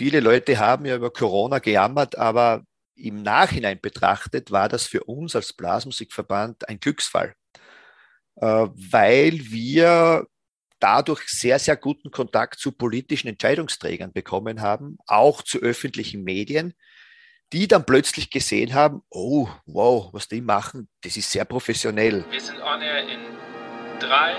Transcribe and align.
viele 0.00 0.20
Leute 0.20 0.58
haben 0.58 0.86
ja 0.86 0.96
über 0.96 1.12
Corona 1.12 1.58
gejammert, 1.58 2.16
aber 2.16 2.64
im 2.94 3.22
Nachhinein 3.22 3.78
betrachtet 3.82 4.50
war 4.50 4.66
das 4.66 4.86
für 4.86 5.04
uns 5.04 5.36
als 5.36 5.52
Blasmusikverband 5.52 6.70
ein 6.70 6.80
Glücksfall, 6.80 7.34
äh, 8.36 8.46
weil 8.46 9.32
wir 9.50 10.26
dadurch 10.78 11.24
sehr, 11.26 11.58
sehr 11.58 11.76
guten 11.76 12.10
Kontakt 12.10 12.60
zu 12.60 12.72
politischen 12.72 13.28
Entscheidungsträgern 13.28 14.14
bekommen 14.14 14.62
haben, 14.62 14.96
auch 15.06 15.42
zu 15.42 15.58
öffentlichen 15.58 16.24
Medien, 16.24 16.72
die 17.52 17.68
dann 17.68 17.84
plötzlich 17.84 18.30
gesehen 18.30 18.72
haben, 18.72 19.02
oh, 19.10 19.50
wow, 19.66 20.08
was 20.14 20.28
die 20.28 20.40
machen, 20.40 20.88
das 21.02 21.18
ist 21.18 21.30
sehr 21.30 21.44
professionell. 21.44 22.24
Wir 22.30 22.40
sind 22.40 22.58
on 22.62 22.80
air 22.80 23.06
in 23.06 23.20
3, 24.00 24.34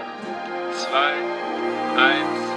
2, 0.74 2.02
1. 2.02 2.51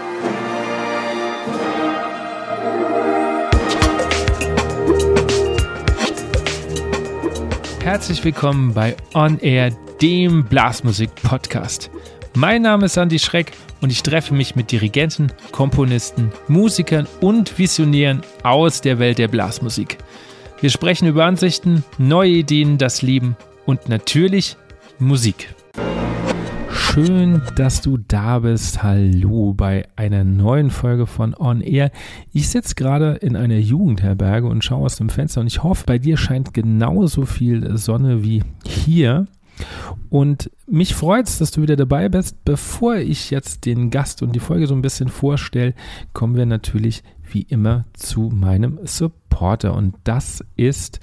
Herzlich 7.81 8.25
willkommen 8.25 8.75
bei 8.75 8.97
On 9.15 9.39
Air, 9.39 9.71
dem 10.01 10.45
Blasmusik-Podcast. 10.45 11.91
Mein 12.35 12.63
Name 12.63 12.87
ist 12.87 12.97
Andy 12.97 13.19
Schreck 13.19 13.53
und 13.83 13.93
ich 13.93 14.03
treffe 14.03 14.35
mich 14.35 14.57
mit 14.57 14.73
Dirigenten, 14.73 15.31
Komponisten, 15.53 16.33
Musikern 16.49 17.07
und 17.21 17.59
Visionären 17.59 18.23
aus 18.43 18.81
der 18.81 18.99
Welt 18.99 19.19
der 19.19 19.29
Blasmusik. 19.29 19.99
Wir 20.61 20.71
sprechen 20.71 21.07
über 21.07 21.27
Ansichten, 21.27 21.85
neue 21.99 22.31
Ideen, 22.31 22.79
das 22.79 23.03
Leben 23.03 23.37
und 23.67 23.89
natürlich 23.89 24.57
Musik. 24.99 25.55
Schön, 26.93 27.43
dass 27.57 27.81
du 27.81 27.97
da 27.97 28.39
bist. 28.39 28.85
Hallo 28.85 29.53
bei 29.53 29.89
einer 29.97 30.23
neuen 30.23 30.71
Folge 30.71 31.07
von 31.07 31.35
On 31.37 31.61
Air. 31.61 31.91
Ich 32.33 32.49
sitze 32.49 32.77
gerade 32.77 33.15
in 33.15 33.35
einer 33.35 33.59
Jugendherberge 33.59 34.47
und 34.47 34.63
schaue 34.63 34.85
aus 34.85 34.97
dem 34.97 35.09
Fenster 35.09 35.41
und 35.41 35.49
ich 35.49 35.65
hoffe, 35.65 35.85
bei 35.87 35.99
dir 35.99 36.17
scheint 36.17 36.55
genauso 36.55 37.27
viel 37.27 37.77
Sonne 37.77 38.23
wie 38.23 38.45
hier. 38.65 39.27
Und 40.09 40.51
mich 40.69 40.95
freut 40.95 41.27
es, 41.27 41.39
dass 41.39 41.51
du 41.51 41.63
wieder 41.63 41.75
dabei 41.75 42.09
bist. 42.09 42.45
Bevor 42.45 42.97
ich 42.97 43.31
jetzt 43.31 43.67
den 43.67 43.91
Gast 43.91 44.23
und 44.23 44.33
die 44.33 44.41
Folge 44.41 44.69
so 44.69 44.75
ein 44.75 44.83
bisschen 44.83 45.09
vorstelle, 45.09 45.75
kommen 46.13 46.37
wir 46.37 46.47
natürlich 46.47 47.03
wie 47.29 47.43
immer 47.43 47.87
zu 47.95 48.31
meinem 48.33 48.79
Supporter. 48.85 49.75
Und 49.75 49.97
das 50.05 50.45
ist, 50.57 51.01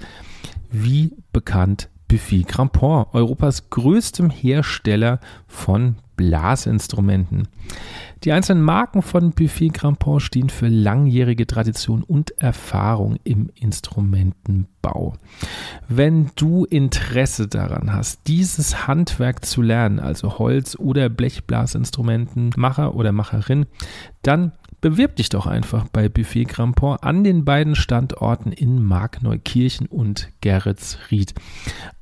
wie 0.70 1.12
bekannt, 1.34 1.90
Buffy 2.12 2.44
Crampon, 2.44 3.06
Europas 3.14 3.70
größtem 3.70 4.28
Hersteller 4.28 5.18
von 5.46 5.94
Blasinstrumenten. 6.16 7.48
Die 8.24 8.32
einzelnen 8.32 8.62
Marken 8.62 9.00
von 9.00 9.30
Buffet 9.30 9.70
Crampon 9.70 10.20
stehen 10.20 10.50
für 10.50 10.68
langjährige 10.68 11.46
Tradition 11.46 12.02
und 12.02 12.32
Erfahrung 12.32 13.16
im 13.24 13.48
Instrumentenbau. 13.54 15.14
Wenn 15.88 16.30
du 16.36 16.66
Interesse 16.66 17.48
daran 17.48 17.94
hast, 17.94 18.26
dieses 18.26 18.86
Handwerk 18.86 19.46
zu 19.46 19.62
lernen, 19.62 19.98
also 19.98 20.38
Holz- 20.38 20.78
oder 20.78 21.08
Blechblasinstrumentenmacher 21.08 22.94
oder 22.94 23.12
Macherin, 23.12 23.64
dann 24.20 24.52
Bewirb 24.82 25.14
dich 25.14 25.28
doch 25.28 25.46
einfach 25.46 25.86
bei 25.86 26.08
Buffet 26.08 26.46
Crampon 26.46 26.96
an 27.00 27.22
den 27.22 27.44
beiden 27.44 27.76
Standorten 27.76 28.50
in 28.50 28.82
Markneukirchen 28.82 29.86
und 29.86 30.28
Geretsried. 30.40 31.34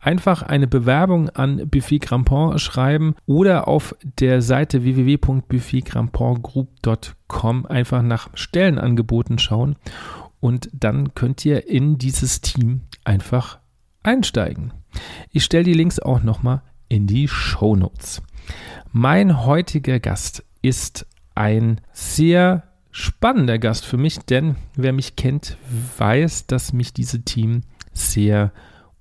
Einfach 0.00 0.40
eine 0.40 0.66
Bewerbung 0.66 1.28
an 1.28 1.68
Buffet 1.68 1.98
Crampon 1.98 2.58
schreiben 2.58 3.16
oder 3.26 3.68
auf 3.68 3.94
der 4.18 4.40
Seite 4.40 4.82
www.buffetcrampongroup.com 4.82 7.66
einfach 7.66 8.00
nach 8.00 8.30
Stellenangeboten 8.32 9.38
schauen 9.38 9.76
und 10.40 10.70
dann 10.72 11.14
könnt 11.14 11.44
ihr 11.44 11.68
in 11.68 11.98
dieses 11.98 12.40
Team 12.40 12.80
einfach 13.04 13.58
einsteigen. 14.02 14.72
Ich 15.32 15.44
stelle 15.44 15.64
die 15.64 15.74
Links 15.74 16.00
auch 16.00 16.22
nochmal 16.22 16.62
in 16.88 17.06
die 17.06 17.28
Show 17.28 17.76
Notes. 17.76 18.22
Mein 18.90 19.44
heutiger 19.44 20.00
Gast 20.00 20.46
ist 20.62 21.06
ein 21.34 21.82
sehr 21.92 22.69
spannender 22.90 23.58
Gast 23.58 23.86
für 23.86 23.96
mich, 23.96 24.18
denn 24.18 24.56
wer 24.74 24.92
mich 24.92 25.16
kennt, 25.16 25.56
weiß, 25.98 26.46
dass 26.46 26.72
mich 26.72 26.92
diese 26.92 27.22
Team 27.22 27.62
sehr 27.92 28.52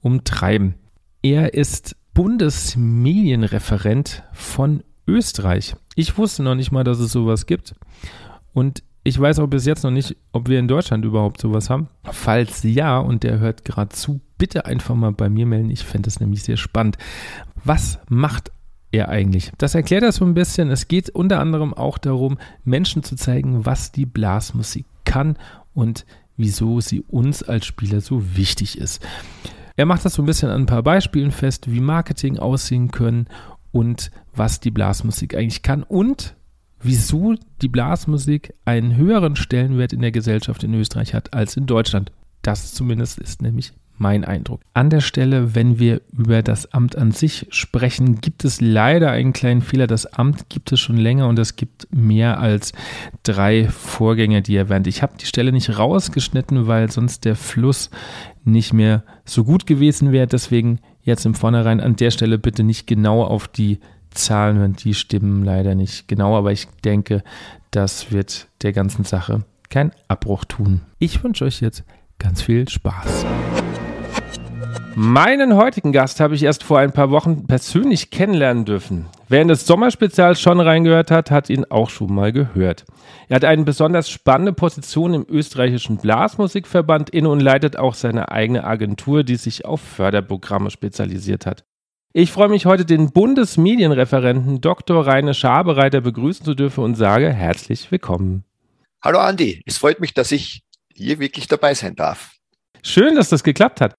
umtreiben. 0.02 0.76
Er 1.22 1.54
ist 1.54 1.96
Bundesmedienreferent 2.14 4.24
von 4.34 4.84
Österreich. 5.08 5.76
Ich 5.96 6.18
wusste 6.18 6.44
noch 6.44 6.56
nicht 6.56 6.72
mal, 6.72 6.84
dass 6.84 7.00
es 7.00 7.12
sowas 7.12 7.46
gibt. 7.46 7.76
Und 8.54 8.84
ich 9.04 9.20
weiß 9.20 9.40
auch 9.40 9.48
bis 9.48 9.66
jetzt 9.66 9.84
noch 9.84 9.92
nicht, 9.92 10.16
ob 10.32 10.50
wir 10.50 10.60
in 10.60 10.68
Deutschland 10.68 11.06
überhaupt 11.06 11.42
sowas 11.42 11.70
haben. 11.70 11.90
Falls 12.04 12.64
ja 12.64 13.00
und 13.00 13.24
der 13.24 13.40
hört 13.40 13.66
gerade 13.66 13.96
zu, 13.96 14.22
bitte 14.38 14.66
einfach 14.66 14.96
mal 14.96 15.12
bei 15.12 15.30
mir 15.30 15.46
melden. 15.46 15.70
Ich 15.70 15.84
fände 15.84 16.08
das 16.08 16.20
nämlich 16.20 16.44
sehr 16.44 16.58
spannend. 16.58 16.98
Was 17.64 18.00
macht 18.10 18.52
er 18.92 19.10
eigentlich? 19.10 19.52
Das 19.58 19.76
erklärt 19.76 20.04
er 20.04 20.12
so 20.12 20.26
ein 20.26 20.34
bisschen. 20.34 20.72
Es 20.72 20.88
geht 20.88 21.10
unter 21.10 21.40
anderem 21.40 21.74
auch 21.74 21.98
darum, 21.98 22.38
Menschen 22.64 23.04
zu 23.04 23.16
zeigen, 23.16 23.66
was 23.66 23.92
die 23.92 24.06
Blasmusik 24.06 24.86
kann 25.06 25.38
und 25.74 26.06
wieso 26.38 26.82
sie 26.82 27.02
uns 27.02 27.44
als 27.44 27.66
Spieler 27.66 28.02
so 28.02 28.36
wichtig 28.36 28.78
ist. 28.78 29.06
Er 29.76 29.86
macht 29.86 30.06
das 30.06 30.14
so 30.14 30.22
ein 30.22 30.26
bisschen 30.26 30.50
an 30.50 30.64
ein 30.64 30.66
paar 30.66 30.84
Beispielen 30.84 31.32
fest, 31.32 31.72
wie 31.72 31.80
Marketing 31.80 32.38
aussehen 32.38 32.92
können 32.92 33.28
und 33.72 34.12
was 34.34 34.60
die 34.60 34.72
Blasmusik 34.72 35.36
eigentlich 35.36 35.62
kann 35.62 35.84
und 35.84 36.36
wieso 36.82 37.36
die 37.62 37.68
Blasmusik 37.68 38.54
einen 38.66 38.96
höheren 38.96 39.36
Stellenwert 39.36 39.94
in 39.94 40.02
der 40.02 40.12
Gesellschaft 40.12 40.64
in 40.64 40.74
Österreich 40.74 41.14
hat 41.14 41.34
als 41.34 41.58
in 41.58 41.66
Deutschland. 41.66 42.12
Das 42.42 42.74
zumindest 42.74 43.20
ist 43.20 43.42
nämlich 43.42 43.74
mein 44.00 44.26
Eindruck. 44.26 44.62
An 44.74 44.90
der 44.90 45.02
Stelle, 45.02 45.56
wenn 45.56 45.80
wir 45.80 46.02
über 46.12 46.42
das 46.42 46.74
Amt 46.74 46.98
an 46.98 47.12
sich 47.12 47.48
sprechen, 47.50 48.22
gibt 48.22 48.46
es 48.46 48.62
leider 48.62 49.12
einen 49.12 49.34
kleinen 49.34 49.62
Fehler. 49.62 49.88
Das 49.88 50.06
Amt 50.06 50.50
gibt 50.50 50.72
es 50.72 50.80
schon 50.80 50.98
länger 50.98 51.28
und 51.28 51.38
es 51.38 51.56
gibt 51.56 51.88
mehr 51.94 52.40
als 52.40 52.74
drei 53.24 53.68
Vorgänger, 53.68 54.42
die 54.42 54.56
erwähnt. 54.56 54.88
Ich 54.88 55.02
habe 55.02 55.18
die 55.20 55.26
Stelle 55.26 55.52
nicht 55.52 55.78
rausgeschnitten, 55.78 56.68
weil 56.68 56.90
sonst 56.92 57.26
der 57.26 57.36
Fluss 57.36 57.90
nicht 58.44 58.74
mehr 58.74 59.04
so 59.26 59.44
gut 59.44 59.68
gewesen 59.68 60.12
wäre. 60.12 60.28
Deswegen 60.28 60.80
jetzt 61.02 61.26
im 61.26 61.36
Vornherein 61.36 61.82
an 61.82 61.96
der 61.96 62.12
Stelle 62.12 62.38
bitte 62.38 62.64
nicht 62.64 62.88
genau 62.88 63.24
auf 63.24 63.48
die 63.48 63.80
Zahlen 64.12 64.58
hören. 64.58 64.74
Die 64.74 64.94
stimmen 64.94 65.44
leider 65.44 65.76
nicht 65.76 66.08
genau, 66.08 66.38
aber 66.38 66.52
ich 66.52 66.68
denke, 66.84 67.24
das 67.72 68.12
wird 68.12 68.48
der 68.62 68.74
ganzen 68.74 69.04
Sache 69.04 69.44
keinen 69.70 69.92
Abbruch 70.08 70.46
tun. 70.46 70.82
Ich 70.98 71.24
wünsche 71.24 71.46
euch 71.46 71.62
jetzt 71.62 71.84
ganz 72.18 72.42
viel 72.42 72.68
Spaß. 72.68 73.26
Meinen 74.96 75.56
heutigen 75.56 75.92
Gast 75.92 76.20
habe 76.20 76.36
ich 76.36 76.44
erst 76.44 76.64
vor 76.64 76.80
ein 76.80 76.92
paar 76.92 77.12
Wochen 77.12 77.46
persönlich 77.48 78.10
kennenlernen 78.10 78.66
dürfen. 78.66 79.08
Wer 79.28 79.42
in 79.42 79.48
das 79.48 79.66
Sommerspezial 79.66 80.36
schon 80.36 80.60
reingehört 80.60 81.12
hat, 81.12 81.32
hat 81.32 81.50
ihn 81.50 81.66
auch 81.66 81.90
schon 81.90 82.14
mal 82.14 82.32
gehört. 82.32 82.86
Er 83.28 83.36
hat 83.36 83.46
eine 83.46 83.64
besonders 83.64 84.10
spannende 84.10 84.52
Position 84.52 85.14
im 85.14 85.26
österreichischen 85.30 85.98
Blasmusikverband 85.98 87.12
inne 87.12 87.30
und 87.30 87.40
leitet 87.40 87.78
auch 87.78 87.94
seine 87.94 88.32
eigene 88.32 88.64
Agentur, 88.64 89.24
die 89.24 89.36
sich 89.36 89.66
auf 89.66 89.82
Förderprogramme 89.82 90.72
spezialisiert 90.72 91.46
hat. 91.46 91.64
Ich 92.12 92.32
freue 92.32 92.50
mich 92.50 92.66
heute, 92.66 92.86
den 92.86 93.12
Bundesmedienreferenten 93.12 94.62
Dr. 94.62 95.06
Raine 95.06 95.36
Schabereiter 95.36 96.02
begrüßen 96.02 96.44
zu 96.44 96.56
dürfen 96.56 96.84
und 96.84 96.96
sage 96.96 97.32
herzlich 97.32 97.92
willkommen. 97.92 98.44
Hallo 99.04 99.20
Andi, 99.20 99.62
es 99.66 99.78
freut 99.78 100.00
mich, 100.02 100.14
dass 100.16 100.32
ich 100.32 100.64
hier 100.94 101.20
wirklich 101.20 101.48
dabei 101.48 101.76
sein 101.76 101.96
darf. 101.96 102.36
Schön, 102.82 103.16
dass 103.16 103.30
das 103.30 103.44
geklappt 103.44 103.80
hat. 103.80 103.94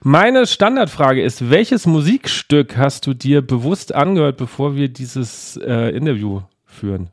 Meine 0.00 0.46
Standardfrage 0.46 1.22
ist, 1.22 1.50
welches 1.50 1.86
Musikstück 1.86 2.76
hast 2.76 3.06
du 3.06 3.14
dir 3.14 3.40
bewusst 3.40 3.94
angehört, 3.94 4.36
bevor 4.36 4.76
wir 4.76 4.88
dieses 4.88 5.56
äh, 5.56 5.96
Interview 5.96 6.42
führen? 6.64 7.10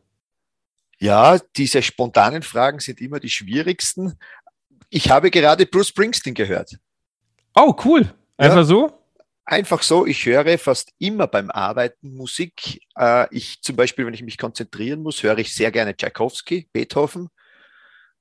Ja, 1.00 1.40
diese 1.56 1.82
spontanen 1.82 2.44
Fragen 2.44 2.80
sind 2.80 3.02
immer 3.02 3.20
die 3.20 3.30
schwierigsten. 3.30 4.20
Ich 4.90 5.10
habe 5.10 5.32
gerade 5.32 5.66
Bruce 5.66 5.88
Springsteen 5.88 6.36
gehört. 6.36 6.78
Oh, 7.56 7.74
cool. 7.86 8.14
Einfach 8.38 8.58
ja, 8.58 8.64
so? 8.64 8.92
Einfach 9.46 9.82
so. 9.82 10.06
Ich 10.06 10.26
höre 10.26 10.58
fast 10.58 10.92
immer 11.00 11.28
beim 11.28 11.50
Arbeiten 11.50 12.16
Musik. 12.16 12.82
Äh, 12.98 13.28
ich 13.36 13.62
zum 13.62 13.76
Beispiel, 13.76 14.06
wenn 14.06 14.14
ich 14.14 14.22
mich 14.22 14.38
konzentrieren 14.38 15.02
muss, 15.02 15.24
höre 15.24 15.38
ich 15.40 15.56
sehr 15.56 15.72
gerne 15.72 15.96
Tchaikovsky, 15.96 16.68
Beethoven. 16.72 17.30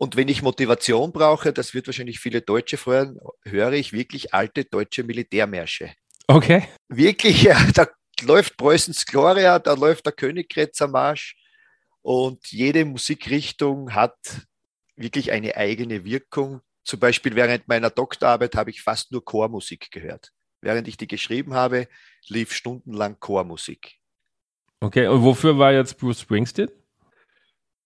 Und 0.01 0.17
wenn 0.17 0.29
ich 0.29 0.41
Motivation 0.41 1.13
brauche, 1.13 1.53
das 1.53 1.75
wird 1.75 1.87
wahrscheinlich 1.87 2.21
viele 2.21 2.41
Deutsche 2.41 2.79
freuen, 2.79 3.19
höre 3.45 3.73
ich 3.73 3.93
wirklich 3.93 4.33
alte 4.33 4.65
deutsche 4.65 5.05
Militärmärsche. 5.05 5.93
Okay. 6.27 6.67
Wirklich, 6.89 7.43
ja, 7.43 7.59
da 7.75 7.87
läuft 8.23 8.57
Preußens 8.57 9.05
Gloria, 9.05 9.59
da 9.59 9.75
läuft 9.75 10.07
der 10.07 10.15
Königgrätzer 10.15 10.89
Marsch 10.89 11.37
und 12.01 12.51
jede 12.51 12.87
Musikrichtung 12.87 13.93
hat 13.93 14.17
wirklich 14.97 15.33
eine 15.33 15.55
eigene 15.59 16.03
Wirkung. 16.03 16.63
Zum 16.83 16.99
Beispiel 16.99 17.37
während 17.37 17.69
meiner 17.69 17.91
Doktorarbeit 17.91 18.57
habe 18.57 18.71
ich 18.71 18.81
fast 18.81 19.13
nur 19.13 19.23
Chormusik 19.23 19.91
gehört. 19.91 20.31
Während 20.63 20.89
ich 20.89 20.97
die 20.97 21.09
geschrieben 21.09 21.53
habe, 21.53 21.89
lief 22.27 22.55
stundenlang 22.55 23.21
Chormusik. 23.21 23.99
Okay, 24.81 25.09
und 25.09 25.23
wofür 25.23 25.59
war 25.59 25.75
jetzt 25.75 25.99
Bruce 25.99 26.23
Springsteen? 26.23 26.71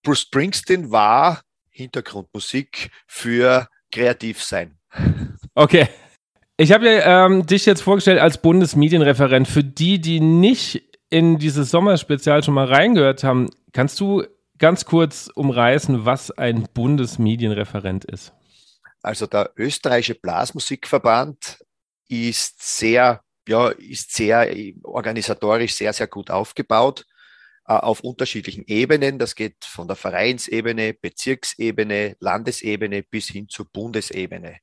Bruce 0.01 0.21
Springsteen 0.21 0.91
war 0.91 1.41
Hintergrundmusik 1.75 2.89
für 3.05 3.67
kreativ 3.91 4.41
sein. 4.41 4.77
Okay. 5.53 5.87
Ich 6.57 6.71
habe 6.71 6.85
ja, 6.85 7.25
ähm, 7.25 7.45
dich 7.45 7.65
jetzt 7.65 7.81
vorgestellt 7.81 8.19
als 8.19 8.41
Bundesmedienreferent. 8.41 9.45
Für 9.45 9.63
die, 9.63 9.99
die 9.99 10.21
nicht 10.21 10.83
in 11.09 11.37
dieses 11.37 11.69
Sommerspezial 11.69 12.43
schon 12.43 12.53
mal 12.53 12.67
reingehört 12.67 13.25
haben, 13.25 13.49
kannst 13.73 13.99
du 13.99 14.23
ganz 14.57 14.85
kurz 14.85 15.29
umreißen, 15.35 16.05
was 16.05 16.31
ein 16.31 16.67
Bundesmedienreferent 16.73 18.05
ist? 18.05 18.33
Also 19.01 19.27
der 19.27 19.51
österreichische 19.57 20.15
Blasmusikverband 20.15 21.59
ist 22.07 22.77
sehr, 22.77 23.21
ja, 23.49 23.69
ist 23.69 24.13
sehr 24.13 24.47
organisatorisch 24.83 25.73
sehr, 25.73 25.91
sehr 25.91 26.07
gut 26.07 26.31
aufgebaut 26.31 27.01
äh, 27.01 27.14
auf 27.65 28.01
unterschiedlichen 28.01 28.63
Ebenen. 28.67 29.19
Das 29.19 29.35
geht 29.35 29.65
von 29.65 29.87
der 29.87 29.95
Vereinsebene, 29.95 30.93
Bezirksebene, 30.93 32.15
Landesebene 32.19 33.03
bis 33.03 33.27
hin 33.27 33.49
zur 33.49 33.65
Bundesebene. 33.65 34.59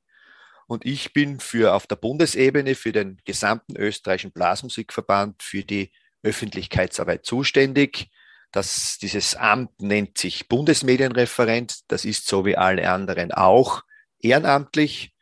Und 0.67 0.85
ich 0.85 1.13
bin 1.13 1.39
für 1.39 1.73
auf 1.73 1.87
der 1.87 1.97
Bundesebene 1.97 2.75
für 2.75 2.93
den 2.93 3.21
gesamten 3.25 3.75
österreichischen 3.75 4.31
Blasmusikverband 4.31 5.43
für 5.43 5.63
die 5.63 5.91
Öffentlichkeitsarbeit 6.23 7.25
zuständig. 7.25 8.09
Das, 8.51 8.97
dieses 9.01 9.35
Amt 9.35 9.81
nennt 9.81 10.17
sich 10.17 10.47
Bundesmedienreferent. 10.47 11.81
Das 11.89 12.05
ist 12.05 12.27
so 12.27 12.45
wie 12.45 12.55
alle 12.55 12.89
anderen 12.89 13.33
auch 13.33 13.83
ehrenamtlich. 14.19 15.13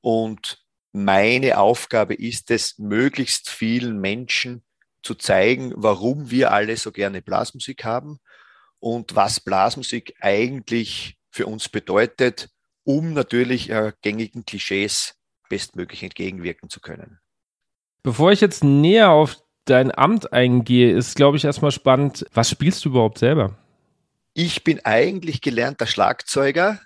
Und 0.00 0.64
meine 0.92 1.58
Aufgabe 1.58 2.14
ist 2.14 2.50
es, 2.50 2.78
möglichst 2.78 3.50
vielen 3.50 4.00
Menschen 4.00 4.64
zu 5.08 5.14
zeigen, 5.14 5.72
warum 5.74 6.30
wir 6.30 6.52
alle 6.52 6.76
so 6.76 6.92
gerne 6.92 7.22
Blasmusik 7.22 7.82
haben 7.82 8.18
und 8.78 9.16
was 9.16 9.40
Blasmusik 9.40 10.14
eigentlich 10.20 11.16
für 11.30 11.46
uns 11.46 11.70
bedeutet, 11.70 12.50
um 12.84 13.14
natürlich 13.14 13.70
äh, 13.70 13.94
gängigen 14.02 14.44
Klischees 14.44 15.14
bestmöglich 15.48 16.02
entgegenwirken 16.02 16.68
zu 16.68 16.80
können. 16.80 17.20
Bevor 18.02 18.32
ich 18.32 18.42
jetzt 18.42 18.62
näher 18.62 19.08
auf 19.08 19.38
dein 19.64 19.96
Amt 19.96 20.34
eingehe, 20.34 20.94
ist, 20.94 21.16
glaube 21.16 21.38
ich, 21.38 21.44
erstmal 21.46 21.72
spannend, 21.72 22.26
was 22.34 22.50
spielst 22.50 22.84
du 22.84 22.90
überhaupt 22.90 23.16
selber? 23.16 23.56
Ich 24.34 24.62
bin 24.62 24.84
eigentlich 24.84 25.40
gelernter 25.40 25.86
Schlagzeuger. 25.86 26.80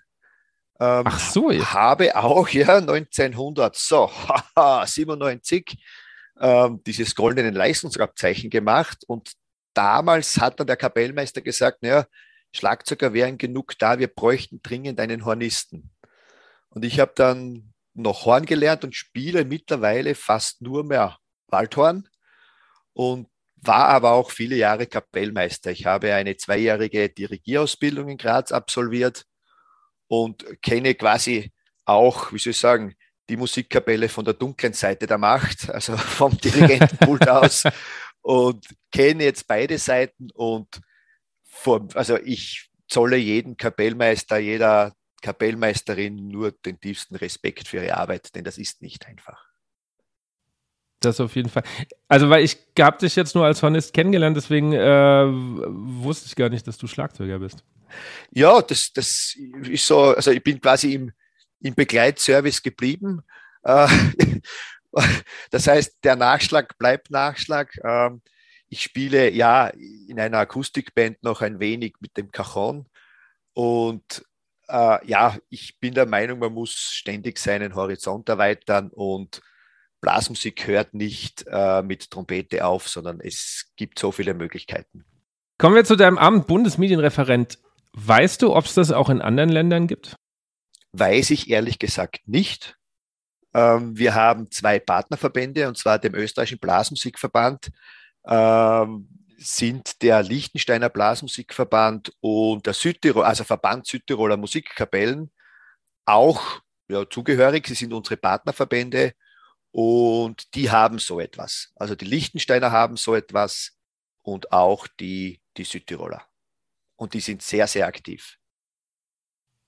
Ähm, 0.78 1.02
Ach 1.06 1.19
so. 1.19 1.50
Ja. 1.50 1.74
Habe 1.74 2.14
auch, 2.14 2.48
ja, 2.50 2.76
1900, 2.76 3.74
so, 3.74 4.12
97, 4.86 5.76
ähm, 6.40 6.82
dieses 6.87 7.14
goldene 7.14 7.50
Leistungsabzeichen 7.50 8.50
gemacht 8.50 9.05
und 9.06 9.32
damals 9.75 10.38
hat 10.38 10.61
dann 10.61 10.67
der 10.67 10.76
Kapellmeister 10.76 11.40
gesagt, 11.40 11.82
naja, 11.82 12.06
Schlagzeuger 12.52 13.12
wären 13.12 13.38
genug 13.38 13.79
da, 13.79 13.99
wir 13.99 14.08
bräuchten 14.08 14.61
dringend 14.62 15.00
einen 15.00 15.25
Hornisten. 15.25 15.90
Und 16.69 16.84
ich 16.84 17.00
habe 17.00 17.12
dann 17.14 17.73
noch 17.94 18.25
Horn 18.25 18.46
gelernt 18.46 18.84
und 18.84 18.94
spiele 18.94 19.44
mittlerweile 19.44 20.14
fast 20.14 20.62
nur 20.62 20.84
mehr 20.84 21.19
Waldhorn 21.49 22.08
und 22.93 23.29
war 23.56 23.88
aber 23.88 24.12
auch 24.12 24.31
viele 24.31 24.56
Jahre 24.56 24.87
Kapellmeister. 24.87 25.70
Ich 25.70 25.87
habe 25.87 26.14
eine 26.14 26.37
zweijährige 26.37 27.08
Dirigierausbildung 27.08 28.08
in 28.08 28.19
Graz 28.19 28.50
absolviert 28.50 29.25
und 30.08 30.44
kenne 30.62 30.94
quasi 30.94 31.52
auch, 31.84 32.32
wie 32.32 32.38
soll 32.38 32.50
ich 32.50 32.58
sagen, 32.58 32.94
die 33.32 33.37
Musikkapelle 33.38 34.11
von 34.11 34.26
der 34.26 34.34
dunklen 34.34 34.75
Seite 34.75 35.06
der 35.06 35.17
Macht, 35.17 35.70
also 35.70 35.96
vom 35.96 36.37
Dirigentenpult 36.37 37.26
aus 37.29 37.64
und 38.20 38.67
kenne 38.93 39.25
jetzt 39.25 39.49
beide 39.49 39.79
Seiten 39.79 40.31
und 40.34 40.69
vor, 41.43 41.88
also 41.94 42.19
ich 42.19 42.70
zolle 42.88 43.17
jedem 43.17 43.56
Kapellmeister, 43.56 44.37
jeder 44.37 44.94
Kapellmeisterin 45.23 46.29
nur 46.29 46.52
den 46.52 46.79
tiefsten 46.79 47.17
Respekt 47.17 47.69
für 47.69 47.79
ihre 47.79 47.96
Arbeit, 47.96 48.34
denn 48.34 48.44
das 48.44 48.58
ist 48.58 48.82
nicht 48.82 49.06
einfach. 49.06 49.46
Das 51.00 51.19
auf 51.19 51.34
jeden 51.34 51.49
Fall. 51.49 51.64
Also, 52.08 52.29
weil 52.29 52.44
ich 52.44 52.58
habe 52.79 52.99
dich 52.99 53.17
jetzt 53.17 53.34
nur 53.34 53.46
als 53.46 53.62
Hornist 53.62 53.94
kennengelernt, 53.94 54.37
deswegen 54.37 54.73
äh, 54.73 55.25
wusste 55.26 56.26
ich 56.26 56.37
gar 56.37 56.49
nicht, 56.50 56.67
dass 56.69 56.76
du 56.76 56.87
Schlagzeuger 56.87 57.38
bist. 57.38 57.64
Ja, 58.31 58.61
das, 58.61 58.93
das 58.93 59.37
ist 59.69 59.87
so, 59.87 60.00
also 60.14 60.31
ich 60.31 60.43
bin 60.43 60.61
quasi 60.61 60.94
im, 60.94 61.12
im 61.62 61.75
Begleitservice 61.75 62.62
geblieben. 62.62 63.23
Äh, 63.62 63.88
das 65.50 65.67
heißt, 65.67 65.99
der 66.05 66.17
Nachschlag 66.17 66.76
bleibt 66.79 67.11
Nachschlag. 67.11 67.79
Ähm, 67.85 68.23
ich 68.69 68.82
spiele 68.82 69.31
ja 69.31 69.69
in 70.09 70.19
einer 70.19 70.38
Akustikband 70.38 71.23
noch 71.23 71.43
ein 71.43 71.61
wenig 71.61 71.94
mit 72.00 72.17
dem 72.17 72.31
Cajon 72.31 72.87
und 73.55 74.25
äh, 74.69 75.06
ja, 75.06 75.37
ich 75.50 75.79
bin 75.79 75.94
der 75.94 76.06
Meinung, 76.06 76.38
man 76.38 76.55
muss 76.55 76.73
ständig 76.73 77.38
seinen 77.38 77.75
Horizont 77.75 78.29
erweitern 78.29 78.91
und 78.91 79.43
Blasmusik 80.00 80.67
hört 80.67 80.94
nicht 80.94 81.44
äh, 81.47 81.82
mit 81.82 82.11
Trompete 82.11 82.65
auf, 82.65 82.88
sondern 82.88 83.20
es 83.20 83.73
gibt 83.76 83.99
so 83.99 84.11
viele 84.11 84.35
Möglichkeiten. 84.35 85.05
Kommen 85.58 85.76
wir 85.76 85.85
zu 85.85 85.94
deinem 85.94 86.19
Amt 86.19 86.47
Bundesmedienreferent. 86.47 87.58
Weißt 87.93 88.43
du, 88.43 88.55
ob 88.55 88.65
es 88.65 88.75
das 88.75 88.91
auch 88.91 89.11
in 89.11 89.20
anderen 89.20 89.50
Ländern 89.50 89.87
gibt? 89.87 90.17
Weiß 90.93 91.31
ich 91.31 91.50
ehrlich 91.50 91.79
gesagt 91.79 92.21
nicht. 92.27 92.77
Ähm, 93.55 93.97
wir 93.97 94.15
haben 94.15 94.50
zwei 94.50 94.79
Partnerverbände, 94.79 95.69
und 95.69 95.77
zwar 95.77 95.99
dem 95.99 96.15
österreichischen 96.15 96.59
Blasmusikverband, 96.59 97.71
ähm, 98.27 99.09
sind 99.39 100.03
der 100.03 100.23
Liechtensteiner 100.23 100.89
Blasmusikverband 100.89 102.12
und 102.21 102.67
der 102.67 102.75
Südtirol, 102.75 103.25
also 103.25 103.44
Verband 103.44 103.87
Südtiroler 103.87 104.37
Musikkapellen, 104.37 105.33
auch 106.05 106.61
ja, 106.89 107.09
zugehörig. 107.09 107.67
Sie 107.67 107.75
sind 107.75 107.93
unsere 107.93 108.17
Partnerverbände 108.17 109.15
und 109.71 110.55
die 110.55 110.71
haben 110.71 110.99
so 110.99 111.21
etwas. 111.21 111.73
Also 111.75 111.94
die 111.94 112.05
Liechtensteiner 112.05 112.71
haben 112.71 112.97
so 112.97 113.15
etwas 113.15 113.77
und 114.23 114.53
auch 114.53 114.87
die, 115.00 115.41
die 115.56 115.65
Südtiroler. 115.65 116.23
Und 116.97 117.15
die 117.15 117.21
sind 117.21 117.43
sehr, 117.43 117.67
sehr 117.67 117.87
aktiv. 117.87 118.39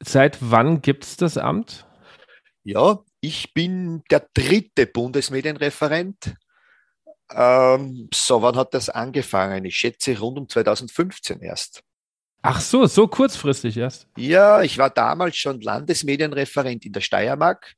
Seit 0.06 0.38
wann 0.40 0.82
gibt 0.82 1.04
es 1.04 1.16
das 1.16 1.38
Amt? 1.38 1.86
Ja, 2.62 3.00
ich 3.20 3.54
bin 3.54 4.02
der 4.10 4.26
dritte 4.34 4.86
Bundesmedienreferent. 4.86 6.34
Ähm, 7.30 8.08
so, 8.12 8.42
wann 8.42 8.56
hat 8.56 8.74
das 8.74 8.90
angefangen? 8.90 9.64
Ich 9.64 9.76
schätze 9.76 10.18
rund 10.18 10.38
um 10.38 10.48
2015 10.48 11.40
erst. 11.40 11.82
Ach 12.42 12.60
so, 12.60 12.84
so 12.86 13.08
kurzfristig 13.08 13.78
erst. 13.78 14.06
Ja, 14.18 14.62
ich 14.62 14.76
war 14.76 14.90
damals 14.90 15.36
schon 15.36 15.62
Landesmedienreferent 15.62 16.84
in 16.84 16.92
der 16.92 17.00
Steiermark 17.00 17.74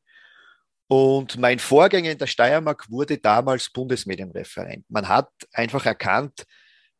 und 0.88 1.38
mein 1.38 1.60
Vorgänger 1.60 2.10
in 2.10 2.18
der 2.18 2.26
Steiermark 2.26 2.90
wurde 2.90 3.18
damals 3.18 3.70
Bundesmedienreferent. 3.70 4.84
Man 4.88 5.08
hat 5.08 5.30
einfach 5.52 5.86
erkannt, 5.86 6.44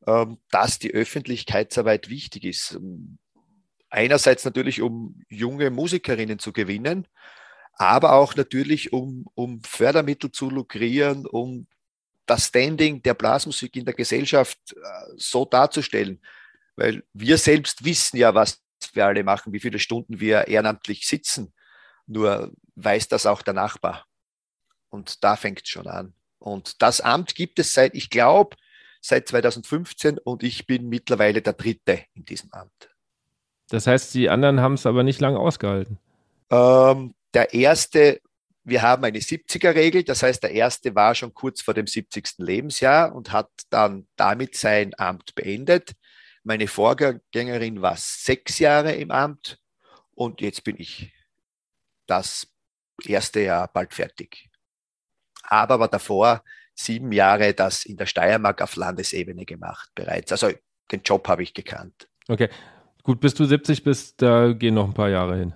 ähm, 0.07 0.39
dass 0.51 0.79
die 0.79 0.93
Öffentlichkeitsarbeit 0.93 2.09
wichtig 2.09 2.45
ist. 2.45 2.79
Einerseits 3.97 4.45
natürlich, 4.45 4.83
um 4.83 5.23
junge 5.29 5.71
Musikerinnen 5.71 6.39
zu 6.39 6.53
gewinnen, 6.53 7.09
aber 7.73 8.13
auch 8.13 8.35
natürlich, 8.37 8.93
um, 8.93 9.27
um 9.35 9.63
Fördermittel 9.63 10.31
zu 10.31 10.51
lukrieren, 10.51 11.27
um 11.27 11.67
das 12.27 12.47
Standing 12.47 13.03
der 13.03 13.15
Blasmusik 13.15 13.77
in 13.77 13.85
der 13.85 13.95
Gesellschaft 13.95 14.59
äh, 14.73 14.79
so 15.17 15.45
darzustellen. 15.45 16.21
Weil 16.77 17.05
wir 17.13 17.39
selbst 17.39 17.85
wissen 17.85 18.17
ja, 18.17 18.35
was 18.35 18.63
wir 18.93 19.07
alle 19.07 19.25
machen, 19.25 19.53
wie 19.53 19.61
viele 19.61 19.79
Stunden 19.79 20.21
wir 20.21 20.49
ehrenamtlich 20.49 21.07
sitzen 21.07 21.53
nur 22.07 22.53
weiß 22.77 23.09
das 23.09 23.27
auch 23.27 23.43
der 23.43 23.55
Nachbar. 23.55 24.07
Und 24.89 25.25
da 25.25 25.37
fängt 25.37 25.63
es 25.63 25.69
schon 25.69 25.87
an. 25.87 26.15
Und 26.39 26.81
das 26.83 27.01
Amt 27.01 27.35
gibt 27.35 27.59
es 27.59 27.75
seit, 27.75 27.95
ich 27.95 28.11
glaube, 28.11 28.57
seit 29.01 29.29
2015 29.29 30.19
und 30.19 30.43
ich 30.43 30.67
bin 30.67 30.89
mittlerweile 30.89 31.43
der 31.43 31.53
Dritte 31.53 32.05
in 32.15 32.25
diesem 32.25 32.53
Amt. 32.53 32.96
Das 33.69 33.87
heißt, 33.87 34.15
die 34.15 34.31
anderen 34.31 34.61
haben 34.61 34.75
es 34.75 34.87
aber 34.87 35.03
nicht 35.03 35.21
lange 35.21 35.39
ausgehalten. 35.39 35.99
Ähm, 36.51 37.15
der 37.35 37.53
erste, 37.53 38.21
wir 38.65 38.83
haben 38.83 39.05
eine 39.05 39.19
70er-Regel, 39.19 40.05
das 40.05 40.23
heißt, 40.23 40.43
der 40.43 40.53
erste 40.53 40.95
war 40.95 41.15
schon 41.15 41.35
kurz 41.35 41.63
vor 41.63 41.75
dem 41.75 41.87
70. 41.87 42.39
Lebensjahr 42.39 43.15
und 43.15 43.33
hat 43.33 43.51
dann 43.71 44.07
damit 44.17 44.57
sein 44.57 44.93
Amt 44.99 45.35
beendet. 45.35 45.93
Meine 46.45 46.69
Vorgängerin 46.69 47.83
war 47.83 47.97
sechs 47.97 48.61
Jahre 48.61 48.95
im 48.95 49.11
Amt 49.11 49.59
und 50.13 50.41
jetzt 50.41 50.63
bin 50.63 50.77
ich 50.79 51.13
das 52.07 52.47
erste 53.05 53.41
Jahr 53.41 53.69
bald 53.69 53.93
fertig. 53.93 54.49
Aber 55.43 55.75
aber 55.75 55.89
davor 55.89 56.45
sieben 56.75 57.11
Jahre 57.11 57.55
das 57.55 57.85
in 57.85 57.97
der 57.97 58.07
Steiermark 58.07 58.63
auf 58.63 58.77
Landesebene 58.77 59.45
gemacht 59.45 59.91
bereits. 59.95 60.31
Also 60.31 60.51
den 60.93 61.03
Job 61.03 61.27
habe 61.27 61.43
ich 61.43 61.55
gekannt. 61.55 62.09
Okay, 62.29 62.49
gut, 63.07 63.21
bis 63.21 63.35
du 63.35 63.45
70 63.45 63.85
bist, 63.85 64.21
da 64.21 64.53
gehen 64.53 64.75
noch 64.75 64.89
ein 64.89 64.95
paar 64.95 65.09
Jahre 65.09 65.39
hin. 65.39 65.55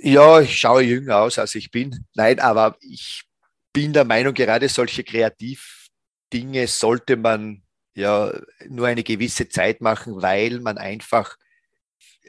Ja, 0.00 0.40
ich 0.40 0.56
schaue 0.56 0.82
jünger 0.82 1.18
aus, 1.18 1.38
als 1.40 1.56
ich 1.56 1.72
bin. 1.72 2.06
Nein, 2.14 2.38
aber 2.38 2.76
ich 2.80 3.24
bin 3.72 3.92
der 3.92 4.04
Meinung, 4.04 4.32
gerade 4.32 4.68
solche 4.68 5.02
Kreativdinge 5.02 6.68
sollte 6.68 7.16
man 7.16 7.62
ja 7.96 8.32
nur 8.68 8.86
eine 8.86 9.02
gewisse 9.02 9.48
Zeit 9.48 9.80
machen, 9.80 10.22
weil 10.22 10.60
man 10.60 10.78
einfach 10.78 11.36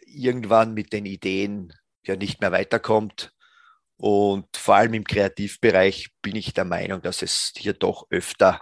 irgendwann 0.07 0.73
mit 0.73 0.91
den 0.91 1.05
Ideen 1.05 1.71
ja 2.03 2.15
nicht 2.15 2.41
mehr 2.41 2.51
weiterkommt. 2.51 3.31
Und 3.97 4.47
vor 4.57 4.77
allem 4.77 4.95
im 4.95 5.03
Kreativbereich 5.03 6.07
bin 6.23 6.35
ich 6.35 6.53
der 6.53 6.65
Meinung, 6.65 7.03
dass 7.03 7.21
es 7.21 7.53
hier 7.55 7.73
doch 7.73 8.07
öfter 8.09 8.61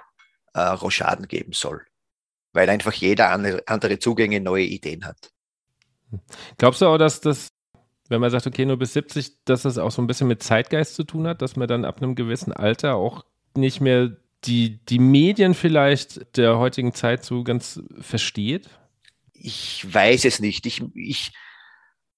äh, 0.54 0.60
Rochaden 0.60 1.30
geben 1.30 1.54
soll, 1.54 1.86
weil 2.58 2.72
einfach 2.72 2.94
jeder 2.94 3.30
andere, 3.30 4.00
Zugänge, 4.00 4.42
neue 4.42 4.66
Ideen 4.66 5.06
hat. 5.06 5.32
Glaubst 6.58 6.82
du 6.82 6.88
auch, 6.88 6.98
dass 6.98 7.22
das, 7.22 7.50
wenn 8.10 8.20
man 8.20 8.32
sagt, 8.32 8.48
okay, 8.48 8.66
nur 8.66 8.78
bis 8.78 8.94
70, 8.94 9.44
dass 9.46 9.62
das 9.62 9.78
auch 9.78 9.92
so 9.92 10.02
ein 10.02 10.08
bisschen 10.08 10.28
mit 10.28 10.42
Zeitgeist 10.42 10.96
zu 10.96 11.04
tun 11.04 11.28
hat, 11.28 11.44
dass 11.44 11.56
man 11.56 11.68
dann 11.68 11.86
ab 11.86 12.02
einem 12.02 12.16
gewissen 12.16 12.52
Alter 12.52 12.96
auch 12.96 13.26
nicht 13.56 13.80
mehr 13.80 14.18
die, 14.46 14.84
die 14.86 14.98
Medien 14.98 15.54
vielleicht 15.54 16.36
der 16.36 16.58
heutigen 16.58 16.96
Zeit 16.96 17.24
so 17.24 17.44
ganz 17.44 17.80
versteht? 18.00 18.68
Ich 19.34 19.86
weiß 19.88 20.26
es 20.26 20.40
nicht. 20.40 20.66
Ich, 20.66 20.82
ich, 20.96 21.34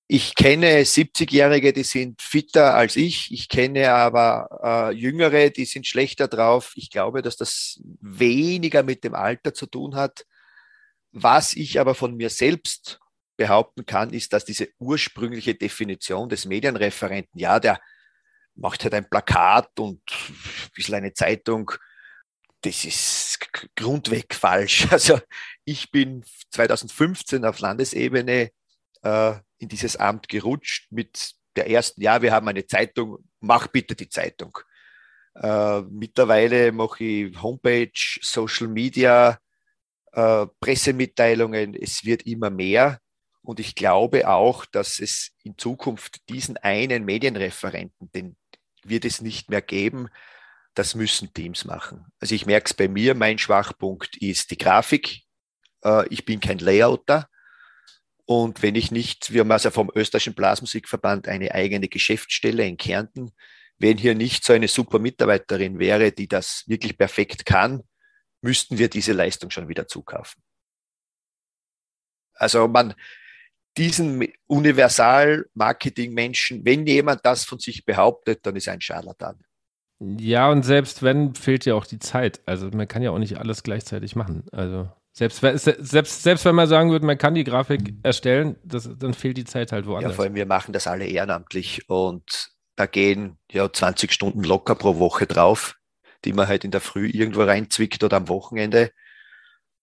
ich 0.07 0.35
kenne 0.35 0.83
70-Jährige, 0.83 1.73
die 1.73 1.83
sind 1.83 2.21
fitter 2.21 2.75
als 2.75 2.95
ich. 2.95 3.29
Ich 3.33 3.49
kenne 3.49 3.91
aber 3.91 4.89
äh, 4.89 4.95
Jüngere, 4.95 5.49
die 5.49 5.65
sind 5.65 5.85
schlechter 5.85 6.29
drauf. 6.29 6.71
Ich 6.75 6.89
glaube, 6.91 7.21
dass 7.21 7.35
das 7.35 7.81
weniger 7.99 8.83
mit 8.83 9.03
dem 9.03 9.15
Alter 9.15 9.53
zu 9.53 9.65
tun 9.65 9.95
hat. 9.95 10.25
Was 11.11 11.55
ich 11.55 11.79
aber 11.79 11.95
von 11.95 12.15
mir 12.15 12.29
selbst 12.29 12.99
behaupten 13.37 13.85
kann, 13.85 14.11
ist, 14.11 14.33
dass 14.33 14.45
diese 14.45 14.69
ursprüngliche 14.79 15.55
Definition 15.55 16.29
des 16.29 16.45
Medienreferenten, 16.45 17.39
ja, 17.39 17.59
der 17.59 17.79
macht 18.55 18.83
halt 18.83 18.93
ein 18.93 19.09
Plakat 19.09 19.79
und 19.79 20.01
ein 20.11 20.71
bisschen 20.75 20.95
eine 20.95 21.13
Zeitung, 21.13 21.71
das 22.61 22.83
ist 22.83 23.39
grundweg 23.75 24.35
falsch. 24.35 24.87
Also 24.91 25.19
ich 25.63 25.91
bin 25.91 26.25
2015 26.51 27.45
auf 27.45 27.59
Landesebene 27.59 28.51
äh, 29.03 29.33
in 29.57 29.69
dieses 29.69 29.95
Amt 29.95 30.27
gerutscht 30.27 30.91
mit 30.91 31.33
der 31.55 31.69
ersten, 31.69 32.01
ja, 32.01 32.21
wir 32.21 32.31
haben 32.31 32.47
eine 32.47 32.65
Zeitung, 32.65 33.17
mach 33.39 33.67
bitte 33.67 33.95
die 33.95 34.09
Zeitung. 34.09 34.57
Äh, 35.35 35.81
mittlerweile 35.81 36.71
mache 36.71 37.03
ich 37.03 37.41
Homepage, 37.41 37.91
Social 38.21 38.67
Media, 38.67 39.39
äh, 40.13 40.47
Pressemitteilungen, 40.59 41.73
es 41.73 42.05
wird 42.05 42.23
immer 42.23 42.49
mehr. 42.49 42.99
Und 43.41 43.59
ich 43.59 43.75
glaube 43.75 44.27
auch, 44.27 44.65
dass 44.65 44.99
es 44.99 45.31
in 45.43 45.57
Zukunft 45.57 46.27
diesen 46.29 46.57
einen 46.57 47.05
Medienreferenten, 47.05 48.11
den 48.11 48.35
wird 48.83 49.05
es 49.05 49.21
nicht 49.21 49.49
mehr 49.49 49.61
geben. 49.61 50.09
Das 50.75 50.95
müssen 50.95 51.33
Teams 51.33 51.65
machen. 51.65 52.05
Also 52.19 52.35
ich 52.35 52.45
merke 52.45 52.67
es 52.67 52.73
bei 52.73 52.87
mir, 52.87 53.15
mein 53.15 53.37
Schwachpunkt 53.37 54.17
ist 54.17 54.51
die 54.51 54.57
Grafik. 54.57 55.21
Äh, 55.83 56.07
ich 56.09 56.25
bin 56.25 56.39
kein 56.39 56.59
Layouter. 56.59 57.27
Und 58.25 58.61
wenn 58.61 58.75
ich 58.75 58.91
nicht, 58.91 59.33
wir 59.33 59.41
haben 59.41 59.51
also 59.51 59.71
vom 59.71 59.91
Österreichischen 59.95 60.35
Blasmusikverband 60.35 61.27
eine 61.27 61.53
eigene 61.53 61.87
Geschäftsstelle 61.87 62.65
in 62.67 62.77
Kärnten, 62.77 63.31
wenn 63.79 63.97
hier 63.97 64.13
nicht 64.13 64.43
so 64.43 64.53
eine 64.53 64.67
super 64.67 64.99
Mitarbeiterin 64.99 65.79
wäre, 65.79 66.11
die 66.11 66.27
das 66.27 66.63
wirklich 66.67 66.97
perfekt 66.97 67.45
kann, 67.45 67.81
müssten 68.41 68.77
wir 68.77 68.89
diese 68.89 69.13
Leistung 69.13 69.49
schon 69.49 69.67
wieder 69.67 69.87
zukaufen. 69.87 70.43
Also 72.33 72.67
man, 72.67 72.93
diesen 73.77 74.27
Universal-Marketing-Menschen, 74.47 76.65
wenn 76.65 76.87
jemand 76.87 77.25
das 77.25 77.45
von 77.45 77.59
sich 77.59 77.85
behauptet, 77.85 78.45
dann 78.45 78.55
ist 78.55 78.67
er 78.67 78.73
ein 78.73 78.81
Scharlatan. 78.81 79.43
Ja, 79.99 80.49
und 80.49 80.63
selbst 80.63 81.03
wenn, 81.03 81.35
fehlt 81.35 81.65
ja 81.65 81.75
auch 81.75 81.85
die 81.85 81.99
Zeit. 81.99 82.41
Also 82.45 82.69
man 82.69 82.87
kann 82.87 83.01
ja 83.01 83.11
auch 83.11 83.19
nicht 83.19 83.37
alles 83.37 83.63
gleichzeitig 83.63 84.15
machen. 84.15 84.45
Also 84.51 84.89
selbst, 85.11 85.39
selbst, 85.39 86.23
selbst 86.23 86.45
wenn 86.45 86.55
man 86.55 86.69
sagen 86.69 86.91
würde, 86.91 87.05
man 87.05 87.17
kann 87.17 87.35
die 87.35 87.43
Grafik 87.43 87.95
erstellen, 88.03 88.55
das, 88.63 88.89
dann 88.97 89.13
fehlt 89.13 89.37
die 89.37 89.43
Zeit 89.43 89.73
halt 89.73 89.85
woanders. 89.85 90.11
Ja, 90.11 90.15
vor 90.15 90.23
allem 90.23 90.35
wir 90.35 90.45
machen 90.45 90.71
das 90.71 90.87
alle 90.87 91.05
ehrenamtlich 91.05 91.89
und 91.89 92.51
da 92.77 92.85
gehen 92.85 93.37
ja 93.51 93.71
20 93.71 94.13
Stunden 94.13 94.43
locker 94.43 94.75
pro 94.75 94.99
Woche 94.99 95.27
drauf, 95.27 95.75
die 96.25 96.33
man 96.33 96.47
halt 96.47 96.63
in 96.63 96.71
der 96.71 96.81
Früh 96.81 97.07
irgendwo 97.07 97.43
reinzwickt 97.43 98.03
oder 98.03 98.17
am 98.17 98.27
Wochenende. 98.27 98.91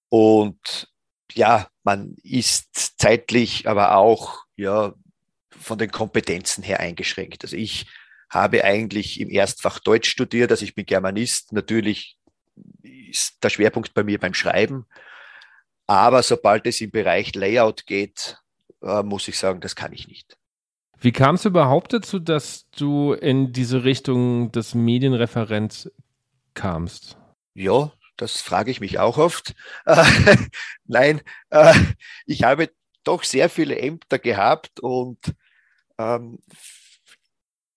Und 0.08 0.88
ja, 1.32 1.68
man 1.82 2.16
ist 2.22 2.98
zeitlich, 2.98 3.68
aber 3.68 3.96
auch 3.96 4.44
ja, 4.56 4.94
von 5.50 5.78
den 5.78 5.90
Kompetenzen 5.90 6.62
her 6.62 6.80
eingeschränkt. 6.80 7.44
Also 7.44 7.56
ich 7.56 7.86
habe 8.28 8.64
eigentlich 8.64 9.20
im 9.20 9.30
Erstfach 9.30 9.78
Deutsch 9.78 10.10
studiert, 10.10 10.50
also 10.50 10.64
ich 10.64 10.74
bin 10.74 10.86
Germanist. 10.86 11.52
Natürlich 11.52 12.18
ist 12.82 13.42
der 13.42 13.50
Schwerpunkt 13.50 13.94
bei 13.94 14.02
mir 14.02 14.18
beim 14.18 14.34
Schreiben. 14.34 14.86
Aber 15.86 16.22
sobald 16.22 16.66
es 16.66 16.80
im 16.80 16.90
Bereich 16.90 17.34
Layout 17.34 17.86
geht, 17.86 18.38
äh, 18.82 19.02
muss 19.02 19.28
ich 19.28 19.38
sagen, 19.38 19.60
das 19.60 19.76
kann 19.76 19.92
ich 19.92 20.08
nicht. 20.08 20.36
Wie 20.98 21.12
kam 21.12 21.34
es 21.36 21.44
überhaupt 21.44 21.92
dazu, 21.92 22.18
dass 22.18 22.68
du 22.70 23.12
in 23.12 23.52
diese 23.52 23.84
Richtung 23.84 24.50
des 24.50 24.74
Medienreferents 24.74 25.90
kamst? 26.56 27.16
Ja, 27.54 27.92
das 28.16 28.40
frage 28.40 28.72
ich 28.72 28.80
mich 28.80 28.98
auch 28.98 29.18
oft. 29.18 29.54
Äh, 29.84 30.04
nein, 30.84 31.20
äh, 31.50 31.74
ich 32.26 32.42
habe 32.42 32.70
doch 33.04 33.22
sehr 33.22 33.48
viele 33.48 33.78
Ämter 33.78 34.18
gehabt 34.18 34.80
und 34.80 35.20
ähm, 35.98 36.40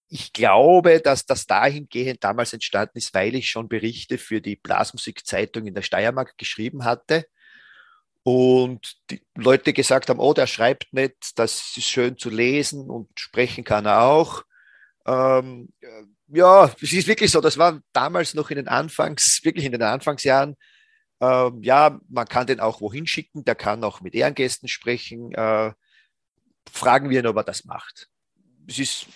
ich 0.07 0.33
glaube, 0.33 1.01
dass 1.01 1.25
das 1.27 1.45
dahingehend 1.45 2.23
damals 2.23 2.53
entstanden 2.53 2.97
ist, 2.97 3.13
weil 3.13 3.35
ich 3.35 3.49
schon 3.49 3.69
Berichte 3.69 4.17
für 4.17 4.41
die 4.41 4.55
Blasmusikzeitung 4.55 5.67
in 5.67 5.75
der 5.75 5.83
Steiermark 5.83 6.35
geschrieben 6.37 6.83
hatte 6.83 7.27
und 8.23 8.97
die 9.11 9.21
Leute 9.35 9.71
gesagt 9.71 10.09
haben, 10.09 10.19
oh, 10.19 10.33
der 10.33 10.47
schreibt 10.47 10.93
nicht, 10.93 11.37
das 11.37 11.77
ist 11.77 11.87
schön 11.87 12.17
zu 12.17 12.29
lesen 12.29 12.89
und 12.89 13.07
sprechen 13.19 13.63
kann 13.63 13.85
er 13.85 14.01
auch. 14.01 14.43
Ähm, 15.05 15.69
ja, 16.31 16.71
es 16.81 16.93
ist 16.93 17.07
wirklich 17.07 17.31
so, 17.31 17.41
das 17.41 17.57
war 17.57 17.81
damals 17.91 18.33
noch 18.33 18.49
in 18.49 18.57
den 18.57 18.67
Anfangs, 18.67 19.43
wirklich 19.43 19.65
in 19.65 19.71
den 19.71 19.81
Anfangsjahren. 19.81 20.55
Ähm, 21.21 21.61
ja, 21.63 21.99
man 22.07 22.27
kann 22.27 22.47
den 22.47 22.59
auch 22.59 22.81
wohin 22.81 23.07
schicken, 23.07 23.43
der 23.43 23.55
kann 23.55 23.83
auch 23.83 24.01
mit 24.01 24.15
Ehrengästen 24.15 24.69
sprechen. 24.69 25.33
Äh, 25.33 25.73
fragen 26.71 27.09
wir 27.09 27.19
ihn, 27.19 27.27
ob 27.27 27.37
er 27.37 27.43
das 27.43 27.65
macht. 27.65 28.09
Es 28.67 28.79
ist 28.79 29.07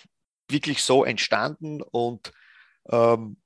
wirklich 0.48 0.82
so 0.82 1.04
entstanden 1.04 1.80
und 1.82 2.32
ähm, 2.90 3.36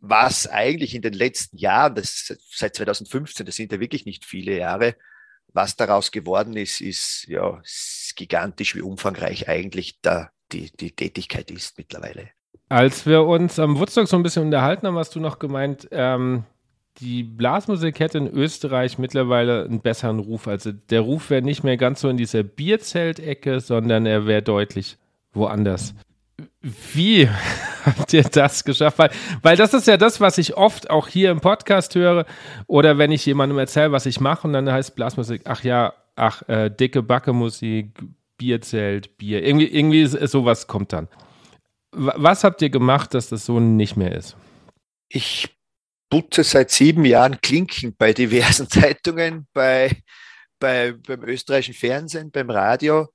was 0.00 0.48
eigentlich 0.48 0.94
in 0.96 1.02
den 1.02 1.12
letzten 1.12 1.56
Jahren, 1.58 1.94
das 1.94 2.34
seit 2.50 2.74
2015, 2.74 3.46
das 3.46 3.54
sind 3.54 3.70
ja 3.70 3.78
wirklich 3.78 4.04
nicht 4.04 4.24
viele 4.24 4.56
Jahre, 4.56 4.96
was 5.48 5.76
daraus 5.76 6.10
geworden 6.10 6.56
ist, 6.56 6.80
ist 6.80 7.26
ja 7.28 7.60
ist 7.60 8.14
gigantisch, 8.16 8.74
wie 8.74 8.80
umfangreich 8.80 9.48
eigentlich 9.48 10.00
da 10.00 10.32
die, 10.50 10.72
die 10.72 10.90
Tätigkeit 10.92 11.50
ist 11.50 11.78
mittlerweile. 11.78 12.30
Als 12.72 13.04
wir 13.04 13.24
uns 13.24 13.58
am 13.58 13.78
Woodstock 13.78 14.08
so 14.08 14.16
ein 14.16 14.22
bisschen 14.22 14.44
unterhalten 14.44 14.86
haben, 14.86 14.96
hast 14.96 15.14
du 15.14 15.20
noch 15.20 15.38
gemeint, 15.38 15.88
ähm, 15.90 16.44
die 17.00 17.22
Blasmusik 17.22 18.00
hätte 18.00 18.16
in 18.16 18.26
Österreich 18.26 18.96
mittlerweile 18.96 19.64
einen 19.64 19.82
besseren 19.82 20.20
Ruf. 20.20 20.48
Also 20.48 20.72
der 20.72 21.02
Ruf 21.02 21.28
wäre 21.28 21.42
nicht 21.42 21.64
mehr 21.64 21.76
ganz 21.76 22.00
so 22.00 22.08
in 22.08 22.16
dieser 22.16 22.42
Bierzeltecke, 22.42 23.60
sondern 23.60 24.06
er 24.06 24.26
wäre 24.26 24.40
deutlich 24.40 24.96
woanders. 25.34 25.94
Wie 26.62 27.28
habt 27.84 28.14
ihr 28.14 28.22
das 28.22 28.64
geschafft? 28.64 28.98
Weil, 28.98 29.10
weil 29.42 29.56
das 29.58 29.74
ist 29.74 29.86
ja 29.86 29.98
das, 29.98 30.22
was 30.22 30.38
ich 30.38 30.56
oft 30.56 30.88
auch 30.88 31.08
hier 31.08 31.30
im 31.30 31.42
Podcast 31.42 31.94
höre 31.94 32.24
oder 32.68 32.96
wenn 32.96 33.12
ich 33.12 33.26
jemandem 33.26 33.58
erzähle, 33.58 33.92
was 33.92 34.06
ich 34.06 34.18
mache 34.18 34.46
und 34.46 34.54
dann 34.54 34.72
heißt 34.72 34.96
Blasmusik, 34.96 35.42
ach 35.44 35.62
ja, 35.62 35.92
ach, 36.16 36.40
äh, 36.48 36.70
dicke 36.70 37.02
Backe-Musik, 37.02 38.02
Bierzelt, 38.38 39.18
Bier, 39.18 39.44
irgendwie, 39.44 39.66
irgendwie 39.66 40.06
sowas 40.06 40.68
kommt 40.68 40.94
dann. 40.94 41.08
Was 41.92 42.42
habt 42.42 42.62
ihr 42.62 42.70
gemacht, 42.70 43.12
dass 43.14 43.28
das 43.28 43.44
so 43.44 43.60
nicht 43.60 43.96
mehr 43.96 44.12
ist? 44.12 44.36
Ich 45.08 45.54
putze 46.08 46.42
seit 46.42 46.70
sieben 46.70 47.04
Jahren 47.04 47.40
Klinken 47.40 47.94
bei 47.96 48.12
diversen 48.12 48.66
Zeitungen, 48.70 49.46
bei, 49.52 50.02
bei, 50.58 50.92
beim 50.92 51.22
österreichischen 51.24 51.74
Fernsehen, 51.74 52.30
beim 52.30 52.50
Radio. 52.50 53.08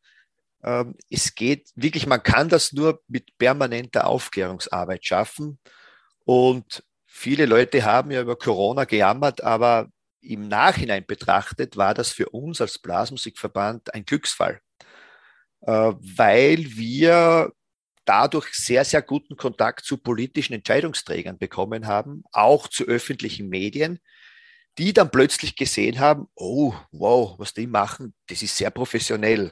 Ähm, 0.64 0.96
es 1.10 1.34
geht 1.34 1.70
wirklich, 1.76 2.06
man 2.06 2.22
kann 2.22 2.50
das 2.50 2.72
nur 2.74 3.02
mit 3.08 3.38
permanenter 3.38 4.06
Aufklärungsarbeit 4.06 5.06
schaffen. 5.06 5.60
Und 6.26 6.84
viele 7.06 7.46
Leute 7.46 7.84
haben 7.84 8.12
ja 8.12 8.22
über 8.22 8.36
Corona 8.36 8.86
gejammert, 8.86 9.44
aber 9.44 9.90
im 10.22 10.48
Nachhinein 10.48 11.06
betrachtet 11.06 11.78
war 11.78 11.94
das 11.94 12.12
für 12.12 12.30
uns 12.30 12.62
als 12.62 12.80
Blasmusikverband 12.80 13.94
ein 13.94 14.06
Glücksfall, 14.06 14.60
äh, 15.62 15.72
weil 15.72 16.66
wir 16.76 17.54
dadurch 18.08 18.54
sehr, 18.54 18.86
sehr 18.86 19.02
guten 19.02 19.36
Kontakt 19.36 19.86
zu 19.86 19.98
politischen 19.98 20.54
Entscheidungsträgern 20.54 21.38
bekommen 21.38 21.88
haben, 21.88 22.24
auch 22.32 22.68
zu 22.68 22.86
öffentlichen 22.86 23.50
Medien, 23.50 24.00
die 24.78 24.94
dann 24.94 25.12
plötzlich 25.12 25.56
gesehen 25.56 26.00
haben, 26.00 26.28
oh, 26.36 26.74
wow, 26.92 27.38
was 27.38 27.54
die 27.54 27.68
machen, 27.68 28.14
das 28.28 28.42
ist 28.42 28.56
sehr 28.56 28.72
professionell. 28.72 29.52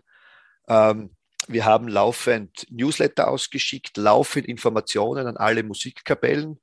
Ähm, 0.67 1.15
wir 1.47 1.65
haben 1.65 1.87
laufend 1.87 2.65
Newsletter 2.69 3.27
ausgeschickt, 3.27 3.97
laufend 3.97 4.47
Informationen 4.47 5.27
an 5.27 5.37
alle 5.37 5.63
Musikkapellen 5.63 6.59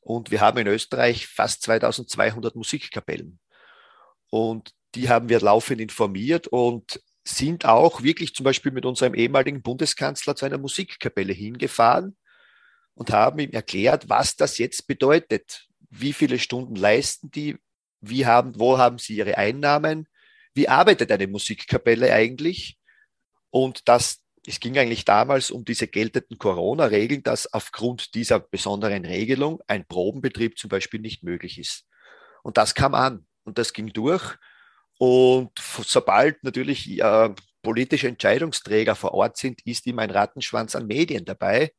und 0.00 0.30
wir 0.30 0.40
haben 0.40 0.58
in 0.58 0.66
Österreich 0.66 1.26
fast 1.26 1.62
2200 1.62 2.54
Musikkapellen. 2.54 3.38
Und 4.30 4.72
die 4.94 5.08
haben 5.08 5.28
wir 5.28 5.40
laufend 5.40 5.80
informiert 5.80 6.48
und 6.48 7.00
sind 7.28 7.64
auch 7.64 8.02
wirklich 8.02 8.34
zum 8.34 8.44
Beispiel 8.44 8.72
mit 8.72 8.86
unserem 8.86 9.14
ehemaligen 9.14 9.62
Bundeskanzler 9.62 10.36
zu 10.36 10.46
einer 10.46 10.58
Musikkapelle 10.58 11.32
hingefahren 11.32 12.16
und 12.94 13.10
haben 13.10 13.40
ihm 13.40 13.50
erklärt, 13.50 14.08
was 14.08 14.36
das 14.36 14.58
jetzt 14.58 14.86
bedeutet. 14.86 15.66
Wie 15.90 16.12
viele 16.12 16.38
Stunden 16.38 16.76
leisten 16.76 17.30
die? 17.30 17.56
Wie 18.00 18.26
haben, 18.26 18.58
wo 18.58 18.78
haben 18.78 18.98
sie 18.98 19.16
ihre 19.16 19.36
Einnahmen? 19.38 20.08
Wie 20.54 20.68
arbeitet 20.68 21.10
eine 21.10 21.26
Musikkapelle 21.26 22.12
eigentlich? 22.12 22.78
Und 23.50 23.88
das, 23.88 24.22
es 24.46 24.60
ging 24.60 24.78
eigentlich 24.78 25.04
damals 25.04 25.50
um 25.50 25.64
diese 25.64 25.88
geltenden 25.88 26.38
Corona-Regeln, 26.38 27.22
dass 27.22 27.52
aufgrund 27.52 28.14
dieser 28.14 28.38
besonderen 28.38 29.04
Regelung 29.04 29.60
ein 29.66 29.86
Probenbetrieb 29.86 30.58
zum 30.58 30.68
Beispiel 30.68 31.00
nicht 31.00 31.24
möglich 31.24 31.58
ist. 31.58 31.86
Und 32.44 32.56
das 32.56 32.74
kam 32.74 32.94
an 32.94 33.26
und 33.42 33.58
das 33.58 33.72
ging 33.72 33.92
durch. 33.92 34.36
Und 34.98 35.50
sobald 35.58 36.42
natürlich 36.42 36.98
äh, 36.98 37.34
politische 37.62 38.08
Entscheidungsträger 38.08 38.94
vor 38.94 39.12
Ort 39.12 39.36
sind, 39.36 39.60
ist 39.66 39.86
immer 39.86 40.02
ein 40.02 40.10
Rattenschwanz 40.10 40.74
an 40.74 40.86
Medien 40.86 41.24
dabei. 41.24 41.72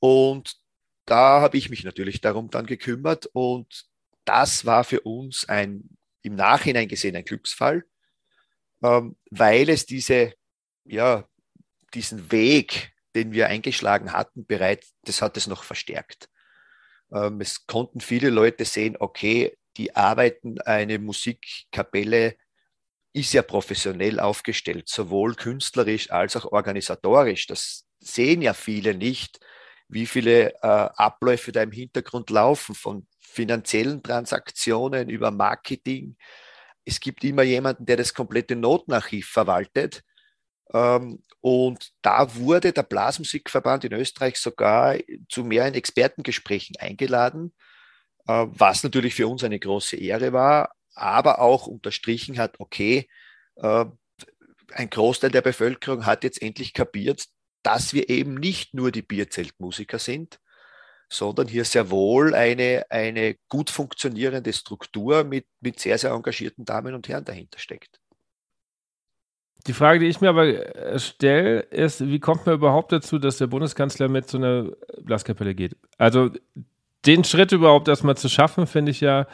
Und 0.00 0.56
da 1.04 1.40
habe 1.40 1.56
ich 1.56 1.70
mich 1.70 1.84
natürlich 1.84 2.20
darum 2.20 2.50
dann 2.50 2.66
gekümmert. 2.66 3.26
Und 3.32 3.86
das 4.24 4.64
war 4.64 4.84
für 4.84 5.00
uns 5.02 5.48
ein 5.48 5.96
im 6.26 6.34
Nachhinein 6.34 6.88
gesehen 6.88 7.16
ein 7.16 7.24
Glücksfall, 7.24 7.84
ähm, 8.82 9.16
weil 9.30 9.68
es 9.70 9.86
diese, 9.86 10.34
ja, 10.84 11.26
diesen 11.94 12.32
Weg, 12.32 12.92
den 13.14 13.32
wir 13.32 13.46
eingeschlagen 13.46 14.12
hatten, 14.12 14.44
bereits, 14.44 14.92
das 15.04 15.22
hat 15.22 15.36
es 15.36 15.46
noch 15.46 15.62
verstärkt. 15.62 16.28
Ähm, 17.12 17.40
es 17.40 17.66
konnten 17.66 18.00
viele 18.00 18.30
Leute 18.30 18.64
sehen, 18.64 18.96
okay, 18.98 19.56
die 19.76 19.94
arbeiten, 19.94 20.60
eine 20.60 20.98
Musikkapelle 20.98 22.36
ist 23.12 23.32
ja 23.32 23.42
professionell 23.42 24.20
aufgestellt, 24.20 24.88
sowohl 24.88 25.34
künstlerisch 25.34 26.10
als 26.10 26.36
auch 26.36 26.52
organisatorisch. 26.52 27.46
Das 27.46 27.86
sehen 27.98 28.42
ja 28.42 28.52
viele 28.52 28.94
nicht, 28.94 29.40
wie 29.88 30.06
viele 30.06 30.52
äh, 30.54 30.58
Abläufe 30.62 31.52
da 31.52 31.62
im 31.62 31.72
Hintergrund 31.72 32.30
laufen, 32.30 32.74
von 32.74 33.06
finanziellen 33.18 34.02
Transaktionen 34.02 35.08
über 35.08 35.30
Marketing. 35.30 36.16
Es 36.84 37.00
gibt 37.00 37.24
immer 37.24 37.42
jemanden, 37.42 37.86
der 37.86 37.96
das 37.96 38.12
komplette 38.12 38.56
Notenarchiv 38.56 39.28
verwaltet. 39.28 40.02
Ähm, 40.74 41.22
und 41.40 41.92
da 42.02 42.34
wurde 42.34 42.72
der 42.72 42.82
Blasmusikverband 42.82 43.84
in 43.84 43.92
Österreich 43.92 44.36
sogar 44.36 44.96
zu 45.28 45.44
mehreren 45.44 45.74
Expertengesprächen 45.74 46.76
eingeladen 46.78 47.54
was 48.26 48.82
natürlich 48.82 49.14
für 49.14 49.28
uns 49.28 49.44
eine 49.44 49.58
große 49.58 49.96
Ehre 49.96 50.32
war, 50.32 50.74
aber 50.94 51.40
auch 51.40 51.66
unterstrichen 51.66 52.38
hat, 52.38 52.58
okay, 52.58 53.08
äh, 53.56 53.84
ein 54.72 54.90
Großteil 54.90 55.30
der 55.30 55.42
Bevölkerung 55.42 56.06
hat 56.06 56.24
jetzt 56.24 56.42
endlich 56.42 56.72
kapiert, 56.72 57.26
dass 57.62 57.94
wir 57.94 58.08
eben 58.08 58.34
nicht 58.34 58.74
nur 58.74 58.90
die 58.90 59.02
Bierzeltmusiker 59.02 59.98
sind, 59.98 60.40
sondern 61.08 61.46
hier 61.46 61.64
sehr 61.64 61.90
wohl 61.90 62.34
eine, 62.34 62.84
eine 62.90 63.36
gut 63.48 63.70
funktionierende 63.70 64.52
Struktur 64.52 65.24
mit, 65.24 65.46
mit 65.60 65.78
sehr, 65.78 65.98
sehr 65.98 66.10
engagierten 66.10 66.64
Damen 66.64 66.94
und 66.94 67.08
Herren 67.08 67.24
dahinter 67.24 67.58
steckt. 67.58 68.00
Die 69.66 69.72
Frage, 69.72 69.98
die 69.98 70.06
ich 70.06 70.20
mir 70.20 70.28
aber 70.28 70.98
stelle, 70.98 71.60
ist, 71.60 72.06
wie 72.06 72.20
kommt 72.20 72.46
man 72.46 72.54
überhaupt 72.54 72.92
dazu, 72.92 73.18
dass 73.18 73.38
der 73.38 73.48
Bundeskanzler 73.48 74.08
mit 74.08 74.28
so 74.28 74.38
einer 74.38 74.70
Blaskapelle 75.00 75.54
geht? 75.54 75.76
Also 75.98 76.30
den 77.06 77.24
Schritt 77.24 77.52
überhaupt 77.52 77.88
erstmal 77.88 78.16
zu 78.16 78.28
schaffen, 78.28 78.66
finde 78.66 78.90
ich 78.90 79.00
ja 79.00 79.26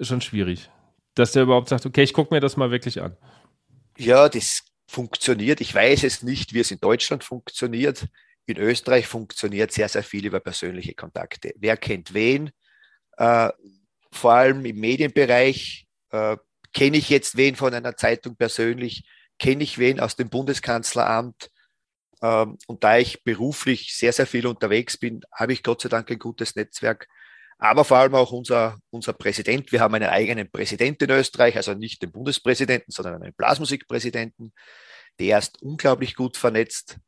schon 0.00 0.20
schwierig. 0.20 0.70
Dass 1.14 1.32
der 1.32 1.42
überhaupt 1.42 1.68
sagt, 1.68 1.86
okay, 1.86 2.02
ich 2.02 2.12
gucke 2.12 2.32
mir 2.32 2.40
das 2.40 2.56
mal 2.56 2.70
wirklich 2.70 3.02
an. 3.02 3.16
Ja, 3.98 4.28
das 4.28 4.62
funktioniert. 4.86 5.60
Ich 5.60 5.74
weiß 5.74 6.04
es 6.04 6.22
nicht, 6.22 6.54
wie 6.54 6.60
es 6.60 6.70
in 6.70 6.80
Deutschland 6.80 7.24
funktioniert. 7.24 8.06
In 8.46 8.56
Österreich 8.56 9.06
funktioniert 9.06 9.72
sehr, 9.72 9.88
sehr 9.88 10.02
viel 10.02 10.26
über 10.26 10.40
persönliche 10.40 10.94
Kontakte. 10.94 11.52
Wer 11.56 11.76
kennt 11.76 12.14
wen? 12.14 12.50
Äh, 13.16 13.50
vor 14.10 14.32
allem 14.32 14.64
im 14.64 14.76
Medienbereich 14.80 15.86
äh, 16.10 16.36
kenne 16.72 16.96
ich 16.96 17.08
jetzt 17.10 17.36
wen 17.36 17.56
von 17.56 17.74
einer 17.74 17.96
Zeitung 17.96 18.36
persönlich, 18.36 19.04
kenne 19.38 19.62
ich 19.62 19.78
wen 19.78 20.00
aus 20.00 20.16
dem 20.16 20.30
Bundeskanzleramt, 20.30 21.50
und 22.20 22.84
da 22.84 22.98
ich 22.98 23.24
beruflich 23.24 23.94
sehr, 23.96 24.12
sehr 24.12 24.26
viel 24.26 24.46
unterwegs 24.46 24.98
bin, 24.98 25.22
habe 25.32 25.52
ich 25.52 25.62
Gott 25.62 25.80
sei 25.80 25.88
Dank 25.88 26.10
ein 26.10 26.18
gutes 26.18 26.54
Netzwerk. 26.54 27.08
Aber 27.58 27.84
vor 27.84 27.98
allem 27.98 28.14
auch 28.14 28.32
unser, 28.32 28.78
unser 28.90 29.12
Präsident. 29.12 29.70
Wir 29.70 29.80
haben 29.80 29.94
einen 29.94 30.08
eigenen 30.08 30.50
Präsident 30.50 31.02
in 31.02 31.10
Österreich, 31.10 31.56
also 31.56 31.74
nicht 31.74 32.02
den 32.02 32.12
Bundespräsidenten, 32.12 32.90
sondern 32.90 33.22
einen 33.22 33.34
Blasmusikpräsidenten. 33.34 34.52
Der 35.18 35.38
ist 35.38 35.60
unglaublich 35.62 36.14
gut 36.14 36.36
vernetzt. 36.36 36.98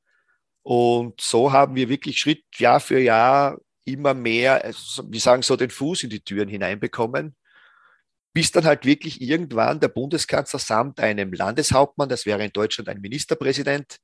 Und 0.62 1.20
so 1.20 1.52
haben 1.52 1.74
wir 1.74 1.88
wirklich 1.88 2.18
Schritt 2.18 2.44
Jahr 2.56 2.80
für 2.80 3.00
Jahr 3.00 3.58
immer 3.84 4.14
mehr, 4.14 4.64
also 4.64 5.02
wir 5.10 5.20
sagen 5.20 5.42
so, 5.42 5.56
den 5.56 5.70
Fuß 5.70 6.04
in 6.04 6.10
die 6.10 6.20
Türen 6.20 6.48
hineinbekommen, 6.48 7.34
bis 8.32 8.52
dann 8.52 8.64
halt 8.64 8.86
wirklich 8.86 9.20
irgendwann 9.20 9.80
der 9.80 9.88
Bundeskanzler 9.88 10.58
samt 10.58 11.00
einem 11.00 11.32
Landeshauptmann, 11.32 12.08
das 12.08 12.26
wäre 12.26 12.44
in 12.44 12.52
Deutschland 12.52 12.88
ein 12.88 13.00
Ministerpräsident, 13.00 13.98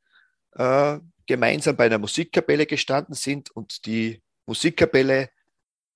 äh, 0.59 0.99
gemeinsam 1.27 1.77
bei 1.77 1.87
einer 1.87 1.99
Musikkapelle 1.99 2.66
gestanden 2.66 3.14
sind 3.14 3.51
und 3.51 3.87
die 3.87 4.23
Musikkapelle 4.47 5.31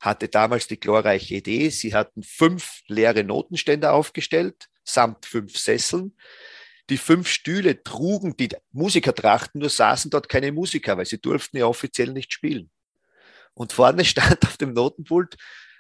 hatte 0.01 0.29
damals 0.29 0.67
die 0.67 0.81
glorreiche 0.81 1.37
Idee, 1.37 1.69
sie 1.71 1.95
hatten 1.95 2.23
fünf 2.23 2.83
leere 2.89 3.25
Notenständer 3.25 3.93
aufgestellt, 3.93 4.69
samt 4.85 5.27
fünf 5.27 5.57
Sesseln. 5.57 6.17
Die 6.91 6.99
fünf 6.99 7.29
Stühle 7.29 7.83
trugen 7.83 8.37
die 8.37 8.51
Musikertrachten, 8.73 9.61
nur 9.61 9.71
saßen 9.71 10.11
dort 10.11 10.29
keine 10.29 10.51
Musiker, 10.51 10.99
weil 10.99 11.07
sie 11.07 11.21
durften 11.21 11.57
ja 11.59 11.67
offiziell 11.67 12.13
nicht 12.13 12.33
spielen. 12.33 12.71
Und 13.55 13.73
vorne 13.73 14.05
stand 14.05 14.45
auf 14.45 14.57
dem 14.57 14.73
Notenpult, 14.73 15.37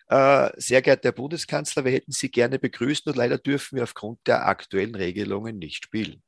äh, 0.09 0.51
sehr 0.57 0.83
geehrter 0.83 1.09
Herr 1.09 1.12
Bundeskanzler, 1.12 1.85
wir 1.85 1.92
hätten 1.92 2.12
Sie 2.12 2.31
gerne 2.31 2.59
begrüßt 2.59 3.07
und 3.09 3.16
leider 3.16 3.38
dürfen 3.38 3.77
wir 3.77 3.83
aufgrund 3.83 4.21
der 4.27 4.47
aktuellen 4.47 4.95
Regelungen 4.95 5.59
nicht 5.59 5.85
spielen. 5.85 6.23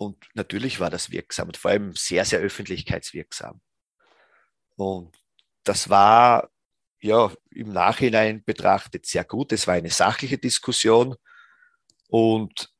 Und 0.00 0.16
natürlich 0.32 0.80
war 0.80 0.88
das 0.88 1.10
wirksam 1.10 1.48
und 1.48 1.58
vor 1.58 1.72
allem 1.72 1.94
sehr, 1.94 2.24
sehr 2.24 2.38
öffentlichkeitswirksam. 2.38 3.60
Und 4.76 5.14
das 5.62 5.90
war 5.90 6.48
ja 7.02 7.30
im 7.50 7.70
Nachhinein 7.70 8.42
betrachtet 8.42 9.04
sehr 9.04 9.24
gut. 9.24 9.52
Es 9.52 9.66
war 9.66 9.74
eine 9.74 9.90
sachliche 9.90 10.38
Diskussion 10.38 11.16
und 12.08 12.72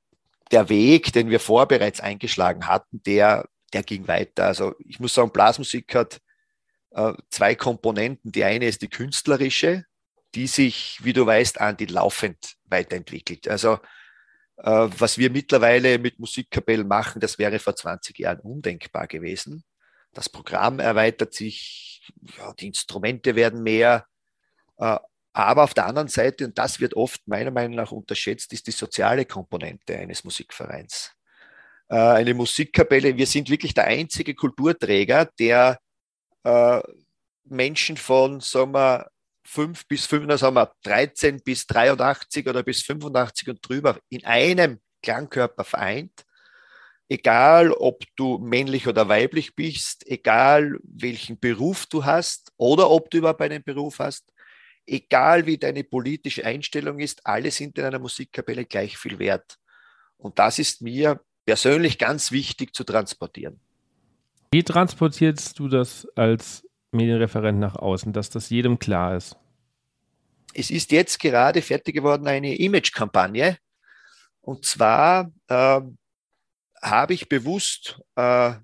der 0.50 0.70
Weg, 0.70 1.12
den 1.12 1.28
wir 1.28 1.40
vor 1.40 1.68
bereits 1.68 2.00
eingeschlagen 2.00 2.66
hatten, 2.66 3.02
der, 3.02 3.46
der 3.74 3.83
ging 3.83 4.09
weiter. 4.09 4.46
Also 4.46 4.74
ich 4.78 4.98
muss 4.98 5.12
sagen, 5.12 5.30
Blasmusik 5.30 5.94
hat 5.94 6.22
äh, 6.92 7.12
zwei 7.28 7.54
Komponenten. 7.54 8.33
Die 8.33 8.44
eine 8.44 8.64
ist 8.64 8.80
die 8.80 8.88
künstlerische, 8.88 9.85
die 10.35 10.46
sich, 10.46 11.00
wie 11.02 11.12
du 11.12 11.26
weißt, 11.26 11.61
an 11.61 11.76
die 11.76 11.85
laufend 11.85 12.56
weiterentwickelt. 12.64 13.46
Also 13.46 13.78
was 14.62 15.16
wir 15.16 15.31
mittlerweile 15.31 15.99
mit 15.99 16.18
Musikkapellen 16.18 16.87
machen, 16.87 17.20
das 17.20 17.38
wäre 17.38 17.59
vor 17.59 17.75
20 17.75 18.18
Jahren 18.18 18.40
undenkbar 18.40 19.07
gewesen. 19.07 19.64
Das 20.12 20.29
Programm 20.29 20.81
erweitert 20.81 21.35
sich, 21.35 22.03
ja, 22.37 22.53
die 22.55 22.66
Instrumente 22.66 23.37
werden 23.37 23.62
mehr. 23.62 24.07
Äh, 24.79 24.99
aber 25.33 25.62
auf 25.62 25.75
der 25.75 25.87
anderen 25.87 26.09
Seite, 26.09 26.46
und 26.46 26.59
das 26.59 26.81
wird 26.81 26.94
oft 26.94 27.27
meiner 27.27 27.53
Meinung 27.53 27.77
nach 27.77 27.92
unterschätzt, 27.92 28.53
ist 28.53 28.66
die 28.66 28.73
soziale 28.73 29.25
Komponente 29.25 29.96
eines 29.96 30.25
Musikvereins. 30.25 31.12
Äh, 31.88 31.96
eine 31.96 32.35
Musikkapelle, 32.35 33.16
wir 33.16 33.27
sind 33.27 33.49
wirklich 33.49 33.75
der 33.75 33.85
einzige 33.85 34.35
Kulturträger, 34.35 35.27
der 35.38 35.79
Menschen 37.44 37.99
von, 37.99 38.40
sagen 38.40 38.73
wir, 38.73 39.11
5 39.44 39.87
bis 39.87 40.07
5, 40.07 40.29
also 40.29 40.46
haben 40.46 40.55
wir 40.55 40.72
13 40.83 41.40
bis 41.42 41.66
83 41.66 42.48
oder 42.48 42.62
bis 42.62 42.83
85 42.83 43.48
und 43.48 43.68
drüber 43.68 43.98
in 44.09 44.24
einem 44.24 44.81
Klangkörper 45.03 45.64
vereint. 45.64 46.24
Egal, 47.09 47.72
ob 47.72 48.05
du 48.16 48.38
männlich 48.38 48.87
oder 48.87 49.09
weiblich 49.09 49.57
bist, 49.57 50.07
egal 50.07 50.79
welchen 50.83 51.40
Beruf 51.40 51.87
du 51.87 52.05
hast 52.05 52.53
oder 52.57 52.88
ob 52.88 53.11
du 53.11 53.18
überhaupt 53.18 53.42
einen 53.42 53.64
Beruf 53.64 53.98
hast, 53.98 54.33
egal 54.87 55.46
wie 55.46 55.59
deine 55.59 55.83
politische 55.83 56.44
Einstellung 56.44 57.00
ist, 57.00 57.26
alle 57.26 57.50
sind 57.50 57.79
in 57.79 57.85
einer 57.85 57.98
Musikkapelle 57.98 58.64
gleich 58.64 58.96
viel 58.96 59.18
wert. 59.18 59.59
Und 60.18 60.38
das 60.38 60.59
ist 60.59 60.83
mir 60.83 61.20
persönlich 61.44 61.98
ganz 61.98 62.31
wichtig 62.31 62.74
zu 62.74 62.85
transportieren. 62.85 63.59
Wie 64.53 64.62
transportierst 64.62 65.59
du 65.59 65.68
das 65.68 66.07
als 66.14 66.64
Medienreferent 66.92 67.59
nach 67.59 67.76
außen, 67.76 68.12
dass 68.12 68.31
das 68.31 68.50
jedem 68.50 68.79
klar 68.79 69.16
ist? 69.16 69.37
Es 70.55 70.70
ist 70.70 70.90
jetzt 70.92 71.20
gerade 71.20 71.62
fertig 71.62 71.94
geworden 71.94 72.26
eine 72.26 72.57
Image-Kampagne. 72.57 73.59
Und 74.40 74.64
zwar 74.64 75.31
äh, 75.48 75.81
habe 76.83 77.14
ich 77.14 77.29
bewusst 77.29 78.00
äh, 78.16 78.55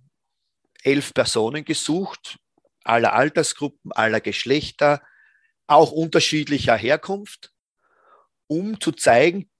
elf 0.83 1.15
Personen 1.15 1.65
gesucht, 1.65 2.39
aller 2.83 3.12
Altersgruppen, 3.12 3.93
aller 3.93 4.21
Geschlechter, 4.21 5.03
auch 5.67 5.93
unterschiedlicher 5.93 6.77
Herkunft, 6.77 7.53
um 8.47 8.81
zu 8.81 8.93
zeigen, 8.93 9.51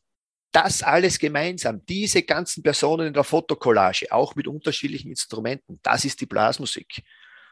das 0.52 0.83
alles 0.83 1.18
gemeinsam, 1.18 1.85
diese 1.85 2.22
ganzen 2.22 2.62
Personen 2.62 3.09
in 3.09 3.12
der 3.12 3.24
Fotokollage, 3.24 4.11
auch 4.11 4.37
mit 4.37 4.46
unterschiedlichen 4.46 5.11
Instrumenten, 5.11 5.81
das 5.83 6.05
ist 6.05 6.20
die 6.20 6.26
Blasmusik. 6.26 7.02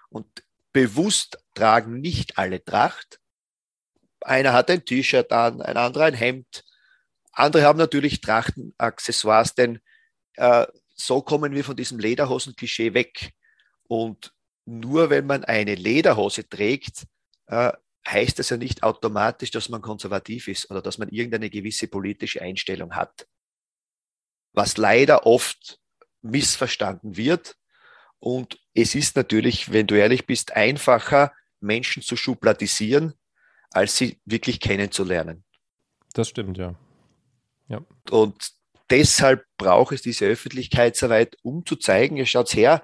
Und 0.09 0.27
bewusst 0.75 1.39
tragen 1.55 2.01
nicht 2.01 2.37
alle 2.37 2.63
Tracht. 2.63 3.21
Einer 4.21 4.53
hat 4.53 4.71
ein 4.71 4.85
T-Shirt 4.85 5.33
an, 5.33 5.63
ein 5.63 5.79
anderer 5.79 6.05
ein 6.05 6.15
Hemd. 6.15 6.65
Andere 7.33 7.63
haben 7.65 7.79
natürlich 7.79 8.21
Trachtenaccessoires, 8.21 9.55
denn 9.55 9.81
äh, 10.35 10.67
so 10.95 11.23
kommen 11.23 11.55
wir 11.55 11.65
von 11.65 11.77
diesem 11.77 11.99
Lederhosen-Klischee 11.99 12.93
weg. 12.93 13.33
Und 13.89 14.33
nur 14.67 15.11
wenn 15.11 15.27
man 15.27 15.45
eine 15.45 15.75
Lederhose 15.75 16.49
trägt, 16.49 17.07
äh, 17.47 17.73
heißt 18.07 18.39
das 18.39 18.51
ja 18.51 18.57
nicht 18.57 18.83
automatisch, 18.83 19.51
dass 19.51 19.69
man 19.69 19.81
konservativ 19.81 20.49
ist 20.49 20.71
oder 20.71 20.83
dass 20.83 20.99
man 20.99 21.09
irgendeine 21.09 21.51
gewisse 21.51 21.87
politische 21.87 22.43
Einstellung 22.43 22.95
hat. 22.95 23.27
Was 24.53 24.77
leider 24.77 25.27
oft 25.27 25.79
missverstanden 26.21 27.17
wird. 27.17 27.57
Und 28.25 28.59
es 28.73 28.95
ist 28.95 29.17
natürlich, 29.17 29.71
wenn 29.71 29.87
du 29.87 29.97
ehrlich 29.97 30.25
bist, 30.25 30.57
einfacher, 30.57 31.35
Menschen 31.61 32.03
zu 32.03 32.17
schubladisieren, 32.17 33.13
als 33.71 33.99
sie 33.99 34.19
wirklich 34.25 34.61
kennenzulernen. 34.61 35.45
Das 36.15 36.31
stimmt, 36.31 36.57
ja. 36.57 36.75
ja. 37.69 37.85
Und 38.09 38.53
deshalb 38.89 39.45
braucht 39.59 39.93
es 39.93 40.01
diese 40.01 40.25
Öffentlichkeitsarbeit, 40.25 41.37
um 41.43 41.67
zu 41.67 41.77
zeigen, 41.77 42.17
ihr 42.17 42.25
schaut 42.25 42.55
her, 42.55 42.83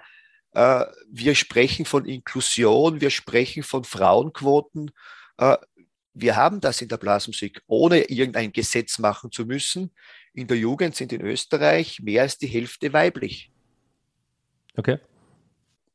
äh, 0.52 0.84
wir 1.10 1.34
sprechen 1.34 1.86
von 1.86 2.04
Inklusion, 2.04 3.00
wir 3.00 3.08
sprechen 3.08 3.62
von 3.62 3.84
Frauenquoten. 3.84 4.90
Äh, 5.38 5.56
wir 6.12 6.36
haben 6.36 6.60
das 6.60 6.82
in 6.82 6.88
der 6.88 6.98
Blasmusik, 6.98 7.62
ohne 7.66 8.02
irgendein 8.10 8.52
Gesetz 8.52 8.98
machen 8.98 9.32
zu 9.32 9.46
müssen. 9.46 9.90
In 10.34 10.48
der 10.48 10.58
Jugend 10.58 10.96
sind 10.96 11.14
in 11.14 11.22
Österreich 11.22 12.00
mehr 12.00 12.24
als 12.24 12.36
die 12.36 12.46
Hälfte 12.46 12.92
weiblich. 12.92 13.50
Okay. 14.76 14.98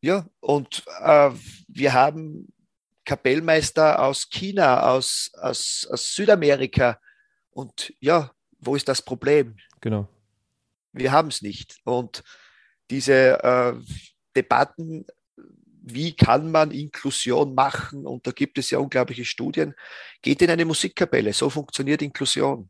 Ja, 0.06 0.30
und 0.40 0.84
äh, 1.02 1.32
wir 1.68 1.94
haben 1.94 2.54
Kapellmeister 3.06 4.04
aus 4.04 4.30
China, 4.30 4.92
aus, 4.92 5.32
aus, 5.34 5.88
aus 5.90 6.14
Südamerika. 6.14 7.02
Und 7.50 7.92
ja, 8.00 8.32
wo 8.60 8.76
ist 8.76 8.88
das 8.88 9.02
Problem? 9.02 9.58
Genau. 9.82 10.08
Wir 10.92 11.12
haben 11.12 11.30
es 11.30 11.42
nicht. 11.42 11.80
Und 11.86 12.24
diese 12.92 13.44
äh, 13.44 13.74
Debatten, 14.36 15.08
wie 15.82 16.16
kann 16.16 16.52
man 16.52 16.70
Inklusion 16.70 17.56
machen? 17.56 18.06
Und 18.06 18.28
da 18.28 18.32
gibt 18.32 18.60
es 18.60 18.70
ja 18.70 18.78
unglaubliche 18.78 19.26
Studien. 19.26 19.74
Geht 20.22 20.44
in 20.44 20.52
eine 20.52 20.66
Musikkapelle, 20.66 21.34
so 21.34 21.50
funktioniert 21.50 22.04
Inklusion. 22.04 22.70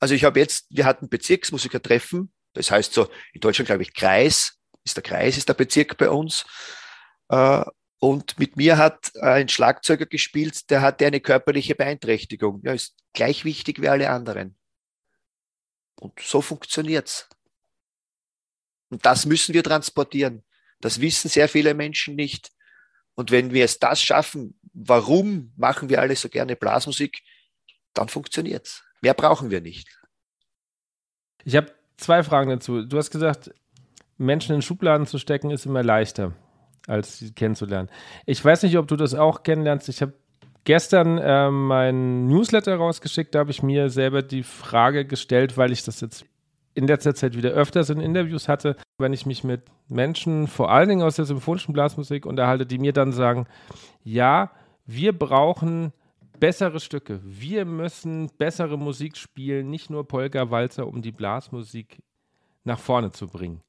Also 0.00 0.14
ich 0.14 0.24
habe 0.24 0.40
jetzt, 0.40 0.64
wir 0.70 0.86
hatten 0.86 1.10
Bezirksmusikertreffen, 1.10 2.32
das 2.54 2.70
heißt 2.70 2.94
so 2.94 3.10
in 3.34 3.42
Deutschland 3.42 3.66
glaube 3.66 3.82
ich 3.82 3.92
Kreis, 3.92 4.61
ist 4.84 4.96
der 4.96 5.02
Kreis, 5.02 5.36
ist 5.36 5.48
der 5.48 5.54
Bezirk 5.54 5.96
bei 5.96 6.10
uns. 6.10 6.44
Äh, 7.28 7.64
und 7.98 8.38
mit 8.38 8.56
mir 8.56 8.78
hat 8.78 9.12
ein 9.20 9.48
Schlagzeuger 9.48 10.06
gespielt, 10.06 10.70
der 10.70 10.82
hatte 10.82 11.06
eine 11.06 11.20
körperliche 11.20 11.76
Beeinträchtigung. 11.76 12.60
Ja, 12.64 12.72
ist 12.72 12.96
gleich 13.12 13.44
wichtig 13.44 13.80
wie 13.80 13.88
alle 13.88 14.10
anderen. 14.10 14.56
Und 16.00 16.18
so 16.18 16.40
funktioniert's. 16.42 17.28
Und 18.90 19.06
das 19.06 19.24
müssen 19.24 19.54
wir 19.54 19.62
transportieren. 19.62 20.44
Das 20.80 21.00
wissen 21.00 21.28
sehr 21.28 21.48
viele 21.48 21.74
Menschen 21.74 22.16
nicht. 22.16 22.50
Und 23.14 23.30
wenn 23.30 23.52
wir 23.52 23.64
es 23.64 23.78
das 23.78 24.02
schaffen, 24.02 24.58
warum 24.72 25.52
machen 25.56 25.88
wir 25.88 26.00
alle 26.00 26.16
so 26.16 26.28
gerne 26.28 26.56
Blasmusik, 26.56 27.22
dann 27.94 28.08
funktioniert 28.08 28.66
es. 28.66 28.82
Mehr 29.00 29.14
brauchen 29.14 29.50
wir 29.50 29.60
nicht. 29.60 29.88
Ich 31.44 31.56
habe 31.56 31.72
zwei 31.96 32.22
Fragen 32.22 32.50
dazu. 32.50 32.82
Du 32.82 32.98
hast 32.98 33.10
gesagt, 33.10 33.52
Menschen 34.22 34.54
in 34.54 34.62
Schubladen 34.62 35.06
zu 35.06 35.18
stecken 35.18 35.50
ist 35.50 35.66
immer 35.66 35.82
leichter, 35.82 36.32
als 36.86 37.18
sie 37.18 37.32
kennenzulernen. 37.32 37.88
Ich 38.26 38.42
weiß 38.44 38.62
nicht, 38.62 38.78
ob 38.78 38.88
du 38.88 38.96
das 38.96 39.14
auch 39.14 39.42
kennenlernst. 39.42 39.88
Ich 39.88 40.00
habe 40.00 40.14
gestern 40.64 41.18
äh, 41.18 41.50
mein 41.50 42.26
Newsletter 42.26 42.76
rausgeschickt. 42.76 43.34
Da 43.34 43.40
habe 43.40 43.50
ich 43.50 43.62
mir 43.62 43.90
selber 43.90 44.22
die 44.22 44.42
Frage 44.42 45.04
gestellt, 45.04 45.56
weil 45.56 45.72
ich 45.72 45.84
das 45.84 46.00
jetzt 46.00 46.24
in 46.74 46.86
letzter 46.86 47.14
Zeit 47.14 47.36
wieder 47.36 47.50
öfters 47.50 47.90
in 47.90 48.00
Interviews 48.00 48.48
hatte, 48.48 48.76
wenn 48.96 49.12
ich 49.12 49.26
mich 49.26 49.44
mit 49.44 49.62
Menschen, 49.88 50.46
vor 50.46 50.70
allen 50.70 50.88
Dingen 50.88 51.02
aus 51.02 51.16
der 51.16 51.26
symphonischen 51.26 51.74
Blasmusik, 51.74 52.24
unterhalte, 52.24 52.64
die 52.64 52.78
mir 52.78 52.94
dann 52.94 53.12
sagen, 53.12 53.46
ja, 54.02 54.50
wir 54.86 55.16
brauchen 55.16 55.92
bessere 56.40 56.80
Stücke. 56.80 57.20
Wir 57.22 57.66
müssen 57.66 58.30
bessere 58.38 58.78
Musik 58.78 59.16
spielen, 59.16 59.68
nicht 59.68 59.90
nur 59.90 60.08
Polka, 60.08 60.50
Walzer, 60.50 60.86
um 60.86 61.02
die 61.02 61.12
Blasmusik 61.12 62.02
nach 62.64 62.78
vorne 62.78 63.12
zu 63.12 63.28
bringen. 63.28 63.60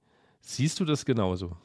Siehst 0.45 0.79
du 0.79 0.85
das 0.85 1.05
genauso? 1.05 1.57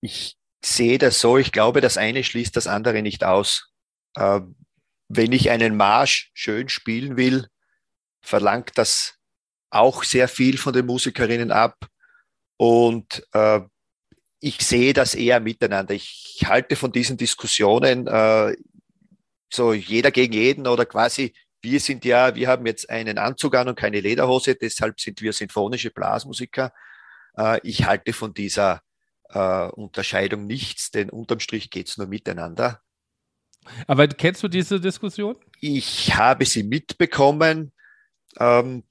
Ich 0.00 0.36
sehe 0.64 0.98
das 0.98 1.20
so. 1.20 1.38
Ich 1.38 1.52
glaube, 1.52 1.80
das 1.80 1.96
eine 1.96 2.22
schließt 2.22 2.54
das 2.56 2.66
andere 2.66 3.02
nicht 3.02 3.24
aus. 3.24 3.72
Äh, 4.14 4.40
wenn 5.08 5.32
ich 5.32 5.50
einen 5.50 5.76
Marsch 5.76 6.30
schön 6.34 6.68
spielen 6.68 7.16
will, 7.16 7.48
verlangt 8.20 8.72
das 8.76 9.14
auch 9.70 10.04
sehr 10.04 10.28
viel 10.28 10.58
von 10.58 10.72
den 10.72 10.86
Musikerinnen 10.86 11.50
ab. 11.50 11.76
Und 12.56 13.26
äh, 13.32 13.60
ich 14.40 14.60
sehe 14.60 14.92
das 14.92 15.14
eher 15.14 15.40
miteinander. 15.40 15.94
Ich 15.94 16.42
halte 16.44 16.76
von 16.76 16.92
diesen 16.92 17.16
Diskussionen 17.16 18.06
äh, 18.06 18.54
so 19.52 19.72
jeder 19.72 20.10
gegen 20.10 20.34
jeden 20.34 20.66
oder 20.66 20.84
quasi 20.84 21.34
wir 21.62 21.80
sind 21.80 22.04
ja, 22.04 22.34
wir 22.34 22.48
haben 22.48 22.66
jetzt 22.66 22.88
einen 22.88 23.18
Anzug 23.18 23.54
an 23.54 23.68
und 23.68 23.78
keine 23.78 24.00
Lederhose, 24.00 24.54
deshalb 24.54 25.00
sind 25.00 25.20
wir 25.20 25.32
sinfonische 25.32 25.90
Blasmusiker. 25.90 26.72
Äh, 27.36 27.60
ich 27.62 27.84
halte 27.84 28.12
von 28.12 28.34
dieser 28.34 28.82
äh, 29.28 29.68
Unterscheidung 29.68 30.46
nichts, 30.46 30.90
denn 30.90 31.10
unterm 31.10 31.40
Strich 31.40 31.70
geht's 31.70 31.98
nur 31.98 32.06
miteinander. 32.06 32.80
Aber 33.86 34.08
kennst 34.08 34.42
du 34.42 34.48
diese 34.48 34.80
Diskussion? 34.80 35.36
Ich 35.60 36.14
habe 36.14 36.46
sie 36.46 36.62
mitbekommen. 36.62 37.72
Ähm, 38.38 38.84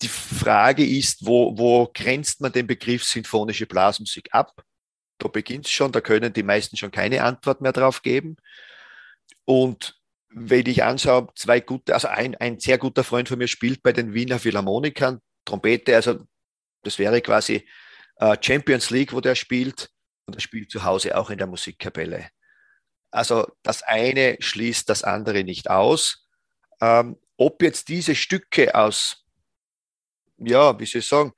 die 0.00 0.08
Frage 0.08 0.86
ist, 0.86 1.26
wo, 1.26 1.58
wo 1.58 1.90
grenzt 1.92 2.40
man 2.40 2.52
den 2.52 2.66
Begriff 2.66 3.04
sinfonische 3.04 3.66
Blasmusik 3.66 4.28
ab? 4.32 4.64
Da 5.18 5.28
beginnt 5.28 5.66
es 5.66 5.72
schon, 5.72 5.90
da 5.90 6.00
können 6.00 6.32
die 6.32 6.44
meisten 6.44 6.76
schon 6.76 6.92
keine 6.92 7.24
Antwort 7.24 7.60
mehr 7.60 7.72
drauf 7.72 8.02
geben. 8.02 8.36
Und 9.44 9.98
wenn 10.30 10.66
ich 10.66 10.84
anschaue, 10.84 11.28
zwei 11.34 11.60
gute, 11.60 11.94
also 11.94 12.08
ein, 12.08 12.36
ein 12.36 12.60
sehr 12.60 12.78
guter 12.78 13.02
Freund 13.02 13.28
von 13.28 13.38
mir 13.38 13.48
spielt 13.48 13.82
bei 13.82 13.92
den 13.92 14.14
Wiener 14.14 14.38
Philharmonikern 14.38 15.20
Trompete, 15.44 15.96
also 15.96 16.20
das 16.82 16.98
wäre 16.98 17.20
quasi 17.20 17.68
äh, 18.16 18.36
Champions 18.40 18.90
League, 18.90 19.12
wo 19.12 19.20
der 19.20 19.34
spielt, 19.34 19.90
und 20.26 20.36
er 20.36 20.40
spielt 20.40 20.70
zu 20.70 20.84
Hause 20.84 21.16
auch 21.16 21.30
in 21.30 21.38
der 21.38 21.46
Musikkapelle. 21.46 22.28
Also 23.10 23.46
das 23.62 23.82
eine 23.82 24.36
schließt 24.40 24.88
das 24.88 25.02
andere 25.02 25.44
nicht 25.44 25.70
aus. 25.70 26.26
Ähm, 26.80 27.18
ob 27.36 27.62
jetzt 27.62 27.88
diese 27.88 28.14
Stücke 28.14 28.74
aus 28.74 29.24
ja, 30.38 30.78
wie 30.78 30.86
soll 30.86 31.00
ich 31.00 31.08
sagen, 31.08 31.32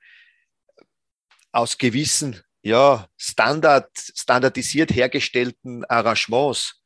aus 1.51 1.77
gewissen, 1.77 2.41
ja, 2.61 3.07
Standard, 3.17 3.89
standardisiert 3.95 4.93
hergestellten 4.93 5.83
Arrangements 5.85 6.81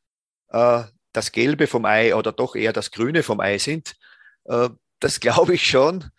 äh, 0.49 0.83
das 1.11 1.31
Gelbe 1.31 1.67
vom 1.67 1.85
Ei 1.85 2.15
oder 2.15 2.31
doch 2.31 2.55
eher 2.55 2.73
das 2.73 2.91
Grüne 2.91 3.23
vom 3.23 3.39
Ei 3.39 3.57
sind. 3.57 3.95
Äh, 4.45 4.69
das 4.99 5.19
glaube 5.19 5.55
ich 5.55 5.67
schon. 5.67 6.09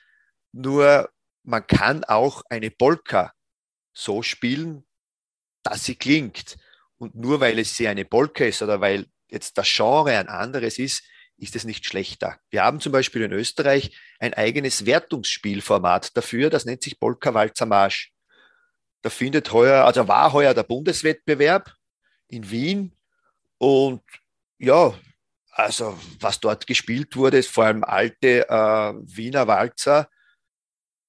Nur 0.53 1.11
man 1.46 1.66
kann 1.66 2.04
auch 2.04 2.42
eine 2.50 2.70
Polka 2.70 3.32
so 3.92 4.22
spielen, 4.22 4.85
dass 5.62 5.85
sie 5.85 5.94
klingt. 5.94 6.56
Und 6.98 7.14
nur 7.14 7.40
weil 7.40 7.59
es 7.59 7.76
sie 7.76 7.88
eine 7.88 8.04
Polka 8.04 8.44
ist 8.44 8.62
oder 8.62 8.80
weil 8.80 9.06
jetzt 9.28 9.56
das 9.59 9.68
Genre 9.68 10.16
ein 10.18 10.28
anderes 10.28 10.78
ist, 10.78 11.04
ist 11.38 11.54
es 11.54 11.64
nicht 11.64 11.85
schlechter. 11.85 12.38
Wir 12.50 12.64
haben 12.64 12.80
zum 12.80 12.92
Beispiel 12.92 13.22
in 13.22 13.32
Österreich 13.32 13.96
ein 14.18 14.35
eigenes 14.35 14.87
Wertungsspielformat 14.87 16.16
dafür, 16.16 16.50
das 16.50 16.64
nennt 16.64 16.82
sich 16.82 16.98
Polka 16.98 17.35
Walzer 17.35 17.66
Marsch. 17.66 18.12
Da 19.02 19.11
findet 19.11 19.52
heuer, 19.52 19.85
also 19.85 20.09
war 20.09 20.32
heuer 20.32 20.54
der 20.54 20.62
Bundeswettbewerb 20.62 21.74
in 22.28 22.50
Wien 22.50 22.96
und 23.59 24.02
ja, 24.59 24.94
also 25.50 25.98
was 26.20 26.40
dort 26.40 26.66
gespielt 26.66 27.16
wurde, 27.16 27.38
ist 27.38 27.50
vor 27.50 27.66
allem 27.66 27.85
alte 27.85 28.48
äh, 28.48 28.94
Wiener 29.04 29.46
Walzer. 29.46 30.09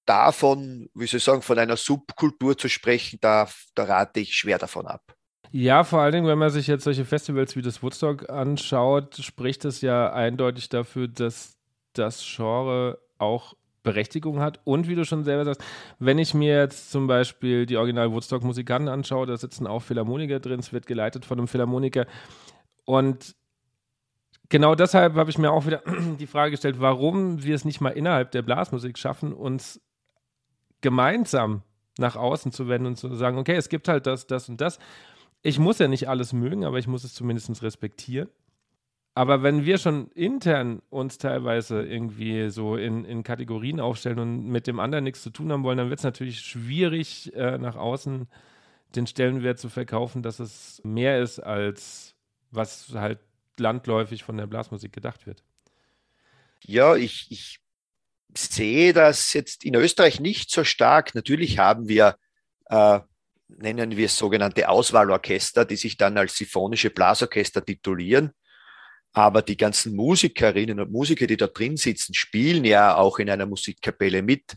Davon, 0.08 0.90
wie 0.96 1.06
soll 1.06 1.20
ich 1.20 1.24
sagen, 1.24 1.44
von 1.44 1.60
einer 1.60 1.78
Subkultur 1.78 2.58
zu 2.58 2.70
sprechen, 2.70 3.20
da, 3.22 3.48
da 3.76 3.84
rate 3.84 4.22
ich 4.22 4.36
schwer 4.36 4.58
davon 4.58 4.88
ab. 4.88 5.14
Ja, 5.52 5.84
vor 5.84 6.02
allen 6.02 6.14
Dingen, 6.14 6.28
wenn 6.28 6.38
man 6.38 6.50
sich 6.50 6.68
jetzt 6.68 6.84
solche 6.84 7.06
Festivals 7.06 7.56
wie 7.56 7.62
das 7.62 7.84
Woodstock 7.84 8.30
anschaut, 8.30 9.18
spricht 9.18 9.66
es 9.66 9.82
ja 9.82 10.12
eindeutig 10.12 10.70
dafür, 10.70 11.08
dass 11.08 11.58
das 11.94 12.26
Genre 12.26 13.00
auch 13.18 13.54
Berechtigung 13.84 14.40
hat. 14.42 14.60
Und 14.66 14.88
wie 14.88 14.96
du 14.96 15.06
schon 15.06 15.24
selber 15.24 15.46
sagst, 15.46 15.64
wenn 16.00 16.20
ich 16.20 16.34
mir 16.34 16.58
jetzt 16.58 16.92
zum 16.92 17.08
Beispiel 17.08 17.66
die 17.66 17.78
Original 17.78 18.12
Woodstock-Musikanten 18.12 18.90
anschaue, 18.90 19.26
da 19.26 19.38
sitzen 19.38 19.68
auch 19.68 19.82
Philharmoniker 19.82 20.40
drin, 20.40 20.60
es 20.60 20.74
wird 20.74 20.88
geleitet 20.88 21.26
von 21.26 21.38
einem 21.38 21.48
Philharmoniker. 21.48 22.06
Und 22.86 23.36
genau 24.50 24.76
deshalb 24.76 25.16
habe 25.16 25.30
ich 25.30 25.38
mir 25.38 25.52
auch 25.52 25.66
wieder 25.66 25.84
die 26.20 26.28
Frage 26.28 26.52
gestellt, 26.52 26.80
warum 26.80 27.44
wir 27.44 27.56
es 27.56 27.66
nicht 27.66 27.80
mal 27.80 27.92
innerhalb 27.92 28.32
der 28.32 28.42
Blasmusik 28.42 28.98
schaffen, 28.98 29.34
uns 29.34 29.82
gemeinsam 30.82 31.64
nach 31.98 32.16
außen 32.16 32.52
zu 32.52 32.68
wenden 32.68 32.88
und 32.88 32.96
zu 32.98 33.14
sagen, 33.16 33.38
okay, 33.38 33.56
es 33.56 33.70
gibt 33.70 33.88
halt 33.88 34.06
das, 34.06 34.28
das 34.28 34.50
und 34.50 34.62
das. 34.62 34.80
Ich 35.42 35.60
muss 35.60 35.80
ja 35.80 35.88
nicht 35.88 36.10
alles 36.10 36.34
mögen, 36.34 36.66
aber 36.66 36.78
ich 36.78 36.88
muss 36.88 37.04
es 37.04 37.14
zumindest 37.14 37.62
respektieren. 37.64 38.30
Aber 39.18 39.42
wenn 39.42 39.66
wir 39.66 39.80
schon 39.80 40.12
intern 40.12 40.84
uns 40.92 41.18
teilweise 41.18 41.82
irgendwie 41.82 42.50
so 42.50 42.76
in, 42.76 43.04
in 43.04 43.24
Kategorien 43.24 43.80
aufstellen 43.80 44.20
und 44.20 44.46
mit 44.46 44.68
dem 44.68 44.80
anderen 44.80 45.06
nichts 45.06 45.24
zu 45.24 45.32
tun 45.32 45.52
haben 45.52 45.64
wollen, 45.64 45.80
dann 45.80 45.90
wird 45.90 46.00
es 46.00 46.04
natürlich 46.04 46.42
schwierig, 46.42 47.34
äh, 47.34 47.58
nach 47.58 47.76
außen 47.76 48.28
den 48.96 49.08
Stellenwert 49.08 49.58
zu 49.58 49.70
verkaufen, 49.70 50.22
dass 50.22 50.40
es 50.40 50.82
mehr 50.84 51.20
ist, 51.20 51.40
als 51.40 52.16
was 52.52 52.94
halt 52.94 53.20
landläufig 53.58 54.24
von 54.24 54.38
der 54.38 54.46
Blasmusik 54.46 54.94
gedacht 54.94 55.26
wird. 55.26 55.44
Ja, 56.64 56.96
ich, 56.96 57.28
ich 57.32 57.60
sehe 58.36 58.94
das 58.94 59.34
jetzt 59.34 59.64
in 59.64 59.76
Österreich 59.76 60.20
nicht 60.20 60.52
so 60.52 60.64
stark. 60.64 61.16
Natürlich 61.16 61.60
haben 61.60 61.88
wir, 61.88 62.18
äh, 62.66 63.00
nennen 63.48 63.98
wir 63.98 64.06
es 64.06 64.18
sogenannte 64.18 64.70
Auswahlorchester, 64.70 65.66
die 65.66 65.76
sich 65.76 65.98
dann 65.98 66.18
als 66.18 66.38
symphonische 66.38 66.90
Blasorchester 66.90 67.64
titulieren. 67.64 68.32
Aber 69.14 69.42
die 69.42 69.58
ganzen 69.58 69.96
Musikerinnen 69.96 70.80
und 70.80 70.92
Musiker, 70.92 71.26
die 71.28 71.38
da 71.38 71.48
drin 71.48 71.78
sitzen, 71.78 72.14
spielen 72.14 72.66
ja 72.66 72.96
auch 72.96 73.20
in 73.20 73.30
einer 73.30 73.46
Musikkapelle 73.46 74.22
mit. 74.22 74.56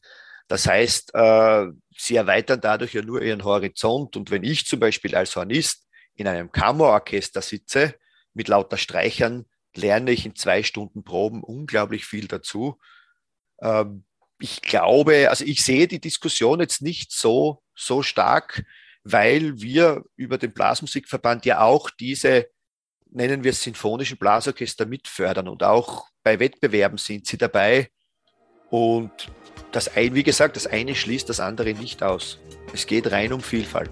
Das 0.48 0.66
heißt, 0.66 1.14
äh, 1.14 1.66
sie 1.96 2.16
erweitern 2.16 2.61
dadurch 2.61 2.92
ja 2.92 3.02
nur 3.02 3.22
ihren 3.22 3.44
Horizont. 3.44 4.16
Und 4.16 4.30
wenn 4.30 4.42
ich 4.42 4.66
zum 4.66 4.80
Beispiel 4.80 5.14
als 5.14 5.37
Hornist 5.37 5.87
in 6.16 6.26
einem 6.26 6.50
Kammerorchester 6.50 7.40
sitze, 7.40 7.94
mit 8.35 8.48
lauter 8.48 8.76
Streichern, 8.76 9.46
lerne 9.74 10.11
ich 10.11 10.26
in 10.26 10.35
zwei 10.35 10.62
Stunden 10.62 11.04
Proben 11.04 11.42
unglaublich 11.42 12.04
viel 12.04 12.26
dazu. 12.26 12.78
Ähm, 13.61 14.05
ich 14.38 14.62
glaube, 14.62 15.29
also 15.29 15.44
ich 15.44 15.64
sehe 15.64 15.87
die 15.87 16.01
Diskussion 16.01 16.61
jetzt 16.61 16.83
nicht 16.83 17.12
so, 17.12 17.62
so 17.75 18.03
stark, 18.03 18.64
weil 19.05 19.61
wir 19.61 20.05
über 20.16 20.38
den 20.38 20.53
Blasmusikverband 20.53 21.44
ja 21.44 21.61
auch 21.61 21.90
diese 21.90 22.49
nennen 23.12 23.44
wir 23.44 23.51
es 23.51 23.62
sinfonischen 23.62 24.18
Blasorchester 24.18 24.87
mitfördern 24.87 25.49
und 25.49 25.62
auch 25.62 26.07
bei 26.23 26.38
Wettbewerben 26.38 26.99
sind 26.99 27.27
sie 27.27 27.38
dabei. 27.38 27.90
Und 28.70 29.11
das 29.73 29.96
ein, 29.96 30.14
wie 30.14 30.23
gesagt, 30.23 30.57
das 30.57 30.66
eine 30.66 30.94
schließt 30.94 31.29
das 31.29 31.40
andere 31.40 31.75
nicht 31.75 32.03
aus. 32.03 32.38
Es 32.73 32.87
geht 32.87 33.11
rein 33.11 33.33
um 33.33 33.40
Vielfalt. 33.40 33.90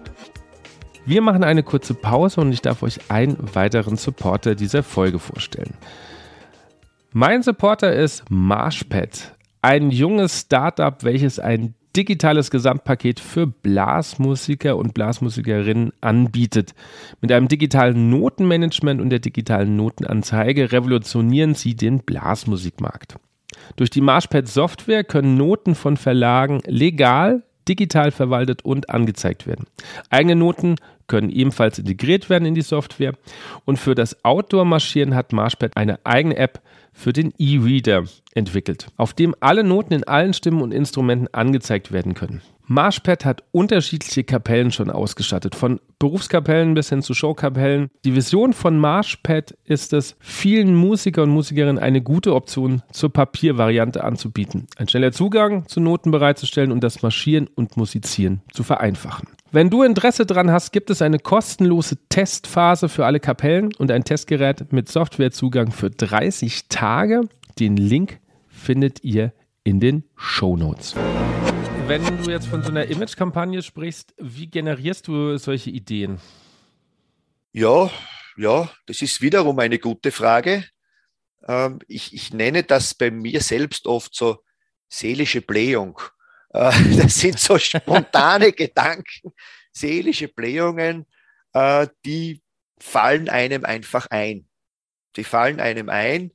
Wir 1.05 1.23
machen 1.23 1.43
eine 1.43 1.63
kurze 1.63 1.95
Pause 1.95 2.41
und 2.41 2.53
ich 2.53 2.61
darf 2.61 2.83
euch 2.83 3.11
einen 3.11 3.55
weiteren 3.55 3.97
Supporter 3.97 4.55
dieser 4.55 4.83
Folge 4.83 5.19
vorstellen. 5.19 5.75
Mein 7.13 7.43
Supporter 7.43 7.93
ist 7.93 8.25
Marshpad, 8.29 9.35
ein 9.63 9.91
junges 9.91 10.41
Startup, 10.41 11.03
welches 11.03 11.39
ein 11.39 11.75
digitales 11.97 12.51
Gesamtpaket 12.51 13.19
für 13.19 13.47
Blasmusiker 13.47 14.77
und 14.77 14.95
Blasmusikerinnen 14.95 15.93
anbietet. 16.01 16.75
Mit 17.21 17.33
einem 17.33 17.49
digitalen 17.49 18.11
Notenmanagement 18.11 19.01
und 19.01 19.11
der 19.11 19.19
digitalen 19.19 19.77
Notenanzeige 19.77 20.71
revolutionieren 20.71 21.55
sie 21.55 21.75
den 21.75 22.01
Blasmusikmarkt. 22.01 23.17
Durch 23.77 23.91
die 23.91 24.01
Marshpad-Software 24.01 25.05
können 25.05 25.37
Noten 25.37 25.75
von 25.75 25.97
Verlagen 25.97 26.61
legal, 26.67 27.43
digital 27.69 28.11
verwaltet 28.11 28.65
und 28.65 28.91
angezeigt 28.91 29.47
werden. 29.47 29.67
Eigene 30.11 30.37
Noten 30.37 30.77
können 31.07 31.31
ebenfalls 31.31 31.79
integriert 31.79 32.31
werden 32.31 32.45
in 32.45 32.55
die 32.55 32.63
Software 32.63 33.15
und 33.65 33.79
für 33.79 33.95
das 33.95 34.25
Outdoor-Marschieren 34.25 35.15
hat 35.15 35.33
Marshpad 35.33 35.77
eine 35.77 35.99
eigene 36.05 36.37
App 36.37 36.61
für 36.99 37.13
den 37.13 37.33
E-Reader 37.39 38.05
entwickelt, 38.35 38.89
auf 38.97 39.15
dem 39.15 39.35
alle 39.39 39.63
Noten 39.63 39.95
in 39.95 40.05
allen 40.05 40.35
Stimmen 40.35 40.61
und 40.61 40.73
Instrumenten 40.73 41.29
angezeigt 41.33 41.93
werden 41.93 42.15
können. 42.15 42.43
Marshpad 42.71 43.25
hat 43.25 43.45
unterschiedliche 43.51 44.25
Kapellen 44.25 44.71
schon 44.71 44.91
ausgestattet, 44.91 45.55
von 45.55 45.81
Berufskapellen 45.99 46.75
bis 46.75 46.91
hin 46.91 47.01
zu 47.01 47.15
Showkapellen. 47.15 47.89
Die 48.05 48.15
Vision 48.15 48.53
von 48.53 48.79
Marshpad 48.79 49.57
ist 49.65 49.95
es, 49.95 50.17
vielen 50.21 50.75
Musiker 50.75 51.23
und 51.23 51.31
Musikerinnen 51.31 51.79
eine 51.79 52.03
gute 52.03 52.35
Option 52.35 52.83
zur 52.93 53.11
Papiervariante 53.11 54.05
anzubieten, 54.05 54.67
einen 54.77 54.89
schneller 54.89 55.13
Zugang 55.13 55.67
zu 55.67 55.81
Noten 55.81 56.11
bereitzustellen 56.11 56.71
und 56.71 56.85
das 56.85 57.03
Marschieren 57.03 57.49
und 57.55 57.79
Musizieren 57.79 58.43
zu 58.53 58.63
vereinfachen. 58.63 59.29
Wenn 59.51 59.71
du 59.71 59.83
Interesse 59.83 60.27
daran 60.27 60.51
hast, 60.51 60.73
gibt 60.73 60.91
es 60.91 61.01
eine 61.01 61.19
kostenlose 61.19 61.97
Testphase 62.11 62.91
für 62.91 63.07
alle 63.07 63.19
Kapellen 63.19 63.71
und 63.79 63.91
ein 63.91 64.05
Testgerät 64.05 64.75
mit 64.75 64.91
Softwarezugang 64.91 65.73
für 65.73 65.89
30 65.89 66.69
Tage. 66.69 67.23
Den 67.59 67.79
Link 67.79 68.21
findet 68.47 69.03
ihr 69.05 69.33
in 69.65 69.81
den 69.81 70.05
Show 70.17 70.55
Notes. 70.59 70.95
Wenn 71.89 72.05
du 72.23 72.31
jetzt 72.31 72.49
von 72.49 72.63
so 72.63 72.69
einer 72.69 72.85
Image-Kampagne 72.85 73.63
sprichst, 73.63 74.13
wie 74.19 74.47
generierst 74.47 75.09
du 75.09 75.39
solche 75.39 75.71
Ideen? 75.71 76.21
Ja, 77.53 77.91
ja, 78.37 78.71
das 78.85 79.01
ist 79.01 79.23
wiederum 79.23 79.59
eine 79.59 79.79
gute 79.79 80.13
Frage. 80.13 80.67
Ähm, 81.47 81.79
ich, 81.89 82.13
ich 82.13 82.35
nenne 82.35 82.63
das 82.63 82.93
bei 82.93 83.11
mir 83.11 83.41
selbst 83.41 83.87
oft 83.87 84.15
so 84.15 84.45
seelische 84.91 85.41
Blähung. 85.41 85.99
Äh, 86.51 86.73
das 86.99 87.21
sind 87.21 87.41
so 87.41 87.57
spontane 87.57 88.53
Gedanken, 88.53 89.33
seelische 89.73 90.29
Blähungen, 90.29 91.07
äh, 91.55 91.87
die 92.05 92.43
fallen 92.79 93.31
einem 93.31 93.65
einfach 93.65 94.09
ein. 94.11 94.47
Die 95.17 95.25
fallen 95.25 95.59
einem 95.59 95.89
ein. 95.89 96.33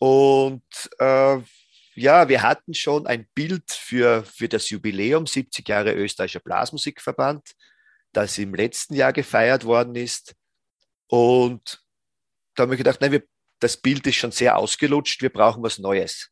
Und 0.00 0.64
äh, 0.98 1.38
ja, 2.00 2.28
wir 2.28 2.42
hatten 2.42 2.72
schon 2.74 3.06
ein 3.06 3.28
Bild 3.34 3.70
für, 3.70 4.24
für 4.24 4.48
das 4.48 4.70
Jubiläum 4.70 5.26
70 5.26 5.68
Jahre 5.68 5.92
österreichischer 5.92 6.40
Blasmusikverband, 6.40 7.52
das 8.12 8.38
im 8.38 8.54
letzten 8.54 8.94
Jahr 8.94 9.12
gefeiert 9.12 9.64
worden 9.64 9.94
ist. 9.94 10.34
Und 11.08 11.82
da 12.54 12.62
haben 12.62 12.70
wir 12.70 12.78
gedacht, 12.78 13.00
nein, 13.00 13.12
wir, 13.12 13.22
das 13.60 13.76
Bild 13.76 14.06
ist 14.06 14.16
schon 14.16 14.32
sehr 14.32 14.56
ausgelutscht, 14.56 15.20
wir 15.20 15.30
brauchen 15.30 15.62
was 15.62 15.78
Neues. 15.78 16.30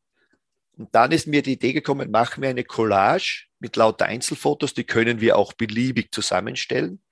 Und 0.76 0.94
dann 0.94 1.12
ist 1.12 1.26
mir 1.26 1.42
die 1.42 1.52
Idee 1.52 1.74
gekommen, 1.74 2.10
machen 2.10 2.42
wir 2.42 2.48
eine 2.48 2.64
Collage 2.64 3.46
mit 3.58 3.76
lauter 3.76 4.06
Einzelfotos, 4.06 4.72
die 4.72 4.84
können 4.84 5.20
wir 5.20 5.36
auch 5.36 5.52
beliebig 5.52 6.14
zusammenstellen. 6.14 7.02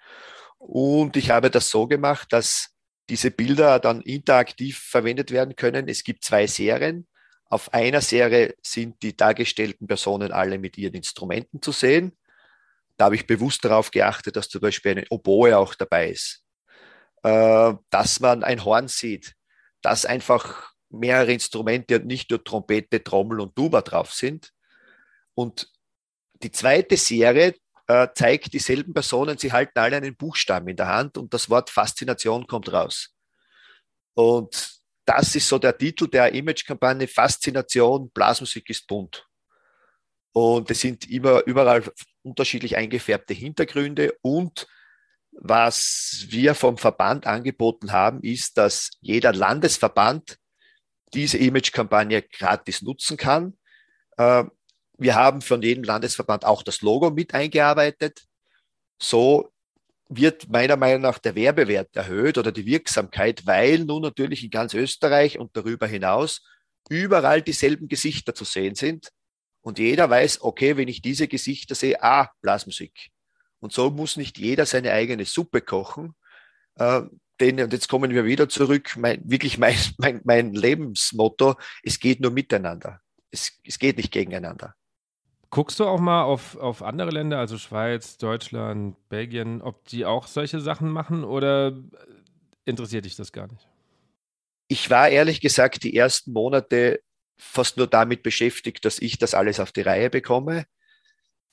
Und 0.56 1.16
ich 1.16 1.30
habe 1.30 1.50
das 1.50 1.68
so 1.68 1.86
gemacht, 1.86 2.32
dass 2.32 2.70
diese 3.10 3.30
Bilder 3.30 3.78
dann 3.80 4.00
interaktiv 4.00 4.78
verwendet 4.78 5.30
werden 5.30 5.56
können. 5.56 5.88
Es 5.88 6.04
gibt 6.04 6.24
zwei 6.24 6.46
Serien. 6.46 7.06
Auf 7.48 7.72
einer 7.72 8.00
Serie 8.00 8.54
sind 8.62 9.02
die 9.02 9.16
dargestellten 9.16 9.86
Personen 9.86 10.32
alle 10.32 10.58
mit 10.58 10.76
ihren 10.78 10.94
Instrumenten 10.94 11.62
zu 11.62 11.72
sehen. 11.72 12.16
Da 12.96 13.06
habe 13.06 13.14
ich 13.14 13.26
bewusst 13.26 13.64
darauf 13.64 13.90
geachtet, 13.90 14.36
dass 14.36 14.48
zum 14.48 14.60
Beispiel 14.60 14.92
eine 14.92 15.04
Oboe 15.10 15.56
auch 15.56 15.74
dabei 15.74 16.10
ist. 16.10 16.42
Äh, 17.22 17.74
dass 17.90 18.20
man 18.20 18.42
ein 18.42 18.64
Horn 18.64 18.88
sieht, 18.88 19.34
dass 19.80 20.06
einfach 20.06 20.72
mehrere 20.88 21.32
Instrumente 21.32 21.96
und 21.96 22.06
nicht 22.06 22.30
nur 22.30 22.42
Trompete, 22.42 23.02
Trommel 23.02 23.40
und 23.40 23.54
Tuba 23.54 23.82
drauf 23.82 24.12
sind. 24.12 24.52
Und 25.34 25.70
die 26.42 26.50
zweite 26.50 26.96
Serie 26.96 27.54
äh, 27.86 28.08
zeigt 28.14 28.52
dieselben 28.52 28.94
Personen, 28.94 29.38
sie 29.38 29.52
halten 29.52 29.78
alle 29.78 29.96
einen 29.96 30.16
Buchstaben 30.16 30.68
in 30.68 30.76
der 30.76 30.88
Hand 30.88 31.18
und 31.18 31.32
das 31.32 31.48
Wort 31.50 31.70
Faszination 31.70 32.46
kommt 32.46 32.72
raus. 32.72 33.14
Und 34.14 34.75
das 35.06 35.34
ist 35.34 35.48
so 35.48 35.58
der 35.58 35.76
Titel 35.78 36.08
der 36.08 36.34
Image-Kampagne, 36.34 37.06
Faszination, 37.08 38.10
Blasmusik 38.10 38.68
ist 38.68 38.86
bunt. 38.86 39.26
Und 40.32 40.70
es 40.70 40.80
sind 40.80 41.08
immer 41.10 41.46
überall 41.46 41.82
unterschiedlich 42.22 42.76
eingefärbte 42.76 43.32
Hintergründe 43.32 44.14
und 44.20 44.66
was 45.38 46.26
wir 46.28 46.54
vom 46.54 46.78
Verband 46.78 47.26
angeboten 47.26 47.92
haben, 47.92 48.22
ist, 48.22 48.56
dass 48.56 48.90
jeder 49.00 49.32
Landesverband 49.32 50.38
diese 51.14 51.38
Image-Kampagne 51.38 52.22
gratis 52.22 52.82
nutzen 52.82 53.16
kann. 53.16 53.56
Äh, 54.16 54.44
wir 54.98 55.14
haben 55.14 55.42
von 55.42 55.62
jedem 55.62 55.84
Landesverband 55.84 56.44
auch 56.44 56.62
das 56.62 56.80
Logo 56.80 57.10
mit 57.10 57.34
eingearbeitet. 57.34 58.24
So 59.00 59.52
wird 60.08 60.48
meiner 60.48 60.76
Meinung 60.76 61.02
nach 61.02 61.18
der 61.18 61.34
Werbewert 61.34 61.94
erhöht 61.96 62.38
oder 62.38 62.52
die 62.52 62.66
Wirksamkeit, 62.66 63.46
weil 63.46 63.80
nun 63.80 64.02
natürlich 64.02 64.44
in 64.44 64.50
ganz 64.50 64.74
Österreich 64.74 65.38
und 65.38 65.56
darüber 65.56 65.86
hinaus 65.86 66.42
überall 66.88 67.42
dieselben 67.42 67.88
Gesichter 67.88 68.34
zu 68.34 68.44
sehen 68.44 68.74
sind. 68.74 69.10
Und 69.60 69.78
jeder 69.78 70.08
weiß, 70.08 70.42
okay, 70.42 70.76
wenn 70.76 70.88
ich 70.88 71.02
diese 71.02 71.26
Gesichter 71.26 71.74
sehe, 71.74 72.00
ah, 72.02 72.30
Blasmusik. 72.40 73.08
Und 73.58 73.72
so 73.72 73.90
muss 73.90 74.16
nicht 74.16 74.38
jeder 74.38 74.64
seine 74.64 74.92
eigene 74.92 75.24
Suppe 75.24 75.60
kochen, 75.60 76.14
äh, 76.76 77.02
denn, 77.40 77.60
und 77.60 77.72
jetzt 77.72 77.88
kommen 77.88 78.12
wir 78.12 78.24
wieder 78.24 78.48
zurück, 78.48 78.96
mein, 78.96 79.20
wirklich 79.28 79.58
mein, 79.58 79.76
mein, 79.98 80.20
mein 80.24 80.52
Lebensmotto, 80.52 81.56
es 81.82 81.98
geht 81.98 82.20
nur 82.20 82.30
miteinander. 82.30 83.00
Es, 83.30 83.52
es 83.64 83.78
geht 83.78 83.96
nicht 83.96 84.12
gegeneinander. 84.12 84.74
Guckst 85.50 85.78
du 85.80 85.86
auch 85.86 86.00
mal 86.00 86.24
auf, 86.24 86.56
auf 86.56 86.82
andere 86.82 87.10
Länder, 87.10 87.38
also 87.38 87.56
Schweiz, 87.56 88.18
Deutschland, 88.18 88.96
Belgien, 89.08 89.62
ob 89.62 89.86
die 89.88 90.04
auch 90.04 90.26
solche 90.26 90.60
Sachen 90.60 90.90
machen 90.90 91.24
oder 91.24 91.72
interessiert 92.64 93.04
dich 93.04 93.16
das 93.16 93.32
gar 93.32 93.46
nicht? 93.46 93.66
ich 94.68 94.90
war 94.90 95.08
ehrlich 95.08 95.40
gesagt 95.40 95.84
die 95.84 95.96
ersten 95.96 96.32
Monate 96.32 97.00
fast 97.38 97.76
nur 97.76 97.86
damit 97.86 98.22
beschäftigt, 98.22 98.84
dass 98.84 98.98
ich 98.98 99.18
das 99.18 99.34
alles 99.34 99.60
auf 99.60 99.72
die 99.72 99.82
Reihe 99.82 100.10
bekomme. 100.10 100.66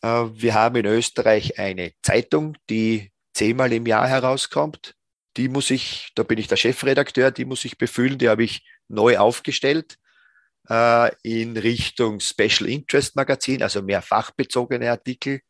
Äh, 0.01 0.25
wir 0.33 0.53
haben 0.53 0.75
in 0.77 0.85
Österreich 0.85 1.59
eine 1.59 1.91
Zeitung, 2.01 2.57
die 2.69 3.11
zehnmal 3.33 3.73
im 3.73 3.85
Jahr 3.85 4.07
herauskommt. 4.07 4.95
Die 5.37 5.49
muss 5.49 5.71
ich, 5.71 6.11
da 6.15 6.23
bin 6.23 6.37
ich 6.37 6.47
der 6.47 6.57
Chefredakteur, 6.57 7.31
die 7.31 7.45
muss 7.45 7.65
ich 7.65 7.77
befüllen, 7.77 8.17
die 8.17 8.29
habe 8.29 8.43
ich 8.43 8.65
neu 8.87 9.17
aufgestellt 9.17 9.97
äh, 10.69 11.11
in 11.23 11.57
Richtung 11.57 12.19
Special 12.19 12.69
Interest 12.69 13.15
Magazin, 13.15 13.63
also 13.63 13.81
mehr 13.81 14.01
fachbezogene 14.01 14.89
Artikel. 14.89 15.41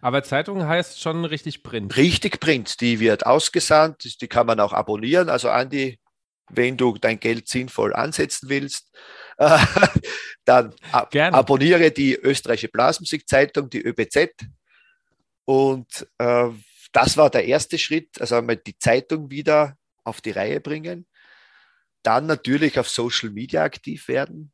Aber 0.00 0.22
Zeitung 0.22 0.66
heißt 0.66 1.00
schon 1.00 1.24
richtig 1.24 1.62
Print. 1.62 1.96
Richtig 1.96 2.40
Print, 2.40 2.80
die 2.80 3.00
wird 3.00 3.24
ausgesandt, 3.24 4.20
die 4.20 4.28
kann 4.28 4.46
man 4.46 4.60
auch 4.60 4.72
abonnieren. 4.72 5.30
Also 5.30 5.48
Andi, 5.48 5.98
wenn 6.50 6.76
du 6.76 6.98
dein 6.98 7.18
Geld 7.18 7.48
sinnvoll 7.48 7.94
ansetzen 7.94 8.48
willst, 8.50 8.94
äh, 9.38 9.58
dann 10.44 10.74
ab 10.92 11.14
abonniere 11.14 11.90
die 11.90 12.14
österreichische 12.14 12.68
Blasmusikzeitung, 12.68 13.70
die 13.70 13.82
ÖBZ. 13.82 14.30
Und 15.46 16.06
äh, 16.18 16.48
das 16.92 17.16
war 17.16 17.30
der 17.30 17.46
erste 17.46 17.78
Schritt, 17.78 18.20
also 18.20 18.36
einmal 18.36 18.56
die 18.56 18.78
Zeitung 18.78 19.30
wieder 19.30 19.76
auf 20.04 20.20
die 20.20 20.30
Reihe 20.30 20.60
bringen. 20.60 21.06
Dann 22.04 22.26
natürlich 22.26 22.78
auf 22.78 22.88
Social 22.88 23.30
Media 23.30 23.64
aktiv 23.64 24.06
werden. 24.06 24.52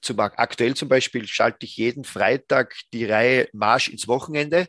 Zum, 0.00 0.18
aktuell 0.18 0.74
zum 0.74 0.88
Beispiel 0.88 1.26
schalte 1.28 1.66
ich 1.66 1.76
jeden 1.76 2.04
Freitag 2.04 2.74
die 2.92 3.04
Reihe 3.04 3.48
Marsch 3.52 3.88
ins 3.88 4.08
Wochenende. 4.08 4.66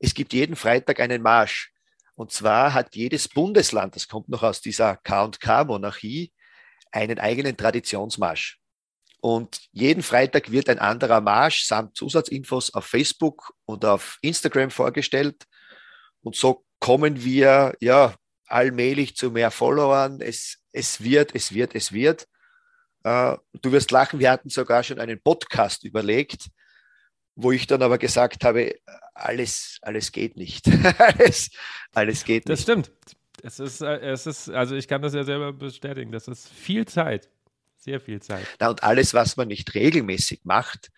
Es 0.00 0.14
gibt 0.14 0.32
jeden 0.32 0.56
Freitag 0.56 0.98
einen 0.98 1.22
Marsch. 1.22 1.72
Und 2.14 2.32
zwar 2.32 2.74
hat 2.74 2.96
jedes 2.96 3.28
Bundesland, 3.28 3.94
das 3.94 4.08
kommt 4.08 4.28
noch 4.28 4.42
aus 4.42 4.60
dieser 4.60 4.96
K&K-Monarchie, 4.96 6.32
einen 6.90 7.18
eigenen 7.18 7.56
Traditionsmarsch. 7.56 8.58
Und 9.20 9.60
jeden 9.72 10.02
Freitag 10.02 10.50
wird 10.50 10.68
ein 10.68 10.78
anderer 10.78 11.20
Marsch 11.20 11.64
samt 11.64 11.96
Zusatzinfos 11.96 12.72
auf 12.72 12.86
Facebook 12.86 13.52
und 13.66 13.84
auf 13.84 14.18
Instagram 14.22 14.70
vorgestellt. 14.70 15.44
Und 16.22 16.34
so 16.34 16.64
kommen 16.78 17.24
wir 17.24 17.76
ja 17.80 18.14
allmählich 18.48 19.16
zu 19.16 19.30
mehr 19.30 19.50
Followern. 19.50 20.20
Es, 20.20 20.58
es 20.72 21.02
wird, 21.02 21.34
es 21.34 21.54
wird, 21.54 21.74
es 21.74 21.92
wird. 21.92 22.26
Äh, 23.04 23.36
du 23.60 23.72
wirst 23.72 23.90
lachen, 23.90 24.18
wir 24.18 24.30
hatten 24.30 24.50
sogar 24.50 24.82
schon 24.82 25.00
einen 25.00 25.20
Podcast 25.20 25.84
überlegt, 25.84 26.48
wo 27.34 27.52
ich 27.52 27.66
dann 27.66 27.82
aber 27.82 27.98
gesagt 27.98 28.44
habe, 28.44 28.74
alles, 29.14 29.78
alles 29.82 30.12
geht 30.12 30.36
nicht. 30.36 30.66
alles, 30.98 31.50
alles 31.92 32.24
geht 32.24 32.48
das 32.48 32.66
nicht. 32.66 32.68
Das 32.68 32.84
stimmt. 32.84 32.92
Es 33.42 33.60
ist, 33.60 33.80
äh, 33.80 33.98
es 34.00 34.26
ist, 34.26 34.50
also 34.50 34.74
ich 34.74 34.88
kann 34.88 35.02
das 35.02 35.14
ja 35.14 35.24
selber 35.24 35.52
bestätigen, 35.52 36.10
das 36.10 36.28
ist 36.28 36.48
viel 36.48 36.86
Zeit. 36.86 37.28
Sehr 37.76 38.00
viel 38.00 38.20
Zeit. 38.20 38.46
Na, 38.58 38.70
und 38.70 38.82
alles, 38.82 39.14
was 39.14 39.36
man 39.36 39.48
nicht 39.48 39.74
regelmäßig 39.74 40.40
macht, 40.44 40.90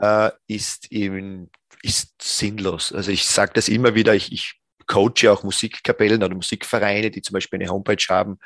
äh, 0.00 0.30
ist, 0.48 0.90
eben, 0.90 1.50
ist 1.82 2.20
sinnlos. 2.20 2.92
Also 2.92 3.12
ich 3.12 3.24
sage 3.24 3.52
das 3.54 3.68
immer 3.68 3.94
wieder, 3.94 4.14
ich, 4.14 4.32
ich 4.32 4.60
coache 4.86 5.30
auch 5.30 5.42
Musikkapellen 5.42 6.22
oder 6.22 6.34
Musikvereine, 6.34 7.10
die 7.10 7.22
zum 7.22 7.34
Beispiel 7.34 7.60
eine 7.60 7.70
Homepage 7.70 8.04
haben, 8.08 8.38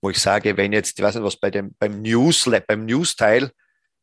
wo 0.00 0.10
ich 0.10 0.18
sage, 0.18 0.56
wenn 0.56 0.72
jetzt, 0.72 0.98
ich 0.98 1.04
weiß 1.04 1.14
nicht 1.14 1.24
was, 1.24 1.36
bei 1.36 1.50
dem, 1.50 1.74
beim 1.78 2.02
News, 2.02 2.48
beim 2.66 2.84
News-Teil, 2.84 3.50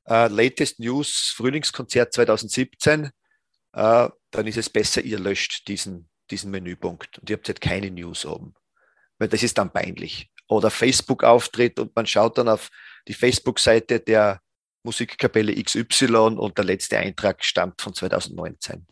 äh, 0.08 0.28
Latest 0.28 0.80
News 0.80 1.34
Frühlingskonzert 1.36 2.14
2017, 2.14 3.12
äh, 3.74 4.10
dann 4.32 4.48
ist 4.48 4.58
es 4.58 4.70
besser, 4.70 5.02
ihr 5.02 5.20
löscht 5.20 5.68
diesen, 5.68 6.10
diesen 6.30 6.52
Menüpunkt 6.52 7.20
und 7.20 7.30
ihr 7.30 7.38
habt 7.38 7.48
halt 7.48 7.62
keine 7.62 7.92
News 7.92 8.26
oben. 8.26 8.56
Weil 9.20 9.28
das 9.28 9.44
ist 9.44 9.58
dann 9.58 9.72
peinlich. 9.72 10.32
Oder 10.48 10.72
Facebook-Auftritt 10.72 11.80
und 11.80 11.96
man 11.96 12.06
schaut 12.08 12.38
dann 12.38 12.50
auf 12.50 12.70
die 13.08 13.14
Facebook-Seite 13.14 14.00
der 14.00 14.42
Musikkapelle 14.84 15.54
XY 15.62 16.38
und 16.38 16.58
der 16.58 16.66
letzte 16.66 16.98
Eintrag 16.98 17.44
stammt 17.44 17.82
von 17.82 17.94
2019. 17.94 18.88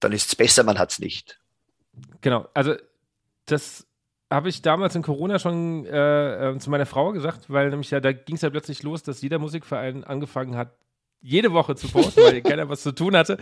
Dann 0.00 0.12
ist 0.12 0.28
es 0.28 0.36
besser, 0.36 0.64
man 0.64 0.78
hat 0.78 0.92
es 0.92 0.98
nicht. 0.98 1.38
Genau, 2.20 2.48
also 2.54 2.74
das 3.46 3.86
habe 4.30 4.48
ich 4.48 4.62
damals 4.62 4.94
in 4.94 5.02
Corona 5.02 5.38
schon 5.38 5.84
äh, 5.86 6.50
äh, 6.50 6.58
zu 6.58 6.70
meiner 6.70 6.86
Frau 6.86 7.12
gesagt, 7.12 7.50
weil 7.50 7.70
nämlich 7.70 7.90
ja, 7.90 8.00
da 8.00 8.12
ging 8.12 8.36
es 8.36 8.42
ja 8.42 8.50
plötzlich 8.50 8.82
los, 8.82 9.02
dass 9.02 9.20
jeder 9.20 9.38
Musikverein 9.38 10.04
angefangen 10.04 10.56
hat, 10.56 10.74
jede 11.20 11.52
Woche 11.52 11.76
zu 11.76 11.88
posten, 11.88 12.20
weil 12.22 12.40
keiner 12.42 12.68
was 12.68 12.82
zu 12.82 12.92
tun 12.92 13.16
hatte. 13.16 13.38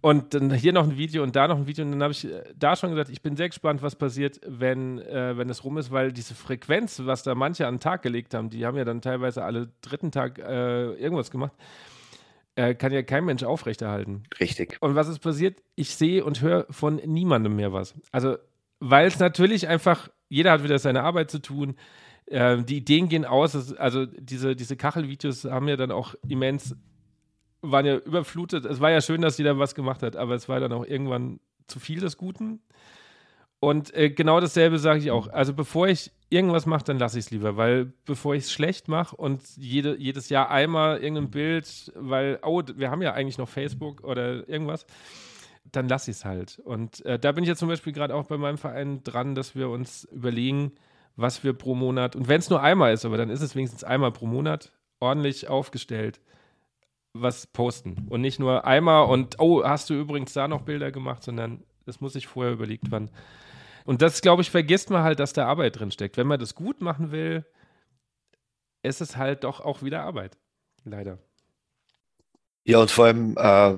Und 0.00 0.32
dann 0.34 0.52
hier 0.52 0.72
noch 0.72 0.84
ein 0.84 0.96
Video 0.96 1.22
und 1.22 1.36
da 1.36 1.46
noch 1.46 1.58
ein 1.58 1.66
Video. 1.66 1.84
Und 1.84 1.92
dann 1.92 2.02
habe 2.02 2.12
ich 2.12 2.24
äh, 2.24 2.42
da 2.56 2.74
schon 2.74 2.90
gesagt, 2.90 3.10
ich 3.10 3.20
bin 3.20 3.36
sehr 3.36 3.48
gespannt, 3.48 3.82
was 3.82 3.96
passiert, 3.96 4.40
wenn, 4.46 4.98
äh, 5.00 5.36
wenn 5.36 5.50
es 5.50 5.64
rum 5.64 5.76
ist, 5.76 5.90
weil 5.90 6.12
diese 6.12 6.34
Frequenz, 6.34 7.02
was 7.04 7.22
da 7.22 7.34
manche 7.34 7.66
an 7.66 7.74
den 7.74 7.80
Tag 7.80 8.02
gelegt 8.02 8.34
haben, 8.34 8.48
die 8.48 8.64
haben 8.64 8.76
ja 8.76 8.84
dann 8.84 9.02
teilweise 9.02 9.44
alle 9.44 9.68
dritten 9.82 10.10
Tag 10.10 10.38
äh, 10.38 10.92
irgendwas 10.94 11.30
gemacht, 11.30 11.52
äh, 12.56 12.74
kann 12.74 12.92
ja 12.92 13.02
kein 13.02 13.24
Mensch 13.24 13.42
aufrechterhalten. 13.42 14.24
Richtig. 14.40 14.76
Und 14.80 14.94
was 14.94 15.08
ist 15.08 15.20
passiert? 15.20 15.62
Ich 15.74 15.94
sehe 15.94 16.24
und 16.24 16.40
höre 16.40 16.66
von 16.70 16.96
niemandem 16.96 17.56
mehr 17.56 17.72
was. 17.72 17.94
Also, 18.10 18.36
weil 18.80 19.06
es 19.06 19.18
natürlich 19.18 19.68
einfach, 19.68 20.08
jeder 20.28 20.52
hat 20.52 20.64
wieder 20.64 20.78
seine 20.78 21.02
Arbeit 21.02 21.30
zu 21.30 21.40
tun. 21.40 21.76
Äh, 22.26 22.62
die 22.62 22.78
Ideen 22.78 23.08
gehen 23.08 23.24
aus. 23.24 23.74
Also, 23.74 24.06
diese, 24.06 24.56
diese 24.56 24.76
Kachelvideos 24.76 25.44
haben 25.44 25.68
ja 25.68 25.76
dann 25.76 25.90
auch 25.90 26.14
immens 26.28 26.76
waren 27.62 27.86
ja 27.86 27.96
überflutet. 27.96 28.64
Es 28.64 28.80
war 28.80 28.90
ja 28.90 29.00
schön, 29.00 29.22
dass 29.22 29.38
jeder 29.38 29.58
was 29.58 29.74
gemacht 29.74 30.02
hat, 30.02 30.16
aber 30.16 30.34
es 30.34 30.48
war 30.48 30.60
dann 30.60 30.72
auch 30.72 30.84
irgendwann 30.84 31.40
zu 31.68 31.78
viel 31.78 32.00
des 32.00 32.16
Guten. 32.16 32.60
Und 33.60 33.94
äh, 33.94 34.10
genau 34.10 34.40
dasselbe 34.40 34.78
sage 34.78 34.98
ich 34.98 35.10
auch. 35.12 35.28
Also 35.28 35.54
bevor 35.54 35.86
ich 35.86 36.10
irgendwas 36.32 36.66
mache, 36.66 36.84
dann 36.84 36.98
lasse 36.98 37.18
ich 37.18 37.26
es 37.26 37.30
lieber, 37.30 37.56
weil 37.56 37.92
bevor 38.04 38.34
ich 38.34 38.44
es 38.44 38.52
schlecht 38.52 38.88
mache 38.88 39.14
und 39.14 39.42
jede, 39.56 39.96
jedes 39.98 40.28
Jahr 40.30 40.50
einmal 40.50 40.98
irgendein 40.98 41.30
Bild, 41.30 41.92
weil, 41.94 42.38
oh, 42.42 42.62
wir 42.74 42.90
haben 42.90 43.02
ja 43.02 43.12
eigentlich 43.12 43.38
noch 43.38 43.48
Facebook 43.48 44.02
oder 44.02 44.48
irgendwas, 44.48 44.86
dann 45.70 45.88
lasse 45.88 46.10
ich 46.10 46.18
es 46.18 46.24
halt. 46.24 46.58
Und 46.64 47.04
äh, 47.04 47.18
da 47.18 47.32
bin 47.32 47.44
ich 47.44 47.48
jetzt 47.48 47.58
zum 47.58 47.68
Beispiel 47.68 47.92
gerade 47.92 48.14
auch 48.14 48.26
bei 48.26 48.38
meinem 48.38 48.58
Verein 48.58 49.02
dran, 49.04 49.34
dass 49.34 49.54
wir 49.54 49.68
uns 49.68 50.04
überlegen, 50.04 50.72
was 51.16 51.44
wir 51.44 51.52
pro 51.52 51.74
Monat, 51.74 52.16
und 52.16 52.28
wenn 52.28 52.40
es 52.40 52.50
nur 52.50 52.62
einmal 52.62 52.94
ist, 52.94 53.04
aber 53.04 53.18
dann 53.18 53.30
ist 53.30 53.42
es 53.42 53.54
wenigstens 53.54 53.84
einmal 53.84 54.12
pro 54.12 54.26
Monat 54.26 54.72
ordentlich 54.98 55.48
aufgestellt, 55.48 56.20
was 57.12 57.46
posten. 57.46 58.06
Und 58.08 58.22
nicht 58.22 58.38
nur 58.38 58.64
einmal 58.64 59.06
und, 59.06 59.38
oh, 59.38 59.62
hast 59.62 59.90
du 59.90 59.94
übrigens 59.94 60.32
da 60.32 60.48
noch 60.48 60.62
Bilder 60.62 60.90
gemacht, 60.90 61.22
sondern 61.22 61.62
es 61.84 62.00
muss 62.00 62.14
sich 62.14 62.26
vorher 62.26 62.54
überlegt 62.54 62.90
werden. 62.90 63.10
Und 63.84 64.02
das, 64.02 64.20
glaube 64.20 64.42
ich, 64.42 64.50
vergisst 64.50 64.90
man 64.90 65.02
halt, 65.02 65.18
dass 65.18 65.32
da 65.32 65.46
Arbeit 65.46 65.78
drin 65.78 65.90
steckt. 65.90 66.16
Wenn 66.16 66.26
man 66.26 66.40
das 66.40 66.54
gut 66.54 66.80
machen 66.80 67.10
will, 67.10 67.44
ist 68.82 69.00
es 69.00 69.16
halt 69.16 69.44
doch 69.44 69.60
auch 69.60 69.82
wieder 69.82 70.02
Arbeit. 70.02 70.36
Leider. 70.84 71.18
Ja, 72.64 72.78
und 72.78 72.90
vor 72.90 73.06
allem, 73.06 73.36
äh, 73.36 73.76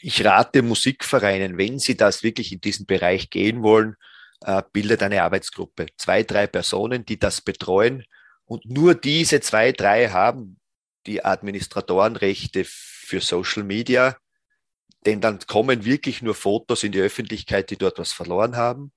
ich 0.00 0.24
rate 0.24 0.62
Musikvereinen, 0.62 1.58
wenn 1.58 1.78
sie 1.78 1.96
das 1.96 2.22
wirklich 2.22 2.52
in 2.52 2.60
diesen 2.60 2.86
Bereich 2.86 3.30
gehen 3.30 3.62
wollen, 3.62 3.96
äh, 4.40 4.62
bildet 4.72 5.02
eine 5.02 5.22
Arbeitsgruppe. 5.22 5.86
Zwei, 5.96 6.22
drei 6.22 6.46
Personen, 6.46 7.04
die 7.04 7.18
das 7.18 7.40
betreuen. 7.40 8.04
Und 8.44 8.64
nur 8.66 8.94
diese 8.94 9.40
zwei, 9.40 9.72
drei 9.72 10.08
haben 10.08 10.58
die 11.06 11.24
Administratorenrechte 11.24 12.64
für 12.66 13.20
Social 13.20 13.64
Media, 13.64 14.16
denn 15.04 15.20
dann 15.20 15.40
kommen 15.40 15.84
wirklich 15.84 16.22
nur 16.22 16.34
Fotos 16.34 16.84
in 16.84 16.92
die 16.92 17.00
Öffentlichkeit, 17.00 17.70
die 17.70 17.76
dort 17.76 17.98
was 17.98 18.12
verloren 18.12 18.56
haben. 18.56 18.92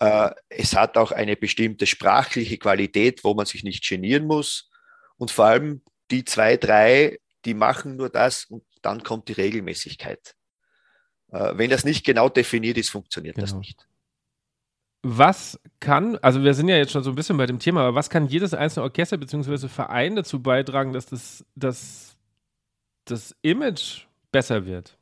Äh, 0.00 0.30
es 0.48 0.74
hat 0.74 0.96
auch 0.96 1.12
eine 1.12 1.36
bestimmte 1.36 1.86
sprachliche 1.86 2.58
Qualität, 2.58 3.24
wo 3.24 3.34
man 3.34 3.46
sich 3.46 3.64
nicht 3.64 3.86
genieren 3.88 4.26
muss. 4.26 4.70
Und 5.16 5.30
vor 5.30 5.46
allem 5.46 5.82
die 6.10 6.24
zwei, 6.24 6.56
drei, 6.56 7.18
die 7.44 7.54
machen 7.54 7.96
nur 7.96 8.10
das 8.10 8.44
und 8.44 8.64
dann 8.82 9.02
kommt 9.02 9.28
die 9.28 9.32
Regelmäßigkeit. 9.34 10.34
Äh, 11.32 11.56
wenn 11.56 11.70
das 11.70 11.84
nicht 11.84 12.04
genau 12.04 12.28
definiert 12.28 12.78
ist, 12.78 12.90
funktioniert 12.90 13.36
genau. 13.36 13.46
das 13.46 13.54
nicht 13.54 13.86
was 15.04 15.60
kann, 15.80 16.16
also 16.22 16.42
wir 16.42 16.54
sind 16.54 16.68
ja 16.68 16.76
jetzt 16.78 16.92
schon 16.92 17.04
so 17.04 17.10
ein 17.10 17.14
bisschen 17.14 17.36
bei 17.36 17.44
dem 17.44 17.58
Thema, 17.58 17.82
aber 17.82 17.94
was 17.94 18.08
kann 18.08 18.26
jedes 18.26 18.54
einzelne 18.54 18.84
Orchester 18.84 19.18
bzw. 19.18 19.68
Verein 19.68 20.16
dazu 20.16 20.42
beitragen, 20.42 20.94
dass 20.94 21.04
das, 21.04 21.44
dass 21.54 22.16
das 23.04 23.36
Image 23.42 24.06
besser 24.32 24.64
wird? 24.64 24.98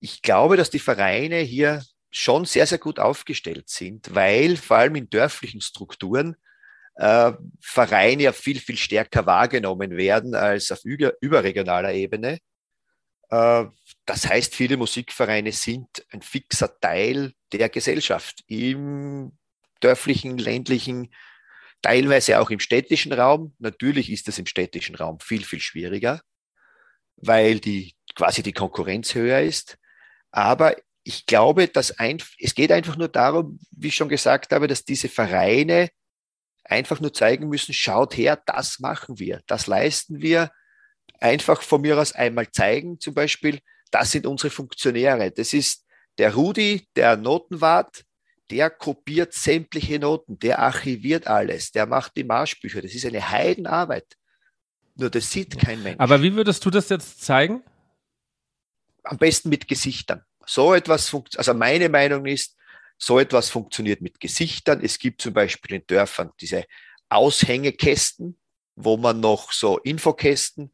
Ich 0.00 0.20
glaube, 0.20 0.58
dass 0.58 0.68
die 0.68 0.78
Vereine 0.78 1.38
hier 1.38 1.82
schon 2.10 2.44
sehr, 2.44 2.66
sehr 2.66 2.78
gut 2.78 2.98
aufgestellt 2.98 3.68
sind, 3.68 4.14
weil 4.14 4.56
vor 4.56 4.78
allem 4.78 4.96
in 4.96 5.10
dörflichen 5.10 5.60
Strukturen 5.60 6.36
äh, 6.96 7.32
Vereine 7.60 8.24
ja 8.24 8.32
viel, 8.32 8.58
viel 8.58 8.76
stärker 8.76 9.26
wahrgenommen 9.26 9.96
werden 9.96 10.34
als 10.34 10.72
auf 10.72 10.84
über, 10.84 11.12
überregionaler 11.20 11.92
Ebene. 11.92 12.38
Äh, 13.30 13.64
das 14.06 14.26
heißt, 14.26 14.54
viele 14.54 14.76
Musikvereine 14.76 15.52
sind 15.52 15.88
ein 16.10 16.22
fixer 16.22 16.78
Teil 16.80 17.34
der 17.52 17.68
Gesellschaft 17.68 18.42
im 18.46 19.32
dörflichen, 19.80 20.38
ländlichen, 20.38 21.12
teilweise 21.82 22.40
auch 22.40 22.50
im 22.50 22.58
städtischen 22.58 23.12
Raum. 23.12 23.54
Natürlich 23.58 24.10
ist 24.10 24.28
es 24.28 24.38
im 24.38 24.46
städtischen 24.46 24.96
Raum 24.96 25.20
viel, 25.20 25.44
viel 25.44 25.60
schwieriger, 25.60 26.22
weil 27.16 27.60
die 27.60 27.94
quasi 28.16 28.42
die 28.42 28.52
Konkurrenz 28.52 29.14
höher 29.14 29.40
ist. 29.40 29.78
Aber 30.30 30.76
ich 31.08 31.24
glaube, 31.24 31.68
dass 31.68 31.98
ein, 31.98 32.22
es 32.38 32.54
geht 32.54 32.70
einfach 32.70 32.98
nur 32.98 33.08
darum, 33.08 33.58
wie 33.70 33.88
ich 33.88 33.94
schon 33.94 34.10
gesagt 34.10 34.52
habe, 34.52 34.66
dass 34.66 34.84
diese 34.84 35.08
Vereine 35.08 35.88
einfach 36.64 37.00
nur 37.00 37.14
zeigen 37.14 37.48
müssen, 37.48 37.72
schaut 37.72 38.14
her, 38.18 38.42
das 38.44 38.78
machen 38.78 39.18
wir, 39.18 39.40
das 39.46 39.66
leisten 39.66 40.20
wir. 40.20 40.52
Einfach 41.18 41.62
von 41.62 41.80
mir 41.80 41.98
aus 41.98 42.12
einmal 42.12 42.50
zeigen, 42.50 43.00
zum 43.00 43.14
Beispiel, 43.14 43.60
das 43.90 44.10
sind 44.10 44.26
unsere 44.26 44.50
Funktionäre. 44.50 45.30
Das 45.30 45.54
ist 45.54 45.86
der 46.18 46.34
Rudi, 46.34 46.86
der 46.94 47.16
Notenwart, 47.16 48.04
der 48.50 48.68
kopiert 48.68 49.32
sämtliche 49.32 49.98
Noten, 49.98 50.38
der 50.38 50.58
archiviert 50.58 51.26
alles, 51.26 51.72
der 51.72 51.86
macht 51.86 52.18
die 52.18 52.24
Marschbücher. 52.24 52.82
Das 52.82 52.94
ist 52.94 53.06
eine 53.06 53.30
Heidenarbeit. 53.30 54.14
Nur 54.94 55.08
das 55.08 55.30
sieht 55.30 55.58
kein 55.58 55.82
Mensch. 55.82 55.98
Aber 55.98 56.20
wie 56.22 56.34
würdest 56.34 56.62
du 56.66 56.70
das 56.70 56.90
jetzt 56.90 57.22
zeigen? 57.22 57.64
Am 59.04 59.16
besten 59.16 59.48
mit 59.48 59.68
Gesichtern. 59.68 60.22
So 60.48 60.72
etwas 60.72 61.10
funktioniert, 61.10 61.46
also 61.46 61.58
meine 61.58 61.90
Meinung 61.90 62.24
ist, 62.24 62.56
so 62.96 63.18
etwas 63.18 63.50
funktioniert 63.50 64.00
mit 64.00 64.18
Gesichtern. 64.18 64.80
Es 64.82 64.98
gibt 64.98 65.20
zum 65.20 65.34
Beispiel 65.34 65.76
in 65.76 65.86
Dörfern 65.86 66.32
diese 66.40 66.64
Aushängekästen, 67.10 68.38
wo 68.74 68.96
man 68.96 69.20
noch 69.20 69.52
so 69.52 69.78
Infokästen, 69.78 70.72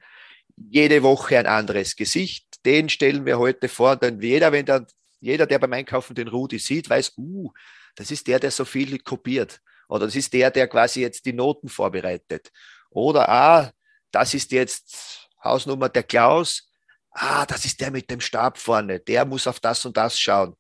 jede 0.57 1.03
Woche 1.03 1.39
ein 1.39 1.47
anderes 1.47 1.97
Gesicht. 1.97 2.47
Den 2.65 2.89
stellen 2.89 3.27
wir 3.27 3.39
heute 3.39 3.69
vor, 3.69 3.97
denn 3.97 4.23
jeder, 4.23 4.53
wenn 4.53 4.65
dann, 4.65 4.87
jeder, 5.21 5.45
der 5.45 5.59
beim 5.59 5.73
Einkaufen 5.73 6.15
den 6.15 6.29
Rudi 6.29 6.61
sieht, 6.61 6.89
weiß, 6.89 7.15
uh, 7.19 7.51
das 7.97 8.13
ist 8.13 8.29
der, 8.29 8.39
der 8.39 8.53
so 8.53 8.65
viel 8.65 9.01
kopiert. 9.01 9.61
Oder 9.89 10.07
das 10.07 10.15
ist 10.15 10.33
der, 10.33 10.53
der 10.53 10.69
quasi 10.69 11.01
jetzt 11.01 11.27
die 11.27 11.33
Noten 11.33 11.69
vorbereitet. 11.69 12.53
Oder, 12.91 13.29
ah, 13.29 13.73
das 14.13 14.35
ist 14.35 14.53
jetzt 14.53 15.29
Hausnummer 15.43 15.89
der 15.89 16.05
Klaus. 16.05 16.71
Ah, 17.15 17.47
das 17.47 17.65
ist 17.65 17.81
der 17.81 17.93
mit 17.93 18.11
dem 18.11 18.21
Stab 18.21 18.59
vorne. 18.59 18.99
Der 19.01 19.25
muss 19.25 19.47
auf 19.47 19.61
das 19.61 19.85
und 19.87 19.97
das 19.97 20.19
schauen. 20.19 20.57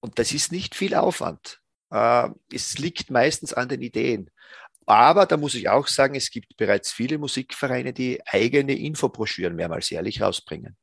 Und 0.00 0.18
das 0.18 0.32
ist 0.32 0.50
nicht 0.50 0.74
viel 0.74 0.94
Aufwand. 0.94 1.60
Äh, 1.90 2.30
es 2.52 2.78
liegt 2.78 3.10
meistens 3.10 3.52
an 3.52 3.68
den 3.68 3.82
Ideen. 3.82 4.30
Aber 4.86 5.26
da 5.26 5.36
muss 5.36 5.54
ich 5.54 5.68
auch 5.68 5.86
sagen, 5.86 6.14
es 6.14 6.30
gibt 6.30 6.56
bereits 6.56 6.90
viele 6.90 7.18
Musikvereine, 7.18 7.92
die 7.92 8.20
eigene 8.26 8.76
Infobroschüren 8.76 9.54
mehrmals 9.54 9.90
jährlich 9.90 10.20
rausbringen. 10.22 10.76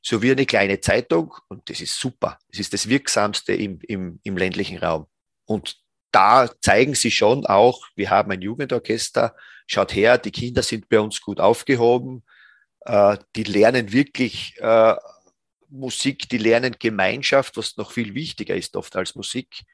So 0.00 0.22
wie 0.22 0.30
eine 0.30 0.46
kleine 0.46 0.80
Zeitung 0.80 1.34
und 1.48 1.68
das 1.68 1.80
ist 1.80 1.98
super. 1.98 2.38
Das 2.48 2.60
ist 2.60 2.72
das 2.72 2.88
Wirksamste 2.88 3.52
im, 3.52 3.80
im, 3.82 4.20
im 4.22 4.36
ländlichen 4.36 4.78
Raum. 4.78 5.06
Und 5.44 5.76
da 6.12 6.48
zeigen 6.62 6.94
sie 6.94 7.10
schon 7.10 7.44
auch, 7.44 7.86
wir 7.96 8.10
haben 8.10 8.30
ein 8.30 8.40
Jugendorchester, 8.40 9.36
schaut 9.66 9.94
her, 9.94 10.16
die 10.16 10.30
Kinder 10.30 10.62
sind 10.62 10.88
bei 10.88 11.00
uns 11.00 11.20
gut 11.20 11.40
aufgehoben, 11.40 12.22
äh, 12.86 13.18
die 13.34 13.42
lernen 13.42 13.92
wirklich 13.92 14.56
äh, 14.60 14.94
Musik, 15.68 16.28
die 16.28 16.38
lernen 16.38 16.76
Gemeinschaft, 16.78 17.56
was 17.56 17.76
noch 17.76 17.90
viel 17.90 18.14
wichtiger 18.14 18.54
ist 18.54 18.76
oft 18.76 18.94
als 18.96 19.14
Musik. 19.14 19.64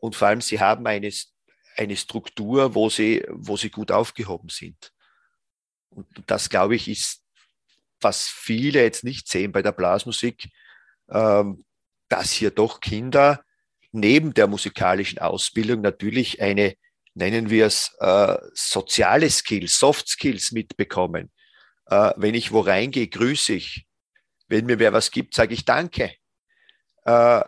Und 0.00 0.16
vor 0.16 0.28
allem, 0.28 0.40
sie 0.40 0.60
haben 0.60 0.86
eine, 0.86 1.10
eine 1.76 1.96
Struktur, 1.96 2.74
wo 2.74 2.90
sie, 2.90 3.24
wo 3.30 3.56
sie 3.56 3.70
gut 3.70 3.92
aufgehoben 3.92 4.48
sind. 4.48 4.92
Und 5.90 6.06
das, 6.26 6.50
glaube 6.50 6.74
ich, 6.74 6.88
ist, 6.88 7.22
was 8.00 8.26
viele 8.26 8.82
jetzt 8.82 9.04
nicht 9.04 9.28
sehen 9.28 9.52
bei 9.52 9.62
der 9.62 9.72
Blasmusik, 9.72 10.50
ähm, 11.08 11.64
dass 12.08 12.32
hier 12.32 12.50
doch 12.50 12.80
Kinder 12.80 13.42
neben 13.92 14.34
der 14.34 14.46
musikalischen 14.46 15.20
Ausbildung 15.20 15.80
natürlich 15.80 16.42
eine, 16.42 16.76
nennen 17.14 17.48
wir 17.48 17.66
es, 17.66 17.96
äh, 18.00 18.36
soziale 18.52 19.30
Skills, 19.30 19.78
Soft 19.78 20.08
Skills 20.08 20.52
mitbekommen. 20.52 21.30
Äh, 21.86 22.12
wenn 22.16 22.34
ich 22.34 22.52
wo 22.52 22.60
reingehe, 22.60 23.08
grüße 23.08 23.54
ich. 23.54 23.86
Wenn 24.48 24.66
mir 24.66 24.78
wer 24.78 24.92
was 24.92 25.10
gibt, 25.10 25.34
sage 25.34 25.54
ich 25.54 25.64
Danke. 25.64 26.12
Äh, 27.04 27.42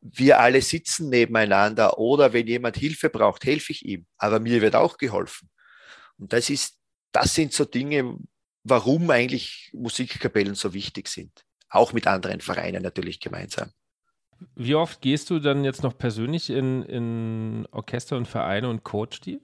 wir 0.00 0.40
alle 0.40 0.62
sitzen 0.62 1.08
nebeneinander 1.08 1.98
oder 1.98 2.32
wenn 2.32 2.46
jemand 2.46 2.76
Hilfe 2.76 3.10
braucht, 3.10 3.44
helfe 3.44 3.72
ich 3.72 3.84
ihm. 3.84 4.06
Aber 4.16 4.40
mir 4.40 4.62
wird 4.62 4.76
auch 4.76 4.96
geholfen. 4.96 5.50
Und 6.18 6.32
das 6.32 6.50
ist, 6.50 6.78
das 7.12 7.34
sind 7.34 7.52
so 7.52 7.64
Dinge, 7.64 8.16
warum 8.64 9.10
eigentlich 9.10 9.70
Musikkapellen 9.72 10.54
so 10.54 10.72
wichtig 10.72 11.08
sind. 11.08 11.44
Auch 11.68 11.92
mit 11.92 12.06
anderen 12.06 12.40
Vereinen 12.40 12.82
natürlich 12.82 13.20
gemeinsam. 13.20 13.72
Wie 14.54 14.74
oft 14.74 15.00
gehst 15.00 15.30
du 15.30 15.40
dann 15.40 15.64
jetzt 15.64 15.82
noch 15.82 15.98
persönlich 15.98 16.48
in, 16.50 16.82
in 16.84 17.66
Orchester 17.72 18.16
und 18.16 18.26
Vereine 18.26 18.68
und 18.68 18.84
coach 18.84 19.20
die? 19.20 19.40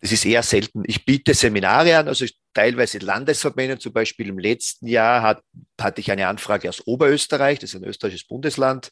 Das 0.00 0.12
ist 0.12 0.24
eher 0.24 0.42
selten. 0.42 0.82
Ich 0.86 1.04
biete 1.04 1.34
Seminare 1.34 1.96
an, 1.96 2.08
also 2.08 2.24
teilweise 2.54 2.98
Landesverbände. 2.98 3.78
Zum 3.78 3.92
Beispiel 3.92 4.28
im 4.28 4.38
letzten 4.38 4.86
Jahr 4.86 5.22
hat, 5.22 5.42
hatte 5.80 6.00
ich 6.00 6.10
eine 6.10 6.28
Anfrage 6.28 6.68
aus 6.68 6.86
Oberösterreich, 6.86 7.58
das 7.58 7.70
ist 7.70 7.76
ein 7.76 7.88
österreichisches 7.88 8.28
Bundesland, 8.28 8.90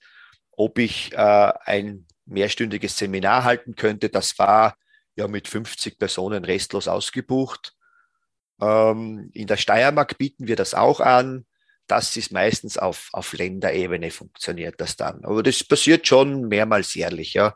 ob 0.52 0.78
ich 0.78 1.12
äh, 1.12 1.52
ein 1.64 2.06
mehrstündiges 2.24 2.98
Seminar 2.98 3.44
halten 3.44 3.76
könnte. 3.76 4.08
Das 4.08 4.38
war 4.38 4.76
ja 5.14 5.28
mit 5.28 5.46
50 5.48 5.98
Personen 5.98 6.44
restlos 6.44 6.88
ausgebucht. 6.88 7.74
Ähm, 8.60 9.30
in 9.32 9.46
der 9.46 9.56
Steiermark 9.56 10.18
bieten 10.18 10.48
wir 10.48 10.56
das 10.56 10.74
auch 10.74 11.00
an. 11.00 11.46
Das 11.86 12.16
ist 12.16 12.32
meistens 12.32 12.78
auf, 12.78 13.10
auf 13.12 13.32
Länderebene 13.32 14.10
funktioniert 14.10 14.80
das 14.80 14.96
dann. 14.96 15.24
Aber 15.24 15.44
das 15.44 15.62
passiert 15.62 16.06
schon 16.06 16.48
mehrmals 16.48 16.94
jährlich, 16.94 17.34
ja. 17.34 17.54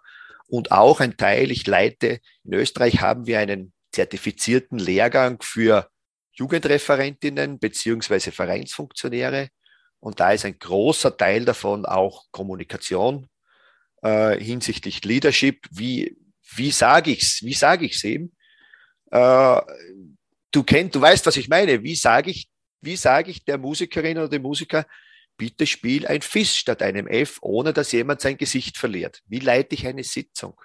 Und 0.50 0.72
auch 0.72 1.00
ein 1.00 1.16
Teil, 1.16 1.50
ich 1.50 1.66
leite, 1.66 2.20
in 2.44 2.54
Österreich 2.54 3.00
haben 3.00 3.26
wir 3.26 3.38
einen 3.38 3.72
zertifizierten 3.92 4.78
Lehrgang 4.78 5.40
für 5.42 5.88
Jugendreferentinnen 6.32 7.58
beziehungsweise 7.58 8.32
Vereinsfunktionäre. 8.32 9.48
Und 10.00 10.18
da 10.18 10.32
ist 10.32 10.44
ein 10.44 10.58
großer 10.58 11.16
Teil 11.16 11.44
davon 11.44 11.86
auch 11.86 12.24
Kommunikation 12.32 13.28
äh, 14.02 14.38
hinsichtlich 14.42 15.04
Leadership. 15.04 15.66
Wie, 15.70 16.16
wie 16.56 16.70
sage 16.70 17.12
ich's? 17.12 17.42
Wie 17.42 17.54
sage 17.54 17.84
ich's 17.84 18.02
eben? 18.02 18.34
Äh, 19.10 19.60
du 20.50 20.62
kennst, 20.64 20.94
du 20.96 21.00
weißt, 21.00 21.26
was 21.26 21.36
ich 21.36 21.48
meine. 21.48 21.82
Wie 21.82 21.94
sage 21.94 22.30
ich, 22.30 22.48
wie 22.80 22.96
sage 22.96 23.30
ich 23.30 23.44
der 23.44 23.58
Musikerin 23.58 24.18
oder 24.18 24.28
dem 24.28 24.42
Musiker, 24.42 24.86
bitte 25.40 25.66
spiel 25.66 26.06
ein 26.06 26.20
Fis 26.20 26.54
statt 26.54 26.82
einem 26.82 27.06
F, 27.06 27.38
ohne 27.40 27.72
dass 27.72 27.92
jemand 27.92 28.20
sein 28.20 28.36
Gesicht 28.36 28.76
verliert. 28.76 29.22
Wie 29.26 29.38
leite 29.38 29.74
ich 29.74 29.86
eine 29.86 30.04
Sitzung? 30.04 30.60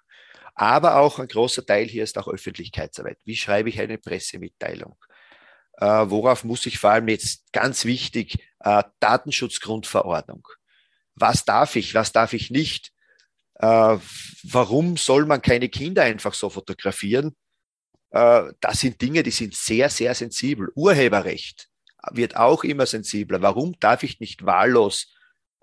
Aber 0.54 0.98
auch 0.98 1.18
ein 1.18 1.30
großer 1.30 1.66
Teil 1.66 1.86
hier 1.86 2.04
ist 2.04 2.18
auch 2.18 2.28
Öffentlichkeitsarbeit. 2.28 3.18
Wie 3.24 3.38
schreibe 3.38 3.70
ich 3.70 3.80
eine 3.80 3.98
Pressemitteilung? 3.98 4.98
Äh, 5.78 5.86
worauf 5.86 6.44
muss 6.44 6.66
ich 6.66 6.78
vor 6.78 6.90
allem 6.90 7.08
jetzt 7.08 7.54
ganz 7.54 7.86
wichtig, 7.86 8.38
äh, 8.60 8.84
Datenschutzgrundverordnung. 9.00 10.46
Was 11.16 11.46
darf 11.46 11.78
ich, 11.78 11.96
was 11.96 12.12
darf 12.12 12.34
ich 12.34 12.52
nicht? 12.52 12.92
Äh, 13.54 13.98
warum 14.44 14.98
soll 14.98 15.26
man 15.26 15.42
keine 15.42 15.70
Kinder 15.70 16.04
einfach 16.04 16.34
so 16.34 16.50
fotografieren? 16.50 17.34
Äh, 18.10 18.52
das 18.60 18.82
sind 18.82 19.02
Dinge, 19.02 19.24
die 19.24 19.32
sind 19.32 19.56
sehr, 19.56 19.90
sehr 19.90 20.14
sensibel. 20.16 20.70
Urheberrecht 20.76 21.70
wird 22.12 22.36
auch 22.36 22.64
immer 22.64 22.86
sensibler. 22.86 23.42
Warum 23.42 23.80
darf 23.80 24.04
ich 24.04 24.20
nicht 24.20 24.46
wahllos 24.46 25.14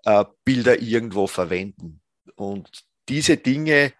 äh, 0.04 0.24
Bilder 0.44 0.80
irgendwo 0.80 1.26
verwenden? 1.26 2.00
Und 2.36 2.84
diese 3.08 3.36
Dinge 3.36 3.92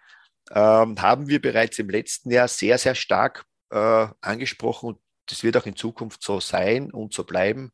ähm, 0.51 1.01
haben 1.01 1.29
wir 1.29 1.41
bereits 1.41 1.79
im 1.79 1.91
letzten 1.91 2.31
Jahr 2.31 2.49
sehr, 2.49 2.79
sehr 2.79 2.95
stark 2.95 3.45
äh, 3.71 4.07
angesprochen 4.21 4.91
und 4.91 4.99
das 5.27 5.43
wird 5.43 5.57
auch 5.57 5.67
in 5.67 5.77
Zukunft 5.77 6.23
so 6.23 6.41
sein 6.41 6.91
und 6.91 7.15
so 7.15 7.25
bleiben, 7.25 7.73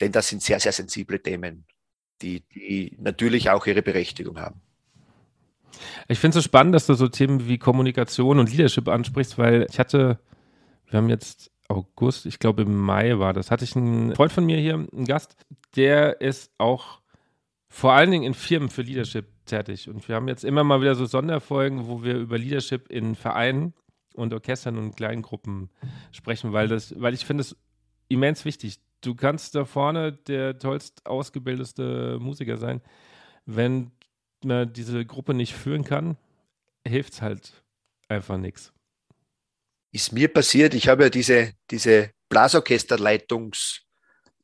denn 0.00 0.12
das 0.12 0.28
sind 0.28 0.42
sehr, 0.42 0.60
sehr 0.60 0.72
sensible 0.72 1.20
Themen, 1.20 1.66
die, 2.22 2.40
die 2.54 2.96
natürlich 3.00 3.50
auch 3.50 3.66
ihre 3.66 3.82
Berechtigung 3.82 4.38
haben. 4.38 4.60
Ich 6.08 6.18
finde 6.18 6.38
es 6.38 6.44
so 6.44 6.48
spannend, 6.48 6.74
dass 6.74 6.86
du 6.86 6.94
so 6.94 7.08
Themen 7.08 7.46
wie 7.46 7.58
Kommunikation 7.58 8.38
und 8.38 8.50
Leadership 8.50 8.88
ansprichst, 8.88 9.38
weil 9.38 9.66
ich 9.70 9.78
hatte, 9.78 10.18
wir 10.86 10.98
haben 10.98 11.08
jetzt 11.08 11.50
August, 11.68 12.24
ich 12.26 12.38
glaube 12.38 12.62
im 12.62 12.76
Mai 12.76 13.18
war 13.18 13.34
das, 13.34 13.50
hatte 13.50 13.64
ich 13.64 13.76
einen 13.76 14.14
Freund 14.14 14.32
von 14.32 14.44
mir 14.46 14.58
hier, 14.58 14.74
einen 14.74 15.04
Gast, 15.04 15.36
der 15.76 16.20
ist 16.20 16.50
auch 16.58 17.00
vor 17.68 17.92
allen 17.92 18.10
Dingen 18.10 18.24
in 18.24 18.34
Firmen 18.34 18.70
für 18.70 18.82
Leadership 18.82 19.26
tätig. 19.44 19.88
Und 19.88 20.08
wir 20.08 20.16
haben 20.16 20.28
jetzt 20.28 20.44
immer 20.44 20.64
mal 20.64 20.80
wieder 20.80 20.94
so 20.94 21.04
Sonderfolgen, 21.04 21.86
wo 21.86 22.02
wir 22.02 22.16
über 22.16 22.38
Leadership 22.38 22.90
in 22.90 23.14
Vereinen 23.14 23.74
und 24.14 24.32
Orchestern 24.32 24.78
und 24.78 24.96
Kleingruppen 24.96 25.68
sprechen, 26.10 26.52
weil 26.52 26.68
das, 26.68 26.98
weil 26.98 27.12
ich 27.12 27.26
finde 27.26 27.42
es 27.42 27.56
immens 28.08 28.46
wichtig. 28.46 28.80
Du 29.02 29.14
kannst 29.14 29.54
da 29.54 29.66
vorne 29.66 30.12
der 30.12 30.58
tollst 30.58 31.06
ausgebildetste 31.06 32.18
Musiker 32.18 32.56
sein. 32.56 32.80
Wenn 33.44 33.92
man 34.42 34.72
diese 34.72 35.04
Gruppe 35.04 35.34
nicht 35.34 35.54
führen 35.54 35.84
kann, 35.84 36.16
hilft 36.86 37.12
es 37.12 37.22
halt 37.22 37.62
einfach 38.08 38.38
nichts 38.38 38.72
ist 39.92 40.12
mir 40.12 40.32
passiert, 40.32 40.74
ich 40.74 40.88
habe 40.88 41.04
ja 41.04 41.10
diese, 41.10 41.52
diese 41.70 42.10
Blasorchesterleitungs, 42.28 43.82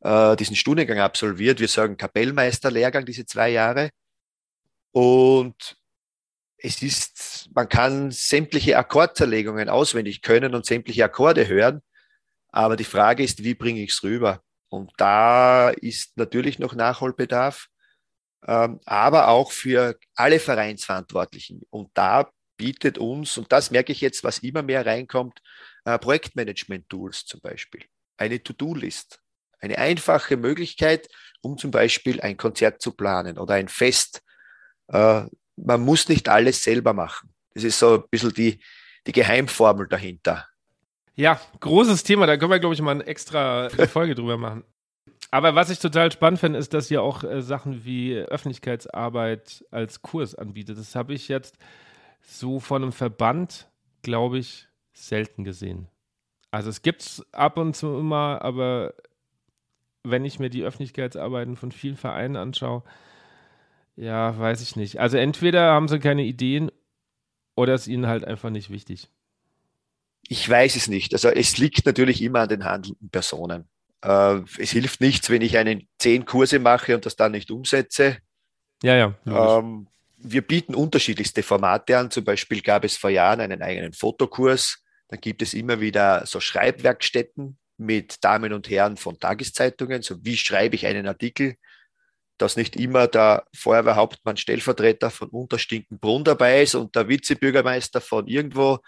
äh, 0.01 0.37
diesen 0.37 0.57
Studiengang 0.57 1.01
absolviert. 1.01 1.61
Wir 1.61 1.69
sagen 1.69 1.97
Kapellmeisterlehrgang, 1.97 3.05
diese 3.05 3.27
zwei 3.27 3.51
Jahre. 3.51 3.91
Und 4.93 5.77
es 6.57 6.83
ist, 6.83 7.51
man 7.55 7.69
kann 7.69 8.11
sämtliche 8.11 8.79
Akkordzerlegungen 8.79 9.69
auswendig 9.69 10.23
können 10.23 10.55
und 10.55 10.65
sämtliche 10.65 11.05
Akkorde 11.05 11.47
hören. 11.47 11.83
Aber 12.49 12.77
die 12.77 12.85
Frage 12.85 13.23
ist, 13.23 13.45
wie 13.45 13.55
bringe 13.55 13.83
ich 13.83 13.91
es 13.91 14.03
rüber? 14.03 14.41
Und 14.69 14.93
da 14.97 15.71
ist 15.71 16.17
natürlich 16.17 16.59
noch 16.59 16.75
Nachholbedarf, 16.75 17.69
ähm, 18.47 18.81
aber 18.87 19.29
auch 19.29 19.53
für 19.53 19.99
alle 20.15 20.41
Vereinsverantwortlichen. 20.41 21.63
Und 21.71 21.91
da 21.95 22.31
bietet 22.57 22.99
uns, 22.99 23.37
und 23.39 23.51
das 23.53 23.71
merke 23.71 23.93
ich 23.93 24.01
jetzt, 24.01 24.25
was 24.25 24.39
immer 24.39 24.63
mehr 24.63 24.87
reinkommt, 24.87 25.41
äh, 25.85 25.99
Projektmanagement-Tools 25.99 27.27
zum 27.27 27.41
Beispiel, 27.41 27.83
eine 28.17 28.43
To-Do-List, 28.43 29.21
eine 29.61 29.79
einfache 29.79 30.37
Möglichkeit, 30.37 31.09
um 31.43 31.59
zum 31.59 31.71
Beispiel 31.71 32.21
ein 32.21 32.37
Konzert 32.37 32.81
zu 32.81 32.93
planen 32.93 33.39
oder 33.39 33.55
ein 33.55 33.69
Fest. 33.69 34.23
Äh, 34.89 35.25
man 35.57 35.81
muss 35.81 36.09
nicht 36.09 36.29
alles 36.29 36.63
selber 36.63 36.93
machen. 36.93 37.31
Das 37.55 37.65
ist 37.65 37.79
so 37.79 37.95
ein 37.95 38.09
bisschen 38.11 38.35
die, 38.35 38.61
die 39.07 39.13
Geheimformel 39.13 39.89
dahinter. 39.89 40.49
Ja, 41.17 41.41
großes 41.61 42.03
Thema, 42.03 42.27
da 42.27 42.37
können 42.37 42.51
wir, 42.51 42.59
glaube 42.59 42.75
ich, 42.75 42.83
mal 42.83 42.91
eine 42.91 43.07
extra 43.07 43.69
Folge 43.89 44.15
drüber 44.15 44.37
machen. 44.37 44.65
Aber 45.31 45.55
was 45.55 45.71
ich 45.71 45.79
total 45.79 46.13
spannend 46.13 46.41
finde, 46.41 46.59
ist, 46.59 46.75
dass 46.75 46.91
ihr 46.91 47.03
auch 47.03 47.25
äh, 47.25 47.43
Sachen 47.43 47.85
wie 47.85 48.17
Öffentlichkeitsarbeit 48.17 49.65
als 49.71 50.03
Kurs 50.03 50.35
anbietet. 50.35 50.79
Das 50.79 50.95
habe 50.95 51.15
ich 51.15 51.29
jetzt 51.29 51.57
so 52.27 52.61
von 52.61 52.83
einem 52.83 52.93
Verband, 52.93 53.69
glaube 54.03 54.39
ich, 54.39 54.69
selten 54.93 55.45
gesehen. 55.45 55.89
Also 56.51 56.71
es 56.71 56.83
gibt 56.83 57.03
es 57.03 57.27
ab 57.33 57.59
und 57.59 57.75
zu 57.75 57.99
immer, 57.99 58.41
aber 58.43 58.95
wenn 60.05 60.25
ich 60.25 60.39
mir 60.39 60.51
die 60.51 60.63
Öffentlichkeitsarbeiten 60.63 61.57
von 61.57 61.73
vielen 61.73 61.97
Vereinen 61.97 62.37
anschaue, 62.37 62.83
ja, 63.97 64.39
weiß 64.39 64.61
ich 64.63 64.77
nicht. 64.77 64.99
Also 65.01 65.17
entweder 65.17 65.73
haben 65.73 65.89
sie 65.89 65.99
keine 65.99 66.23
Ideen 66.23 66.71
oder 67.57 67.75
ist 67.75 67.87
ihnen 67.87 68.07
halt 68.07 68.25
einfach 68.25 68.51
nicht 68.51 68.71
wichtig. 68.71 69.09
Ich 70.29 70.49
weiß 70.49 70.77
es 70.77 70.89
nicht. 70.89 71.13
Also 71.13 71.29
es 71.29 71.59
liegt 71.59 71.87
natürlich 71.87 72.23
immer 72.23 72.41
an 72.41 72.49
den 72.49 72.65
handelnden 72.65 73.11
Personen. 73.11 73.69
Äh, 74.03 74.41
es 74.59 74.71
hilft 74.71 75.01
nichts, 75.01 75.31
wenn 75.31 75.43
ich 75.43 75.57
einen 75.59 75.89
zehn 75.99 76.25
Kurse 76.25 76.59
mache 76.59 76.95
und 76.95 77.07
das 77.07 77.17
dann 77.17 77.33
nicht 77.33 77.51
umsetze. 77.51 78.19
Ja, 78.83 78.97
ja. 78.97 79.15
Ähm, 79.27 79.89
wir 80.25 80.43
bieten 80.43 80.75
unterschiedlichste 80.75 81.43
Formate 81.43 81.99
an. 81.99 82.11
Zum 82.11 82.25
Beispiel 82.25 82.63
gab 82.63 82.85
es 82.85 82.97
vor 82.97 83.11
Jahren 83.11 83.41
einen 83.41 83.63
eigenen 83.63 83.93
Fotokurs. 83.93 84.83
Dann 85.09 85.21
gibt 85.21 85.43
es 85.43 85.55
immer 85.55 85.81
wieder 85.81 86.25
so 86.27 86.41
Schreibwerkstätten 86.41 87.59
mit 87.77 88.25
Damen 88.25 88.53
und 88.53 88.71
Herren 88.71 88.97
von 88.97 89.19
Tageszeitungen. 89.19 90.03
So 90.03 90.25
wie 90.25 90.37
schreibe 90.37 90.77
ich 90.77 90.87
einen 90.87 91.07
Artikel, 91.07 91.57
dass 92.39 92.57
nicht 92.57 92.75
immer 92.77 93.07
der 93.07 93.45
Feuerwehrhauptmann 93.55 94.39
Stellvertreter 94.39 95.11
von 95.11 95.29
Unterstinkenbrunn 95.29 96.25
dabei 96.25 96.63
ist 96.63 96.75
und 96.75 96.97
der 96.97 97.09
Vizebürgermeister 97.09 98.01
von 98.01 98.27
irgendwo. 98.27 98.79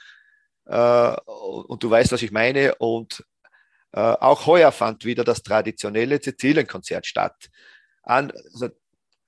Äh, 0.65 1.17
und 1.27 1.83
du 1.83 1.91
weißt, 1.91 2.13
was 2.13 2.23
ich 2.23 2.33
meine. 2.33 2.77
Und 2.77 3.23
äh, 3.93 4.01
auch 4.01 4.47
heuer 4.47 4.73
fand 4.73 5.05
wieder 5.05 5.23
das 5.23 5.43
traditionelle 5.43 6.21
Sizilienkonzert 6.21 7.07
statt. 7.07 7.51
An, 8.03 8.33
also 8.53 8.71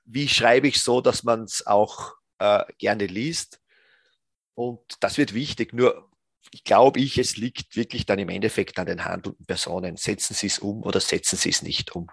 wie 0.08 0.28
schreibe 0.28 0.68
ich 0.68 0.82
so, 0.82 1.00
dass 1.00 1.22
man 1.22 1.44
es 1.44 1.66
auch 1.66 2.14
äh, 2.38 2.64
gerne 2.78 3.06
liest. 3.06 3.60
Und 4.54 4.80
das 5.00 5.18
wird 5.18 5.34
wichtig. 5.34 5.72
Nur 5.72 6.08
ich 6.50 6.64
glaube 6.64 6.98
ich, 7.00 7.18
es 7.18 7.36
liegt 7.36 7.76
wirklich 7.76 8.06
dann 8.06 8.18
im 8.18 8.30
Endeffekt 8.30 8.78
an 8.78 8.86
den 8.86 9.04
handelnden 9.04 9.44
Personen. 9.44 9.96
Setzen 9.96 10.34
sie 10.34 10.46
es 10.46 10.58
um 10.58 10.82
oder 10.82 11.00
setzen 11.00 11.36
sie 11.36 11.50
es 11.50 11.62
nicht 11.62 11.94
um. 11.94 12.08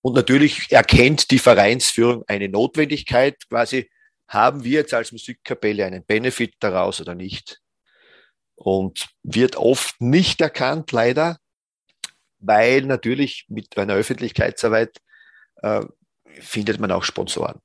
Und 0.00 0.14
natürlich 0.14 0.72
erkennt 0.72 1.30
die 1.30 1.38
Vereinsführung 1.38 2.24
eine 2.26 2.48
Notwendigkeit, 2.48 3.36
quasi, 3.48 3.90
haben 4.26 4.64
wir 4.64 4.80
jetzt 4.80 4.94
als 4.94 5.12
Musikkapelle 5.12 5.84
einen 5.84 6.04
Benefit 6.04 6.54
daraus 6.60 7.00
oder 7.00 7.14
nicht? 7.14 7.60
Und 8.54 9.08
wird 9.22 9.56
oft 9.56 10.00
nicht 10.00 10.40
erkannt, 10.40 10.92
leider, 10.92 11.38
weil 12.38 12.82
natürlich 12.82 13.44
mit 13.48 13.76
einer 13.76 13.94
Öffentlichkeitsarbeit 13.94 14.98
äh, 15.56 15.84
findet 16.40 16.78
man 16.80 16.92
auch 16.92 17.04
Sponsoren. 17.04 17.60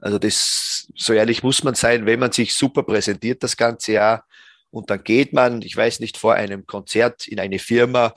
Also 0.00 0.18
das, 0.18 0.86
so 0.94 1.12
ehrlich 1.12 1.42
muss 1.42 1.64
man 1.64 1.74
sein, 1.74 2.06
wenn 2.06 2.20
man 2.20 2.32
sich 2.32 2.54
super 2.54 2.82
präsentiert 2.82 3.42
das 3.42 3.56
ganze 3.56 3.92
Jahr 3.92 4.26
und 4.70 4.90
dann 4.90 5.02
geht 5.02 5.32
man, 5.32 5.62
ich 5.62 5.76
weiß 5.76 6.00
nicht, 6.00 6.16
vor 6.16 6.34
einem 6.34 6.66
Konzert 6.66 7.26
in 7.26 7.40
eine 7.40 7.58
Firma, 7.58 8.14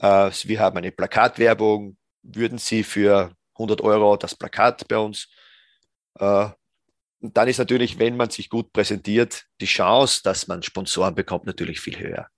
äh, 0.00 0.30
wir 0.44 0.60
haben 0.60 0.76
eine 0.76 0.92
Plakatwerbung, 0.92 1.96
würden 2.22 2.58
Sie 2.58 2.82
für 2.82 3.34
100 3.54 3.80
Euro 3.82 4.16
das 4.16 4.34
Plakat 4.34 4.88
bei 4.88 4.98
uns? 4.98 5.28
Äh, 6.18 6.48
und 7.20 7.36
dann 7.36 7.48
ist 7.48 7.58
natürlich, 7.58 7.98
wenn 7.98 8.16
man 8.16 8.30
sich 8.30 8.48
gut 8.48 8.72
präsentiert, 8.72 9.44
die 9.60 9.66
Chance, 9.66 10.22
dass 10.24 10.48
man 10.48 10.62
Sponsoren 10.62 11.14
bekommt, 11.14 11.44
natürlich 11.46 11.80
viel 11.80 11.98
höher. 11.98 12.28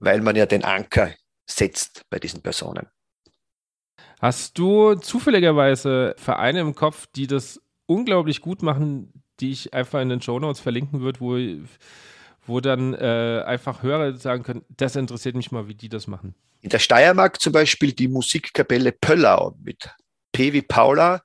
Weil 0.00 0.20
man 0.20 0.36
ja 0.36 0.46
den 0.46 0.64
Anker 0.64 1.14
setzt 1.48 2.02
bei 2.10 2.18
diesen 2.18 2.42
Personen. 2.42 2.88
Hast 4.20 4.58
du 4.58 4.94
zufälligerweise 4.94 6.14
Vereine 6.18 6.60
im 6.60 6.74
Kopf, 6.74 7.06
die 7.14 7.26
das 7.26 7.60
unglaublich 7.86 8.40
gut 8.40 8.62
machen, 8.62 9.12
die 9.40 9.50
ich 9.50 9.74
einfach 9.74 10.00
in 10.00 10.08
den 10.08 10.22
Show 10.22 10.38
Notes 10.38 10.60
verlinken 10.60 11.00
würde, 11.00 11.20
wo, 11.20 11.36
wo 12.46 12.60
dann 12.60 12.94
äh, 12.94 13.42
einfach 13.46 13.82
Hörer 13.82 14.16
sagen 14.16 14.42
können, 14.42 14.64
das 14.68 14.96
interessiert 14.96 15.36
mich 15.36 15.52
mal, 15.52 15.68
wie 15.68 15.74
die 15.74 15.88
das 15.88 16.06
machen? 16.06 16.34
In 16.62 16.70
der 16.70 16.78
Steiermark 16.78 17.40
zum 17.40 17.52
Beispiel 17.52 17.92
die 17.92 18.08
Musikkapelle 18.08 18.92
Pöllau 18.92 19.54
mit 19.62 19.90
P 20.32 20.52
wie 20.52 20.62
Paula 20.62 21.22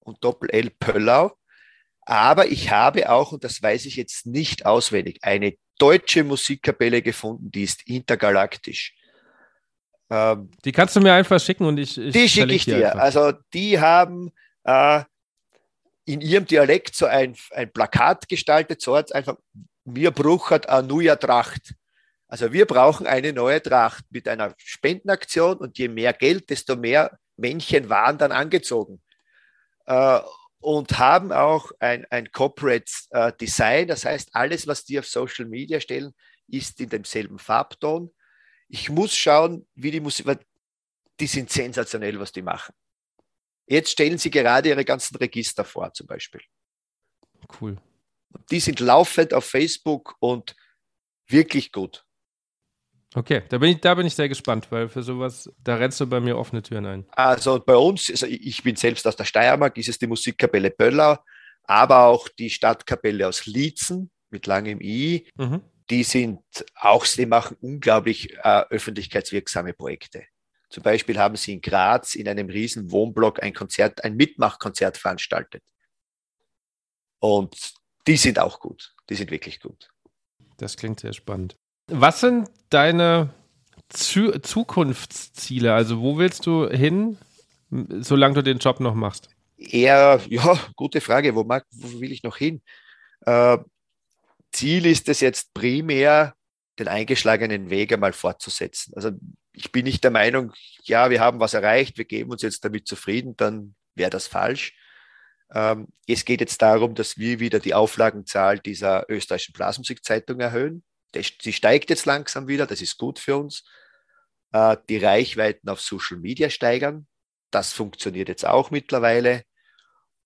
und 0.00 0.22
Doppel-L 0.22 0.70
Pöllau. 0.70 1.36
Aber 2.02 2.48
ich 2.48 2.70
habe 2.70 3.10
auch, 3.10 3.32
und 3.32 3.44
das 3.44 3.62
weiß 3.62 3.86
ich 3.86 3.96
jetzt 3.96 4.26
nicht 4.26 4.66
auswendig, 4.66 5.20
eine 5.22 5.54
deutsche 5.78 6.24
Musikkapelle 6.24 7.00
gefunden, 7.00 7.50
die 7.50 7.62
ist 7.62 7.86
intergalaktisch. 7.86 8.94
Ähm, 10.10 10.50
die 10.64 10.72
kannst 10.72 10.94
du 10.96 11.00
mir 11.00 11.12
einfach 11.12 11.40
schicken 11.40 11.64
und 11.64 11.78
ich. 11.78 11.96
ich 11.98 12.12
die 12.12 12.28
schicke 12.28 12.54
ich 12.54 12.64
dir. 12.64 12.92
Einfach. 12.92 13.00
Also 13.00 13.32
die 13.52 13.80
haben 13.80 14.30
äh, 14.64 15.02
in 16.04 16.20
ihrem 16.20 16.46
Dialekt 16.46 16.94
so 16.94 17.06
ein, 17.06 17.34
ein 17.52 17.72
Plakat 17.72 18.28
gestaltet, 18.28 18.82
so 18.82 18.96
hat 18.96 19.14
einfach, 19.14 19.36
mir 19.84 20.10
bruchert 20.10 20.68
eine 20.68 20.86
neue 20.86 21.18
Tracht. 21.18 21.74
Also 22.28 22.52
wir 22.52 22.66
brauchen 22.66 23.06
eine 23.06 23.32
neue 23.32 23.62
Tracht 23.62 24.04
mit 24.10 24.28
einer 24.28 24.54
Spendenaktion 24.58 25.56
und 25.58 25.78
je 25.78 25.88
mehr 25.88 26.12
Geld, 26.12 26.50
desto 26.50 26.76
mehr 26.76 27.18
Männchen 27.36 27.88
waren 27.88 28.18
dann 28.18 28.32
angezogen. 28.32 29.00
Äh, 29.86 30.20
und 30.60 30.98
haben 30.98 31.30
auch 31.30 31.72
ein, 31.78 32.06
ein 32.08 32.32
Corporate 32.32 32.90
äh, 33.10 33.32
Design, 33.38 33.86
das 33.86 34.06
heißt, 34.06 34.30
alles, 34.32 34.66
was 34.66 34.84
die 34.84 34.98
auf 34.98 35.06
Social 35.06 35.44
Media 35.44 35.78
stellen, 35.78 36.14
ist 36.48 36.80
in 36.80 36.88
demselben 36.88 37.38
Farbton 37.38 38.10
ich 38.68 38.90
muss 38.90 39.14
schauen, 39.14 39.66
wie 39.74 39.90
die 39.90 40.00
Musik, 40.00 40.26
weil 40.26 40.38
die 41.20 41.26
sind 41.26 41.50
sensationell, 41.50 42.18
was 42.18 42.32
die 42.32 42.42
machen. 42.42 42.74
Jetzt 43.66 43.90
stellen 43.90 44.18
sie 44.18 44.30
gerade 44.30 44.68
ihre 44.68 44.84
ganzen 44.84 45.16
Register 45.16 45.64
vor, 45.64 45.92
zum 45.92 46.06
Beispiel. 46.06 46.40
Cool. 47.60 47.76
Die 48.50 48.60
sind 48.60 48.80
laufend 48.80 49.32
auf 49.32 49.44
Facebook 49.44 50.16
und 50.18 50.56
wirklich 51.26 51.72
gut. 51.72 52.04
Okay, 53.14 53.42
da 53.48 53.58
bin 53.58 53.70
ich, 53.70 53.80
da 53.80 53.94
bin 53.94 54.06
ich 54.06 54.14
sehr 54.14 54.28
gespannt, 54.28 54.66
weil 54.70 54.88
für 54.88 55.02
sowas, 55.02 55.48
da 55.62 55.76
rennst 55.76 56.00
du 56.00 56.06
bei 56.06 56.18
mir 56.18 56.36
offene 56.36 56.62
Türen 56.62 56.84
ein. 56.84 57.06
Also 57.10 57.60
bei 57.60 57.76
uns, 57.76 58.10
also 58.10 58.26
ich 58.26 58.62
bin 58.64 58.74
selbst 58.74 59.06
aus 59.06 59.14
der 59.14 59.24
Steiermark, 59.24 59.78
ist 59.78 59.88
es 59.88 59.98
die 59.98 60.08
Musikkapelle 60.08 60.72
Böllau, 60.72 61.16
aber 61.62 62.06
auch 62.06 62.28
die 62.28 62.50
Stadtkapelle 62.50 63.28
aus 63.28 63.46
Lietzen 63.46 64.10
mit 64.30 64.48
langem 64.48 64.80
I. 64.80 65.28
Mhm 65.36 65.62
die 65.90 66.02
sind 66.02 66.40
auch, 66.74 67.06
die 67.06 67.26
machen 67.26 67.56
unglaublich 67.60 68.34
äh, 68.42 68.64
öffentlichkeitswirksame 68.70 69.74
Projekte. 69.74 70.24
Zum 70.70 70.82
Beispiel 70.82 71.18
haben 71.18 71.36
sie 71.36 71.52
in 71.52 71.60
Graz 71.60 72.14
in 72.14 72.26
einem 72.28 72.48
riesen 72.48 72.90
Wohnblock 72.90 73.42
ein 73.42 73.54
Konzert, 73.54 74.02
ein 74.02 74.16
Mitmachkonzert 74.16 74.96
veranstaltet. 74.96 75.62
Und 77.20 77.74
die 78.06 78.16
sind 78.16 78.38
auch 78.38 78.60
gut. 78.60 78.94
Die 79.08 79.14
sind 79.14 79.30
wirklich 79.30 79.60
gut. 79.60 79.90
Das 80.56 80.76
klingt 80.76 81.00
sehr 81.00 81.12
spannend. 81.12 81.56
Was 81.88 82.20
sind 82.20 82.50
deine 82.70 83.34
Zu 83.88 84.38
Zukunftsziele? 84.40 85.72
Also 85.72 86.00
wo 86.00 86.18
willst 86.18 86.46
du 86.46 86.68
hin, 86.68 87.18
solange 87.70 88.34
du 88.34 88.42
den 88.42 88.58
Job 88.58 88.80
noch 88.80 88.94
machst? 88.94 89.28
Eher, 89.56 90.20
ja, 90.28 90.58
gute 90.76 91.00
Frage. 91.00 91.34
Wo, 91.34 91.44
mag, 91.44 91.66
wo 91.70 92.00
will 92.00 92.12
ich 92.12 92.22
noch 92.22 92.36
hin? 92.36 92.62
Äh, 93.26 93.58
Ziel 94.54 94.86
ist 94.86 95.08
es 95.08 95.20
jetzt 95.20 95.52
primär, 95.54 96.34
den 96.78 96.88
eingeschlagenen 96.88 97.70
Weg 97.70 97.92
einmal 97.92 98.12
fortzusetzen. 98.12 98.94
Also 98.96 99.10
ich 99.52 99.70
bin 99.70 99.84
nicht 99.84 100.02
der 100.02 100.10
Meinung, 100.10 100.52
ja, 100.82 101.10
wir 101.10 101.20
haben 101.20 101.40
was 101.40 101.54
erreicht, 101.54 101.98
wir 101.98 102.04
geben 102.04 102.30
uns 102.30 102.42
jetzt 102.42 102.64
damit 102.64 102.88
zufrieden, 102.88 103.36
dann 103.36 103.74
wäre 103.94 104.10
das 104.10 104.26
falsch. 104.26 104.76
Ähm, 105.52 105.88
es 106.08 106.24
geht 106.24 106.40
jetzt 106.40 106.60
darum, 106.62 106.94
dass 106.94 107.18
wir 107.18 107.38
wieder 107.38 107.60
die 107.60 107.74
Auflagenzahl 107.74 108.58
dieser 108.58 109.08
österreichischen 109.08 109.52
Blasmusikzeitung 109.52 110.40
erhöhen. 110.40 110.82
Sie 111.14 111.52
steigt 111.52 111.90
jetzt 111.90 112.06
langsam 112.06 112.48
wieder, 112.48 112.66
das 112.66 112.80
ist 112.80 112.98
gut 112.98 113.20
für 113.20 113.36
uns. 113.36 113.64
Äh, 114.52 114.76
die 114.88 114.98
Reichweiten 114.98 115.68
auf 115.68 115.80
Social 115.80 116.18
Media 116.18 116.50
steigern, 116.50 117.06
das 117.50 117.72
funktioniert 117.72 118.28
jetzt 118.28 118.44
auch 118.46 118.72
mittlerweile. 118.72 119.44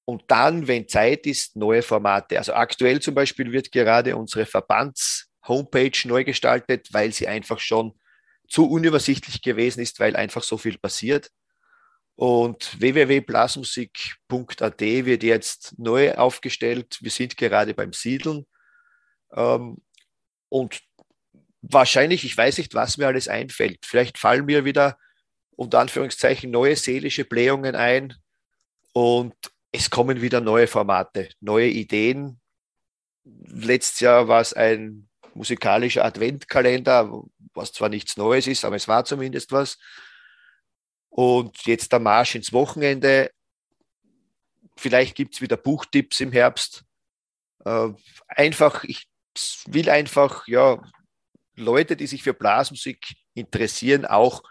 Und 0.08 0.24
dann, 0.28 0.66
wenn 0.66 0.88
Zeit 0.88 1.26
ist, 1.26 1.54
neue 1.54 1.82
Formate. 1.82 2.38
Also 2.38 2.54
aktuell 2.54 2.98
zum 2.98 3.14
Beispiel 3.14 3.52
wird 3.52 3.70
gerade 3.70 4.16
unsere 4.16 4.46
Verbands-Homepage 4.46 6.08
neu 6.08 6.24
gestaltet, 6.24 6.88
weil 6.92 7.12
sie 7.12 7.28
einfach 7.28 7.58
schon 7.58 7.92
zu 8.48 8.70
unübersichtlich 8.70 9.42
gewesen 9.42 9.82
ist, 9.82 10.00
weil 10.00 10.16
einfach 10.16 10.42
so 10.42 10.56
viel 10.56 10.78
passiert. 10.78 11.30
Und 12.14 12.80
www.blasmusik.at 12.80 14.80
wird 14.80 15.22
jetzt 15.24 15.78
neu 15.78 16.14
aufgestellt. 16.14 16.96
Wir 17.02 17.10
sind 17.10 17.36
gerade 17.36 17.74
beim 17.74 17.92
Siedeln. 17.92 18.46
Ähm, 19.34 19.76
und 20.48 20.80
wahrscheinlich, 21.60 22.24
ich 22.24 22.34
weiß 22.34 22.56
nicht, 22.56 22.72
was 22.72 22.96
mir 22.96 23.08
alles 23.08 23.28
einfällt. 23.28 23.84
Vielleicht 23.84 24.16
fallen 24.16 24.46
mir 24.46 24.64
wieder 24.64 24.96
unter 25.50 25.80
Anführungszeichen 25.80 26.50
neue 26.50 26.76
seelische 26.76 27.26
Blähungen 27.26 27.76
ein 27.76 28.14
und 28.94 29.34
es 29.72 29.90
kommen 29.90 30.20
wieder 30.20 30.40
neue 30.40 30.66
Formate, 30.66 31.30
neue 31.40 31.68
Ideen. 31.68 32.40
Letztes 33.24 34.00
Jahr 34.00 34.28
war 34.28 34.40
es 34.40 34.52
ein 34.52 35.08
musikalischer 35.34 36.04
Adventkalender, 36.04 37.22
was 37.54 37.72
zwar 37.72 37.88
nichts 37.88 38.16
Neues 38.16 38.46
ist, 38.46 38.64
aber 38.64 38.76
es 38.76 38.88
war 38.88 39.04
zumindest 39.04 39.52
was. 39.52 39.78
Und 41.10 41.66
jetzt 41.66 41.92
der 41.92 42.00
Marsch 42.00 42.34
ins 42.34 42.52
Wochenende. 42.52 43.30
Vielleicht 44.76 45.16
gibt 45.16 45.34
es 45.34 45.40
wieder 45.40 45.56
Buchtipps 45.56 46.20
im 46.20 46.32
Herbst. 46.32 46.84
Äh, 47.64 47.88
einfach, 48.28 48.84
ich 48.84 49.08
will 49.66 49.90
einfach, 49.90 50.46
ja, 50.46 50.80
Leute, 51.56 51.96
die 51.96 52.06
sich 52.06 52.22
für 52.22 52.34
Blasmusik 52.34 53.14
interessieren, 53.34 54.06
auch 54.06 54.42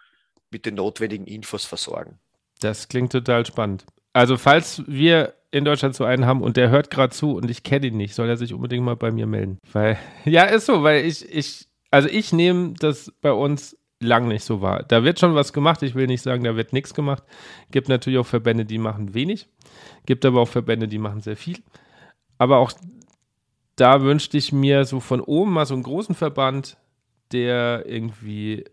mit 0.51 0.65
den 0.65 0.75
notwendigen 0.75 1.25
Infos 1.25 1.65
versorgen. 1.65 2.19
Das 2.59 2.87
klingt 2.87 3.11
total 3.11 3.45
spannend. 3.45 3.85
Also, 4.17 4.35
falls 4.37 4.81
wir 4.87 5.35
in 5.51 5.63
Deutschland 5.63 5.93
so 5.93 6.03
einen 6.03 6.25
haben 6.25 6.41
und 6.41 6.57
der 6.57 6.71
hört 6.71 6.89
gerade 6.89 7.13
zu 7.13 7.35
und 7.35 7.51
ich 7.51 7.61
kenne 7.61 7.85
ihn 7.85 7.97
nicht, 7.97 8.15
soll 8.15 8.27
er 8.27 8.35
sich 8.35 8.51
unbedingt 8.51 8.83
mal 8.83 8.95
bei 8.95 9.11
mir 9.11 9.27
melden. 9.27 9.59
Weil, 9.71 9.99
ja, 10.25 10.45
ist 10.45 10.65
so, 10.65 10.81
weil 10.81 11.05
ich, 11.05 11.31
ich, 11.31 11.67
also 11.91 12.09
ich 12.09 12.33
nehme 12.33 12.73
das 12.79 13.13
bei 13.21 13.31
uns 13.31 13.77
lang 13.99 14.27
nicht 14.27 14.43
so 14.43 14.59
wahr. 14.59 14.81
Da 14.81 15.03
wird 15.03 15.19
schon 15.19 15.35
was 15.35 15.53
gemacht. 15.53 15.83
Ich 15.83 15.93
will 15.93 16.07
nicht 16.07 16.23
sagen, 16.23 16.43
da 16.43 16.55
wird 16.55 16.73
nichts 16.73 16.95
gemacht. 16.95 17.21
Gibt 17.69 17.89
natürlich 17.89 18.17
auch 18.17 18.25
Verbände, 18.25 18.65
die 18.65 18.79
machen 18.79 19.13
wenig. 19.13 19.49
Gibt 20.07 20.25
aber 20.25 20.41
auch 20.41 20.49
Verbände, 20.49 20.87
die 20.87 20.97
machen 20.97 21.21
sehr 21.21 21.37
viel. 21.37 21.59
Aber 22.39 22.57
auch 22.57 22.71
da 23.75 24.01
wünschte 24.01 24.39
ich 24.39 24.51
mir 24.51 24.85
so 24.85 24.99
von 24.99 25.21
oben 25.21 25.53
mal 25.53 25.67
so 25.67 25.75
einen 25.75 25.83
großen 25.83 26.15
Verband, 26.15 26.77
der 27.31 27.83
irgendwie 27.85 28.65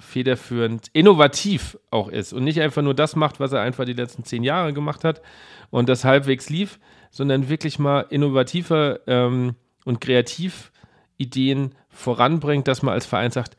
federführend, 0.00 0.88
innovativ 0.92 1.78
auch 1.90 2.08
ist 2.08 2.32
und 2.32 2.44
nicht 2.44 2.60
einfach 2.60 2.82
nur 2.82 2.94
das 2.94 3.16
macht, 3.16 3.40
was 3.40 3.52
er 3.52 3.60
einfach 3.60 3.84
die 3.84 3.94
letzten 3.94 4.24
zehn 4.24 4.44
Jahre 4.44 4.72
gemacht 4.72 5.04
hat 5.04 5.22
und 5.70 5.88
das 5.88 6.04
halbwegs 6.04 6.50
lief, 6.50 6.78
sondern 7.10 7.48
wirklich 7.48 7.78
mal 7.78 8.06
innovativer 8.10 9.00
ähm, 9.06 9.56
und 9.84 10.00
kreativ 10.00 10.72
Ideen 11.16 11.74
voranbringt, 11.88 12.68
dass 12.68 12.82
man 12.82 12.94
als 12.94 13.06
Verein 13.06 13.32
sagt, 13.32 13.56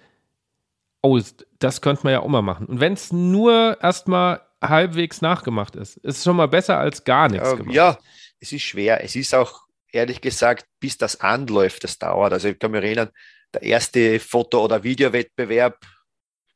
oh, 1.02 1.20
das 1.60 1.82
könnte 1.82 2.04
man 2.04 2.14
ja 2.14 2.22
auch 2.22 2.28
mal 2.28 2.42
machen. 2.42 2.68
Und 2.68 2.80
wenn 2.80 2.94
es 2.94 3.12
nur 3.12 3.78
erstmal 3.82 4.42
halbwegs 4.62 5.22
nachgemacht 5.22 5.76
ist, 5.76 5.98
ist 5.98 6.18
es 6.18 6.24
schon 6.24 6.36
mal 6.36 6.48
besser 6.48 6.78
als 6.78 7.04
gar 7.04 7.30
nichts 7.30 7.50
ja, 7.50 7.56
gemacht. 7.56 7.76
Ja, 7.76 7.98
es 8.40 8.52
ist 8.52 8.64
schwer. 8.64 9.04
Es 9.04 9.16
ist 9.16 9.34
auch, 9.36 9.64
ehrlich 9.92 10.22
gesagt, 10.22 10.66
bis 10.80 10.98
das 10.98 11.20
anläuft, 11.20 11.84
das 11.84 11.98
dauert. 11.98 12.34
Also 12.34 12.50
ich 12.50 12.60
kann 12.60 12.72
mich 12.72 12.84
erinnern, 12.84 13.10
der 13.54 13.64
erste 13.64 14.20
Foto- 14.20 14.64
oder 14.64 14.84
Videowettbewerb, 14.84 15.80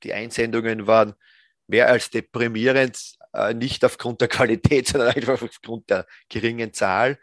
die 0.04 0.14
Einsendungen 0.14 0.88
waren 0.88 1.14
mehr 1.68 1.88
als 1.88 2.10
deprimierend, 2.10 3.00
äh, 3.34 3.54
nicht 3.54 3.84
aufgrund 3.86 4.22
der 4.22 4.28
Qualität, 4.28 4.88
sondern 4.90 5.16
einfach 5.16 5.42
aufgrund 5.42 5.90
der 5.90 6.06
geringen 6.30 6.74
Zahl. 6.74 7.20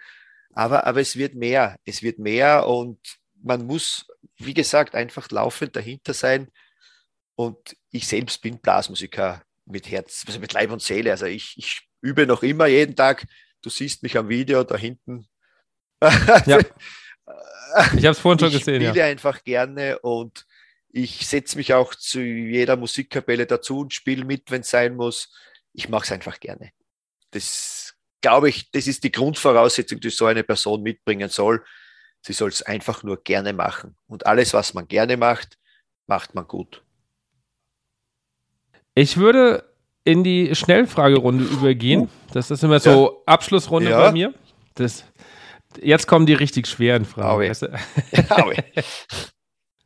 Aber, 0.52 0.86
aber 0.86 1.00
es 1.00 1.16
wird 1.16 1.34
mehr, 1.34 1.78
es 1.84 2.02
wird 2.02 2.18
mehr 2.18 2.66
und 2.66 2.98
man 3.42 3.66
muss, 3.66 4.06
wie 4.36 4.54
gesagt, 4.54 4.94
einfach 4.94 5.30
laufend 5.30 5.76
dahinter 5.76 6.12
sein, 6.12 6.50
und 7.40 7.74
ich 7.90 8.06
selbst 8.06 8.42
bin 8.42 8.58
Blasmusiker 8.58 9.42
mit 9.64 9.90
Herz, 9.90 10.24
also 10.26 10.38
mit 10.40 10.52
Leib 10.52 10.72
und 10.72 10.82
Seele. 10.82 11.10
Also 11.10 11.24
ich, 11.24 11.54
ich 11.56 11.88
übe 12.02 12.26
noch 12.26 12.42
immer 12.42 12.66
jeden 12.66 12.94
Tag. 12.94 13.24
Du 13.62 13.70
siehst 13.70 14.02
mich 14.02 14.18
am 14.18 14.28
Video 14.28 14.62
da 14.62 14.76
hinten. 14.76 15.26
Ja. 16.46 16.58
Ich 17.96 18.04
habe 18.04 18.08
es 18.08 18.18
vorhin 18.18 18.40
schon 18.40 18.50
gesehen. 18.50 18.82
Ich 18.82 18.88
spiele 18.88 19.04
ja. 19.04 19.06
einfach 19.06 19.44
gerne 19.44 20.00
und 20.00 20.44
ich 20.92 21.26
setze 21.26 21.56
mich 21.56 21.74
auch 21.74 21.94
zu 21.94 22.20
jeder 22.20 22.76
Musikkapelle 22.76 23.46
dazu 23.46 23.80
und 23.80 23.94
spiele 23.94 24.24
mit, 24.24 24.50
wenn 24.50 24.62
es 24.62 24.70
sein 24.70 24.96
muss. 24.96 25.32
Ich 25.72 25.88
mache 25.88 26.04
es 26.04 26.12
einfach 26.12 26.40
gerne. 26.40 26.70
Das 27.30 27.94
glaube 28.20 28.48
ich, 28.48 28.70
das 28.70 28.86
ist 28.86 29.04
die 29.04 29.12
Grundvoraussetzung, 29.12 30.00
die 30.00 30.10
so 30.10 30.26
eine 30.26 30.42
Person 30.42 30.82
mitbringen 30.82 31.28
soll. 31.28 31.64
Sie 32.22 32.32
soll 32.32 32.50
es 32.50 32.62
einfach 32.62 33.02
nur 33.02 33.22
gerne 33.22 33.52
machen. 33.52 33.96
Und 34.06 34.26
alles, 34.26 34.52
was 34.52 34.74
man 34.74 34.88
gerne 34.88 35.16
macht, 35.16 35.58
macht 36.06 36.34
man 36.34 36.46
gut. 36.46 36.82
Ich 38.94 39.16
würde 39.16 39.64
in 40.04 40.24
die 40.24 40.54
Schnellfragerunde 40.54 41.44
übergehen. 41.44 42.10
Das 42.32 42.50
ist 42.50 42.64
immer 42.64 42.80
so 42.80 43.22
ja. 43.26 43.32
Abschlussrunde 43.32 43.90
ja. 43.90 44.00
bei 44.00 44.12
mir. 44.12 44.34
Das, 44.74 45.04
jetzt 45.80 46.06
kommen 46.06 46.26
die 46.26 46.34
richtig 46.34 46.66
schweren 46.66 47.04
Fragen. 47.04 47.48
Weißt 47.48 47.62
du? 47.62 47.68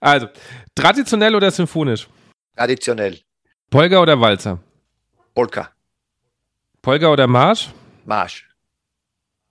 also, 0.05 0.29
traditionell 0.75 1.35
oder 1.35 1.51
symphonisch? 1.51 2.07
Traditionell. 2.55 3.21
Polka 3.71 4.03
oder 4.03 4.21
Walzer? 4.21 4.59
Polka. 5.35 5.71
Polka 6.83 7.11
oder 7.11 7.27
Marsch? 7.27 7.71
Marsch. 8.05 8.47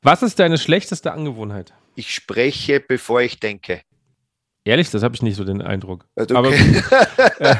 Was 0.03 0.21
ist 0.21 0.37
deine 0.37 0.59
schlechteste 0.59 1.11
Angewohnheit? 1.11 1.73
Ich 1.95 2.13
spreche, 2.13 2.79
bevor 2.79 3.21
ich 3.21 3.39
denke. 3.39 3.81
Ehrlich, 4.63 4.91
das 4.91 5.01
habe 5.01 5.15
ich 5.15 5.23
nicht 5.23 5.37
so 5.37 5.43
den 5.43 5.61
Eindruck. 5.61 6.05
Okay. 6.15 6.35
Aber 6.35 6.53
äh, 6.53 7.55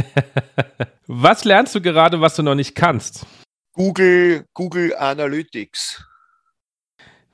was 1.06 1.44
lernst 1.44 1.74
du 1.74 1.82
gerade, 1.82 2.20
was 2.22 2.36
du 2.36 2.42
noch 2.42 2.54
nicht 2.54 2.74
kannst? 2.74 3.26
Google, 3.74 4.46
Google 4.54 4.96
Analytics. 4.96 6.02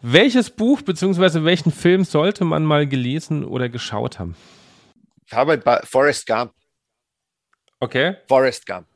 Welches 0.03 0.51
Buch 0.51 0.83
bzw. 0.83 1.45
welchen 1.45 1.71
Film 1.71 2.03
sollte 2.05 2.45
man 2.45 2.65
mal 2.65 2.87
gelesen 2.89 3.45
oder 3.45 3.69
geschaut 3.69 4.19
haben? 4.19 4.35
Ich 5.29 5.35
habe 5.35 5.61
Forrest 5.85 6.27
Gump. 6.27 6.55
Okay. 7.81 8.17
Forrest 8.27 8.67
Gump. 8.67 8.87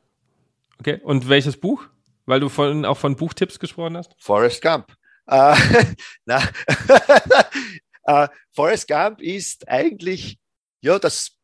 Okay. 0.79 0.99
Und 1.03 1.29
welches 1.29 1.55
Buch? 1.55 1.85
Weil 2.25 2.39
du 2.39 2.49
von, 2.49 2.85
auch 2.85 2.97
von 2.97 3.15
Buchtipps 3.15 3.59
gesprochen 3.59 3.97
hast? 3.97 4.15
Forrest 4.17 4.61
Gump. 4.61 4.91
Uh, 5.29 5.55
na, 6.25 6.41
uh, 8.07 8.27
Forrest 8.51 8.87
Gump 8.87 9.21
ist 9.21 9.67
eigentlich 9.69 10.39
ja 10.81 10.97
das 10.97 11.37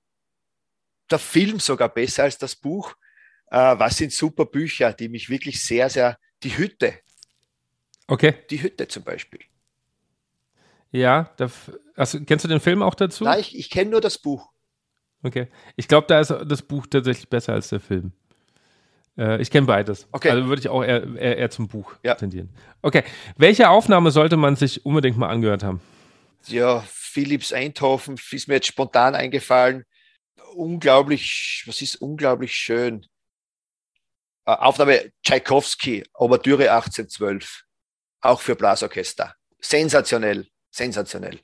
der 1.10 1.20
Film 1.20 1.60
sogar 1.60 1.90
besser 1.90 2.24
als 2.24 2.38
das 2.38 2.56
Buch. 2.56 2.96
Äh, 3.52 3.80
was 3.80 3.98
sind 3.98 4.12
super 4.12 4.46
Bücher, 4.46 4.94
die 4.94 5.10
mich 5.10 5.30
wirklich 5.30 5.64
sehr, 5.64 5.90
sehr. 5.90 6.18
Die 6.44 6.58
Hütte. 6.58 7.00
Okay. 8.08 8.36
Die 8.50 8.62
Hütte 8.62 8.88
zum 8.88 9.04
Beispiel. 9.04 9.42
Ja, 10.92 11.34
da, 11.38 11.50
also, 11.96 12.20
kennst 12.22 12.46
du 12.46 12.50
den 12.50 12.60
Film 12.60 12.82
auch 12.82 12.96
dazu? 12.96 13.24
Nein, 13.24 13.40
ich, 13.40 13.58
ich 13.58 13.70
kenne 13.70 13.92
nur 13.92 14.02
das 14.02 14.18
Buch. 14.18 14.49
Okay. 15.24 15.47
Ich 15.76 15.88
glaube, 15.88 16.07
da 16.07 16.20
ist 16.20 16.34
das 16.45 16.61
Buch 16.61 16.88
tatsächlich 16.88 17.30
besser 17.30 17.53
als 17.53 17.70
der 17.70 17.80
Film. 17.80 18.11
Äh, 19.17 19.41
ich 19.41 19.51
kenne 19.51 19.67
beides. 19.67 20.07
Okay. 20.11 20.30
Also 20.30 20.47
würde 20.47 20.61
ich 20.61 20.70
auch 20.70 20.84
eher, 20.84 21.03
eher, 21.15 21.38
eher 21.38 21.49
zum 21.49 21.67
Buch 21.67 21.93
ja. 22.03 22.15
tendieren. 22.15 22.49
Okay. 22.82 23.03
Welche 23.38 23.70
Aufnahme 23.70 24.11
sollte 24.11 24.38
man 24.38 24.55
sich 24.55 24.86
unbedingt 24.86 25.17
mal 25.17 25.30
angehört 25.30 25.63
haben? 25.63 25.82
Ja, 26.47 26.84
Philips 26.88 27.51
Eindhoven 27.51 28.15
ist 28.32 28.47
mir 28.47 28.55
jetzt 28.55 28.67
spontan 28.67 29.15
eingefallen 29.15 29.84
unglaublich, 30.55 31.63
was 31.65 31.82
ist 31.82 31.95
unglaublich 31.95 32.53
schön. 32.53 33.05
Äh, 34.45 34.51
Aufnahme 34.51 35.11
Tchaikovsky, 35.24 36.03
Ouvertüre 36.13 36.72
1812, 36.72 37.63
auch 38.22 38.41
für 38.41 38.55
Blasorchester. 38.55 39.36
Sensationell, 39.59 40.47
sensationell. 40.72 41.39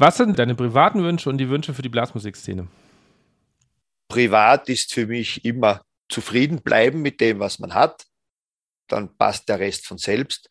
Was 0.00 0.16
sind 0.16 0.38
deine 0.38 0.54
privaten 0.54 1.04
Wünsche 1.04 1.28
und 1.28 1.36
die 1.36 1.50
Wünsche 1.50 1.74
für 1.74 1.82
die 1.82 1.90
Blasmusikszene? 1.90 2.68
Privat 4.08 4.70
ist 4.70 4.94
für 4.94 5.06
mich 5.06 5.44
immer 5.44 5.84
zufrieden 6.08 6.62
bleiben 6.62 7.02
mit 7.02 7.20
dem, 7.20 7.38
was 7.38 7.58
man 7.58 7.74
hat. 7.74 8.06
Dann 8.88 9.14
passt 9.18 9.50
der 9.50 9.58
Rest 9.58 9.86
von 9.86 9.98
selbst. 9.98 10.48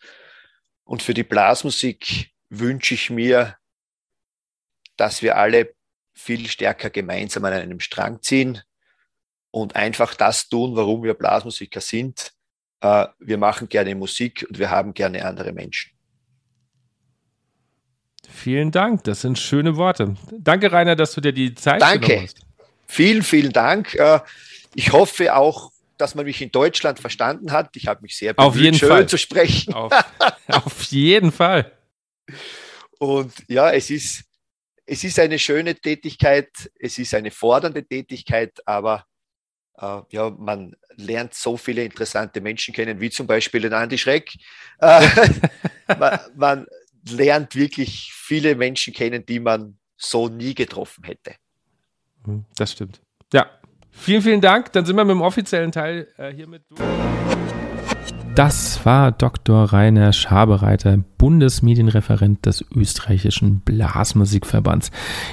Und 0.84 1.02
für 1.02 1.16
die 1.16 1.24
Blasmusik 1.24 2.30
wünsche 2.50 2.94
ich 2.94 3.10
mir, 3.10 3.56
dass 4.98 5.24
wir 5.24 5.36
alle 5.36 5.74
viel 6.14 6.48
stärker 6.48 6.92
gemeinsam 6.92 7.44
an 7.46 7.54
einem 7.54 7.80
Strang 7.80 8.22
ziehen 8.22 8.62
und 9.50 9.76
einfach 9.76 10.14
das 10.14 10.48
tun, 10.48 10.76
warum 10.76 11.02
wir 11.02 11.16
Blasmusiker 11.16 11.82
sind. 11.82 12.34
Äh, 12.82 13.08
wir 13.18 13.40
machen 13.40 13.68
gerne 13.68 13.96
Musik 13.96 14.46
und 14.48 14.60
wir 14.60 14.70
haben 14.70 14.94
gerne 14.94 15.26
andere 15.26 15.54
Menschen. 15.54 15.99
Vielen 18.34 18.72
Dank, 18.72 19.04
das 19.04 19.22
sind 19.22 19.38
schöne 19.38 19.76
Worte. 19.76 20.16
Danke, 20.32 20.72
Rainer, 20.72 20.96
dass 20.96 21.14
du 21.14 21.22
dir 21.22 21.34
die 21.34 21.54
Zeit 21.56 21.82
Danke. 21.82 22.08
genommen 22.08 22.24
hast. 22.28 22.40
Vielen, 22.88 23.24
vielen 23.24 23.52
Dank. 23.52 23.96
Äh, 23.96 24.20
ich 24.76 24.92
hoffe 24.94 25.36
auch, 25.36 25.72
dass 25.98 26.16
man 26.16 26.26
mich 26.26 26.42
in 26.42 26.52
Deutschland 26.52 27.00
verstanden 27.00 27.52
hat. 27.52 27.76
Ich 27.76 27.88
habe 27.88 28.02
mich 28.02 28.16
sehr 28.18 28.34
bemüht, 28.34 28.48
auf 28.48 28.56
jeden 28.56 28.78
schön 28.78 28.90
Fall. 28.90 29.08
zu 29.08 29.18
sprechen. 29.18 29.74
Auf, 29.74 29.92
auf 30.48 30.84
jeden 30.84 31.32
Fall. 31.32 31.72
Und 33.00 33.34
ja, 33.48 33.72
es 33.72 33.90
ist, 33.90 34.24
es 34.86 35.04
ist 35.04 35.20
eine 35.20 35.38
schöne 35.40 35.76
Tätigkeit, 35.76 36.50
es 36.80 36.98
ist 36.98 37.14
eine 37.14 37.32
fordernde 37.32 37.84
Tätigkeit, 37.86 38.54
aber 38.66 39.06
Äh, 39.82 40.02
ja, 40.12 40.30
man 40.30 40.76
lernt 40.98 41.34
so 41.34 41.56
viele 41.56 41.86
interessante 41.86 42.42
Menschen 42.42 42.74
kennen, 42.74 43.00
wie 43.00 43.10
zum 43.10 43.28
Beispiel 43.28 43.62
den 43.62 43.74
Andi 43.74 43.98
Schreck. 43.98 44.34
Äh, 44.80 45.08
man, 45.98 46.20
man 46.36 46.68
lernt 47.08 47.56
wirklich 47.56 48.12
viele 48.14 48.56
Menschen 48.56 48.94
kennen, 48.94 49.26
die 49.26 49.40
man 49.40 49.78
so 49.98 50.28
nie 50.28 50.54
getroffen 50.54 51.04
hätte. 51.04 51.36
Hm, 52.26 52.46
das 52.56 52.72
stimmt. 52.72 53.02
Ja, 53.34 53.48
vielen, 53.92 54.22
vielen 54.22 54.42
Dank. 54.42 54.72
Dann 54.74 54.86
sind 54.86 54.96
wir 54.96 55.06
mit 55.06 55.16
dem 55.16 55.22
offiziellen 55.22 55.72
Teil 55.72 56.08
äh, 56.18 56.34
hiermit 56.34 56.64
durch. 56.70 56.82
Das 58.40 58.86
war 58.86 59.12
Dr. 59.12 59.66
Rainer 59.66 60.14
Schabereiter, 60.14 60.98
Bundesmedienreferent 61.18 62.46
des 62.46 62.64
österreichischen 62.74 63.60
Blasmusikverbands. 63.60 64.92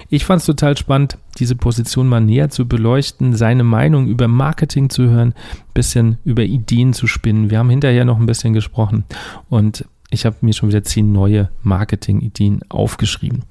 Ich 0.09 0.25
fand 0.25 0.41
es 0.41 0.47
total 0.47 0.77
spannend, 0.77 1.17
diese 1.39 1.55
Position 1.55 2.09
mal 2.09 2.21
näher 2.21 2.49
zu 2.51 2.67
beleuchten, 2.67 3.37
seine 3.37 3.63
Meinung 3.63 4.09
über 4.09 4.27
Marketing 4.27 4.91
zu 4.91 5.05
hören, 5.05 5.35
ein 5.37 5.73
bisschen 5.73 6.19
über 6.25 6.43
Ideen 6.43 6.95
zu 6.95 7.07
spinnen. 7.07 7.49
Wir 7.49 7.61
haben 7.61 7.71
hinterher 7.71 8.05
noch 8.05 8.19
ein 8.19 8.27
bisschen 8.27 8.55
gesprochen 8.55 9.05
und 9.49 9.85
ich 10.11 10.25
habe 10.25 10.37
mir 10.41 10.53
schon 10.53 10.69
wieder 10.69 10.85
zehn 10.85 11.13
neue 11.13 11.51
Marketing-Ideen 11.63 12.61
aufgeschrieben. 12.69 13.43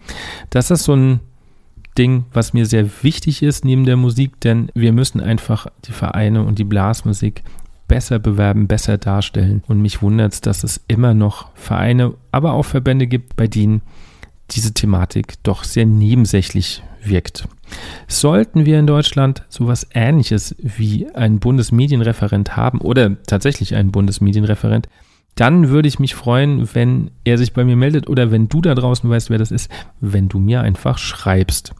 Das 0.49 0.72
ist 0.72 0.84
so 0.84 0.95
ein 0.95 1.20
Ding, 1.97 2.26
was 2.34 2.53
mir 2.53 2.66
sehr 2.66 3.03
wichtig 3.03 3.41
ist 3.41 3.64
neben 3.66 3.86
der 3.86 3.97
Musik, 3.97 4.39
denn 4.41 4.70
wir 4.74 4.91
müssen 4.91 5.22
einfach 5.22 5.68
die 5.86 5.91
Vereine 5.91 6.43
und 6.43 6.60
die 6.60 6.64
Blasmusik 6.64 7.43
besser 7.88 8.20
bewerben, 8.20 8.68
besser 8.68 8.97
darstellen. 8.97 9.64
Und 9.68 9.82
mich 9.82 10.01
wundert 10.01 10.34
es, 10.34 10.41
dass 10.41 10.64
es 10.64 10.82
immer 10.88 11.14
noch 11.14 11.49
Vereine, 11.56 12.16
aber 12.32 12.53
auch 12.53 12.66
Verbände 12.66 13.08
gibt, 13.08 13.36
bei 13.36 13.47
denen 13.47 13.82
diese 14.51 14.74
Thematik 14.74 15.36
doch 15.43 15.64
sehr 15.64 15.86
nebensächlich 15.86 16.84
wirkt. 17.03 17.47
Sollten 18.08 18.66
wir 18.66 18.80
in 18.80 18.88
Deutschland 18.88 19.43
sowas 19.49 19.88
ähnliches 19.93 20.56
wie 20.60 21.10
einen 21.16 21.39
Bundesmedienreferent 21.39 22.56
haben 22.56 22.80
oder 22.80 23.22
tatsächlich 23.24 23.76
einen 23.76 23.91
Bundesmedienreferent, 23.91 24.88
dann 25.36 25.70
würde 25.70 25.88
ich 25.88 26.00
mich 26.00 26.16
freuen, 26.16 26.74
wenn 26.74 27.12
er 27.24 27.38
sich 27.38 27.54
bei 27.54 27.64
mir 27.64 27.76
meldet 27.76 28.08
oder 28.08 28.32
wenn 28.32 28.48
du 28.48 28.62
da 28.62 28.74
draußen 28.74 29.10
weißt, 29.10 29.30
wer 29.30 29.38
das 29.38 29.52
ist, 29.52 29.70
wenn 30.00 30.30
du 30.30 30.40
mir 30.40 30.62
einfach 30.62 30.98
schreibst. 30.98 31.74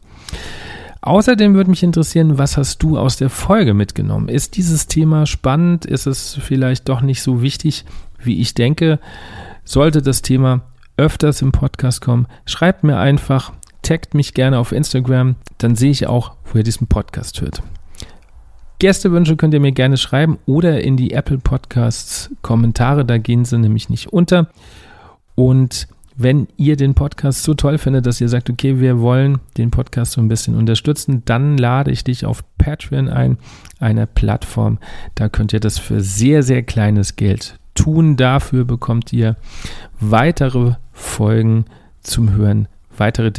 Außerdem 1.00 1.54
würde 1.54 1.70
mich 1.70 1.82
interessieren, 1.82 2.36
was 2.36 2.56
hast 2.56 2.82
du 2.82 2.98
aus 2.98 3.16
der 3.16 3.30
Folge 3.30 3.74
mitgenommen? 3.74 4.28
Ist 4.28 4.56
dieses 4.56 4.88
Thema 4.88 5.24
spannend? 5.24 5.84
Ist 5.86 6.06
es 6.06 6.34
vielleicht 6.34 6.88
doch 6.88 7.00
nicht 7.00 7.22
so 7.22 7.42
wichtig, 7.42 7.84
wie 8.18 8.40
ich 8.40 8.54
denke? 8.54 8.98
Sollte 9.64 10.02
das 10.02 10.22
Thema 10.22 10.62
öfters 10.96 11.42
im 11.42 11.52
Podcast 11.52 12.00
kommen, 12.00 12.26
schreibt 12.46 12.82
mir 12.82 12.98
einfach, 12.98 13.52
taggt 13.82 14.14
mich 14.14 14.34
gerne 14.34 14.58
auf 14.58 14.72
Instagram, 14.72 15.36
dann 15.58 15.76
sehe 15.76 15.90
ich 15.90 16.06
auch, 16.06 16.32
wo 16.44 16.58
ihr 16.58 16.64
diesen 16.64 16.86
Podcast 16.86 17.40
hört. 17.40 17.62
Gästewünsche 18.78 19.36
könnt 19.36 19.54
ihr 19.54 19.60
mir 19.60 19.72
gerne 19.72 19.96
schreiben 19.96 20.38
oder 20.46 20.82
in 20.82 20.96
die 20.96 21.12
Apple 21.12 21.38
Podcasts 21.38 22.30
Kommentare, 22.42 23.04
da 23.04 23.18
gehen 23.18 23.44
sie 23.44 23.58
nämlich 23.58 23.88
nicht 23.88 24.12
unter. 24.12 24.48
Und 25.34 25.88
wenn 26.16 26.48
ihr 26.56 26.76
den 26.76 26.94
Podcast 26.94 27.42
so 27.42 27.54
toll 27.54 27.78
findet, 27.78 28.06
dass 28.06 28.20
ihr 28.20 28.28
sagt, 28.28 28.48
okay, 28.48 28.80
wir 28.80 29.00
wollen 29.00 29.38
den 29.58 29.70
Podcast 29.70 30.12
so 30.12 30.20
ein 30.20 30.28
bisschen 30.28 30.54
unterstützen, 30.54 31.22
dann 31.24 31.58
lade 31.58 31.90
ich 31.90 32.04
dich 32.04 32.24
auf 32.24 32.42
Patreon 32.58 33.08
ein, 33.08 33.38
einer 33.80 34.06
Plattform. 34.06 34.78
Da 35.14 35.28
könnt 35.28 35.52
ihr 35.52 35.60
das 35.60 35.78
für 35.78 36.00
sehr, 36.00 36.42
sehr 36.42 36.62
kleines 36.62 37.16
Geld 37.16 37.58
tun. 37.74 38.16
Dafür 38.16 38.64
bekommt 38.64 39.12
ihr 39.12 39.36
weitere 40.00 40.74
Folgen 40.92 41.66
zum 42.00 42.32
Hören, 42.32 42.68
weitere 42.96 43.30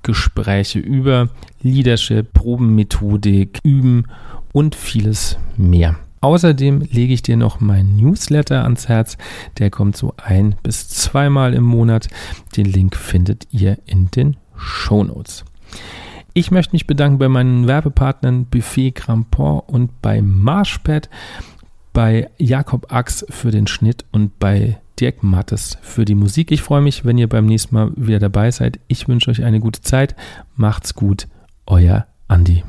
Diskussionsgespräche 0.00 0.78
über 0.78 1.28
Leadership, 1.62 2.32
Probenmethodik, 2.32 3.60
Üben 3.62 4.06
und 4.52 4.74
vieles 4.74 5.38
mehr. 5.56 5.96
Außerdem 6.22 6.80
lege 6.80 7.14
ich 7.14 7.22
dir 7.22 7.36
noch 7.36 7.60
meinen 7.60 7.96
Newsletter 7.96 8.62
ans 8.64 8.88
Herz. 8.88 9.16
Der 9.58 9.70
kommt 9.70 9.96
so 9.96 10.14
ein 10.22 10.56
bis 10.62 10.88
zweimal 10.88 11.54
im 11.54 11.64
Monat. 11.64 12.08
Den 12.56 12.66
Link 12.66 12.96
findet 12.96 13.46
ihr 13.50 13.78
in 13.86 14.10
den 14.10 14.36
Show 14.56 15.02
Notes. 15.02 15.44
Ich 16.34 16.50
möchte 16.50 16.74
mich 16.74 16.86
bedanken 16.86 17.18
bei 17.18 17.28
meinen 17.28 17.66
Werbepartnern 17.66 18.44
Buffet 18.46 18.92
Crampon 18.92 19.60
und 19.66 20.02
bei 20.02 20.20
Marshpad, 20.20 21.08
bei 21.92 22.30
Jakob 22.38 22.92
Ax 22.92 23.24
für 23.30 23.50
den 23.50 23.66
Schnitt 23.66 24.04
und 24.12 24.38
bei 24.38 24.78
Dirk 25.00 25.22
Mattes 25.22 25.78
für 25.82 26.04
die 26.04 26.14
Musik. 26.14 26.52
Ich 26.52 26.62
freue 26.62 26.80
mich, 26.82 27.04
wenn 27.04 27.18
ihr 27.18 27.28
beim 27.28 27.46
nächsten 27.46 27.74
Mal 27.74 27.92
wieder 27.96 28.18
dabei 28.18 28.50
seid. 28.50 28.78
Ich 28.88 29.08
wünsche 29.08 29.30
euch 29.30 29.42
eine 29.42 29.60
gute 29.60 29.80
Zeit. 29.80 30.14
Macht's 30.56 30.94
gut. 30.94 31.26
Euer 31.66 32.06
Andi. 32.28 32.62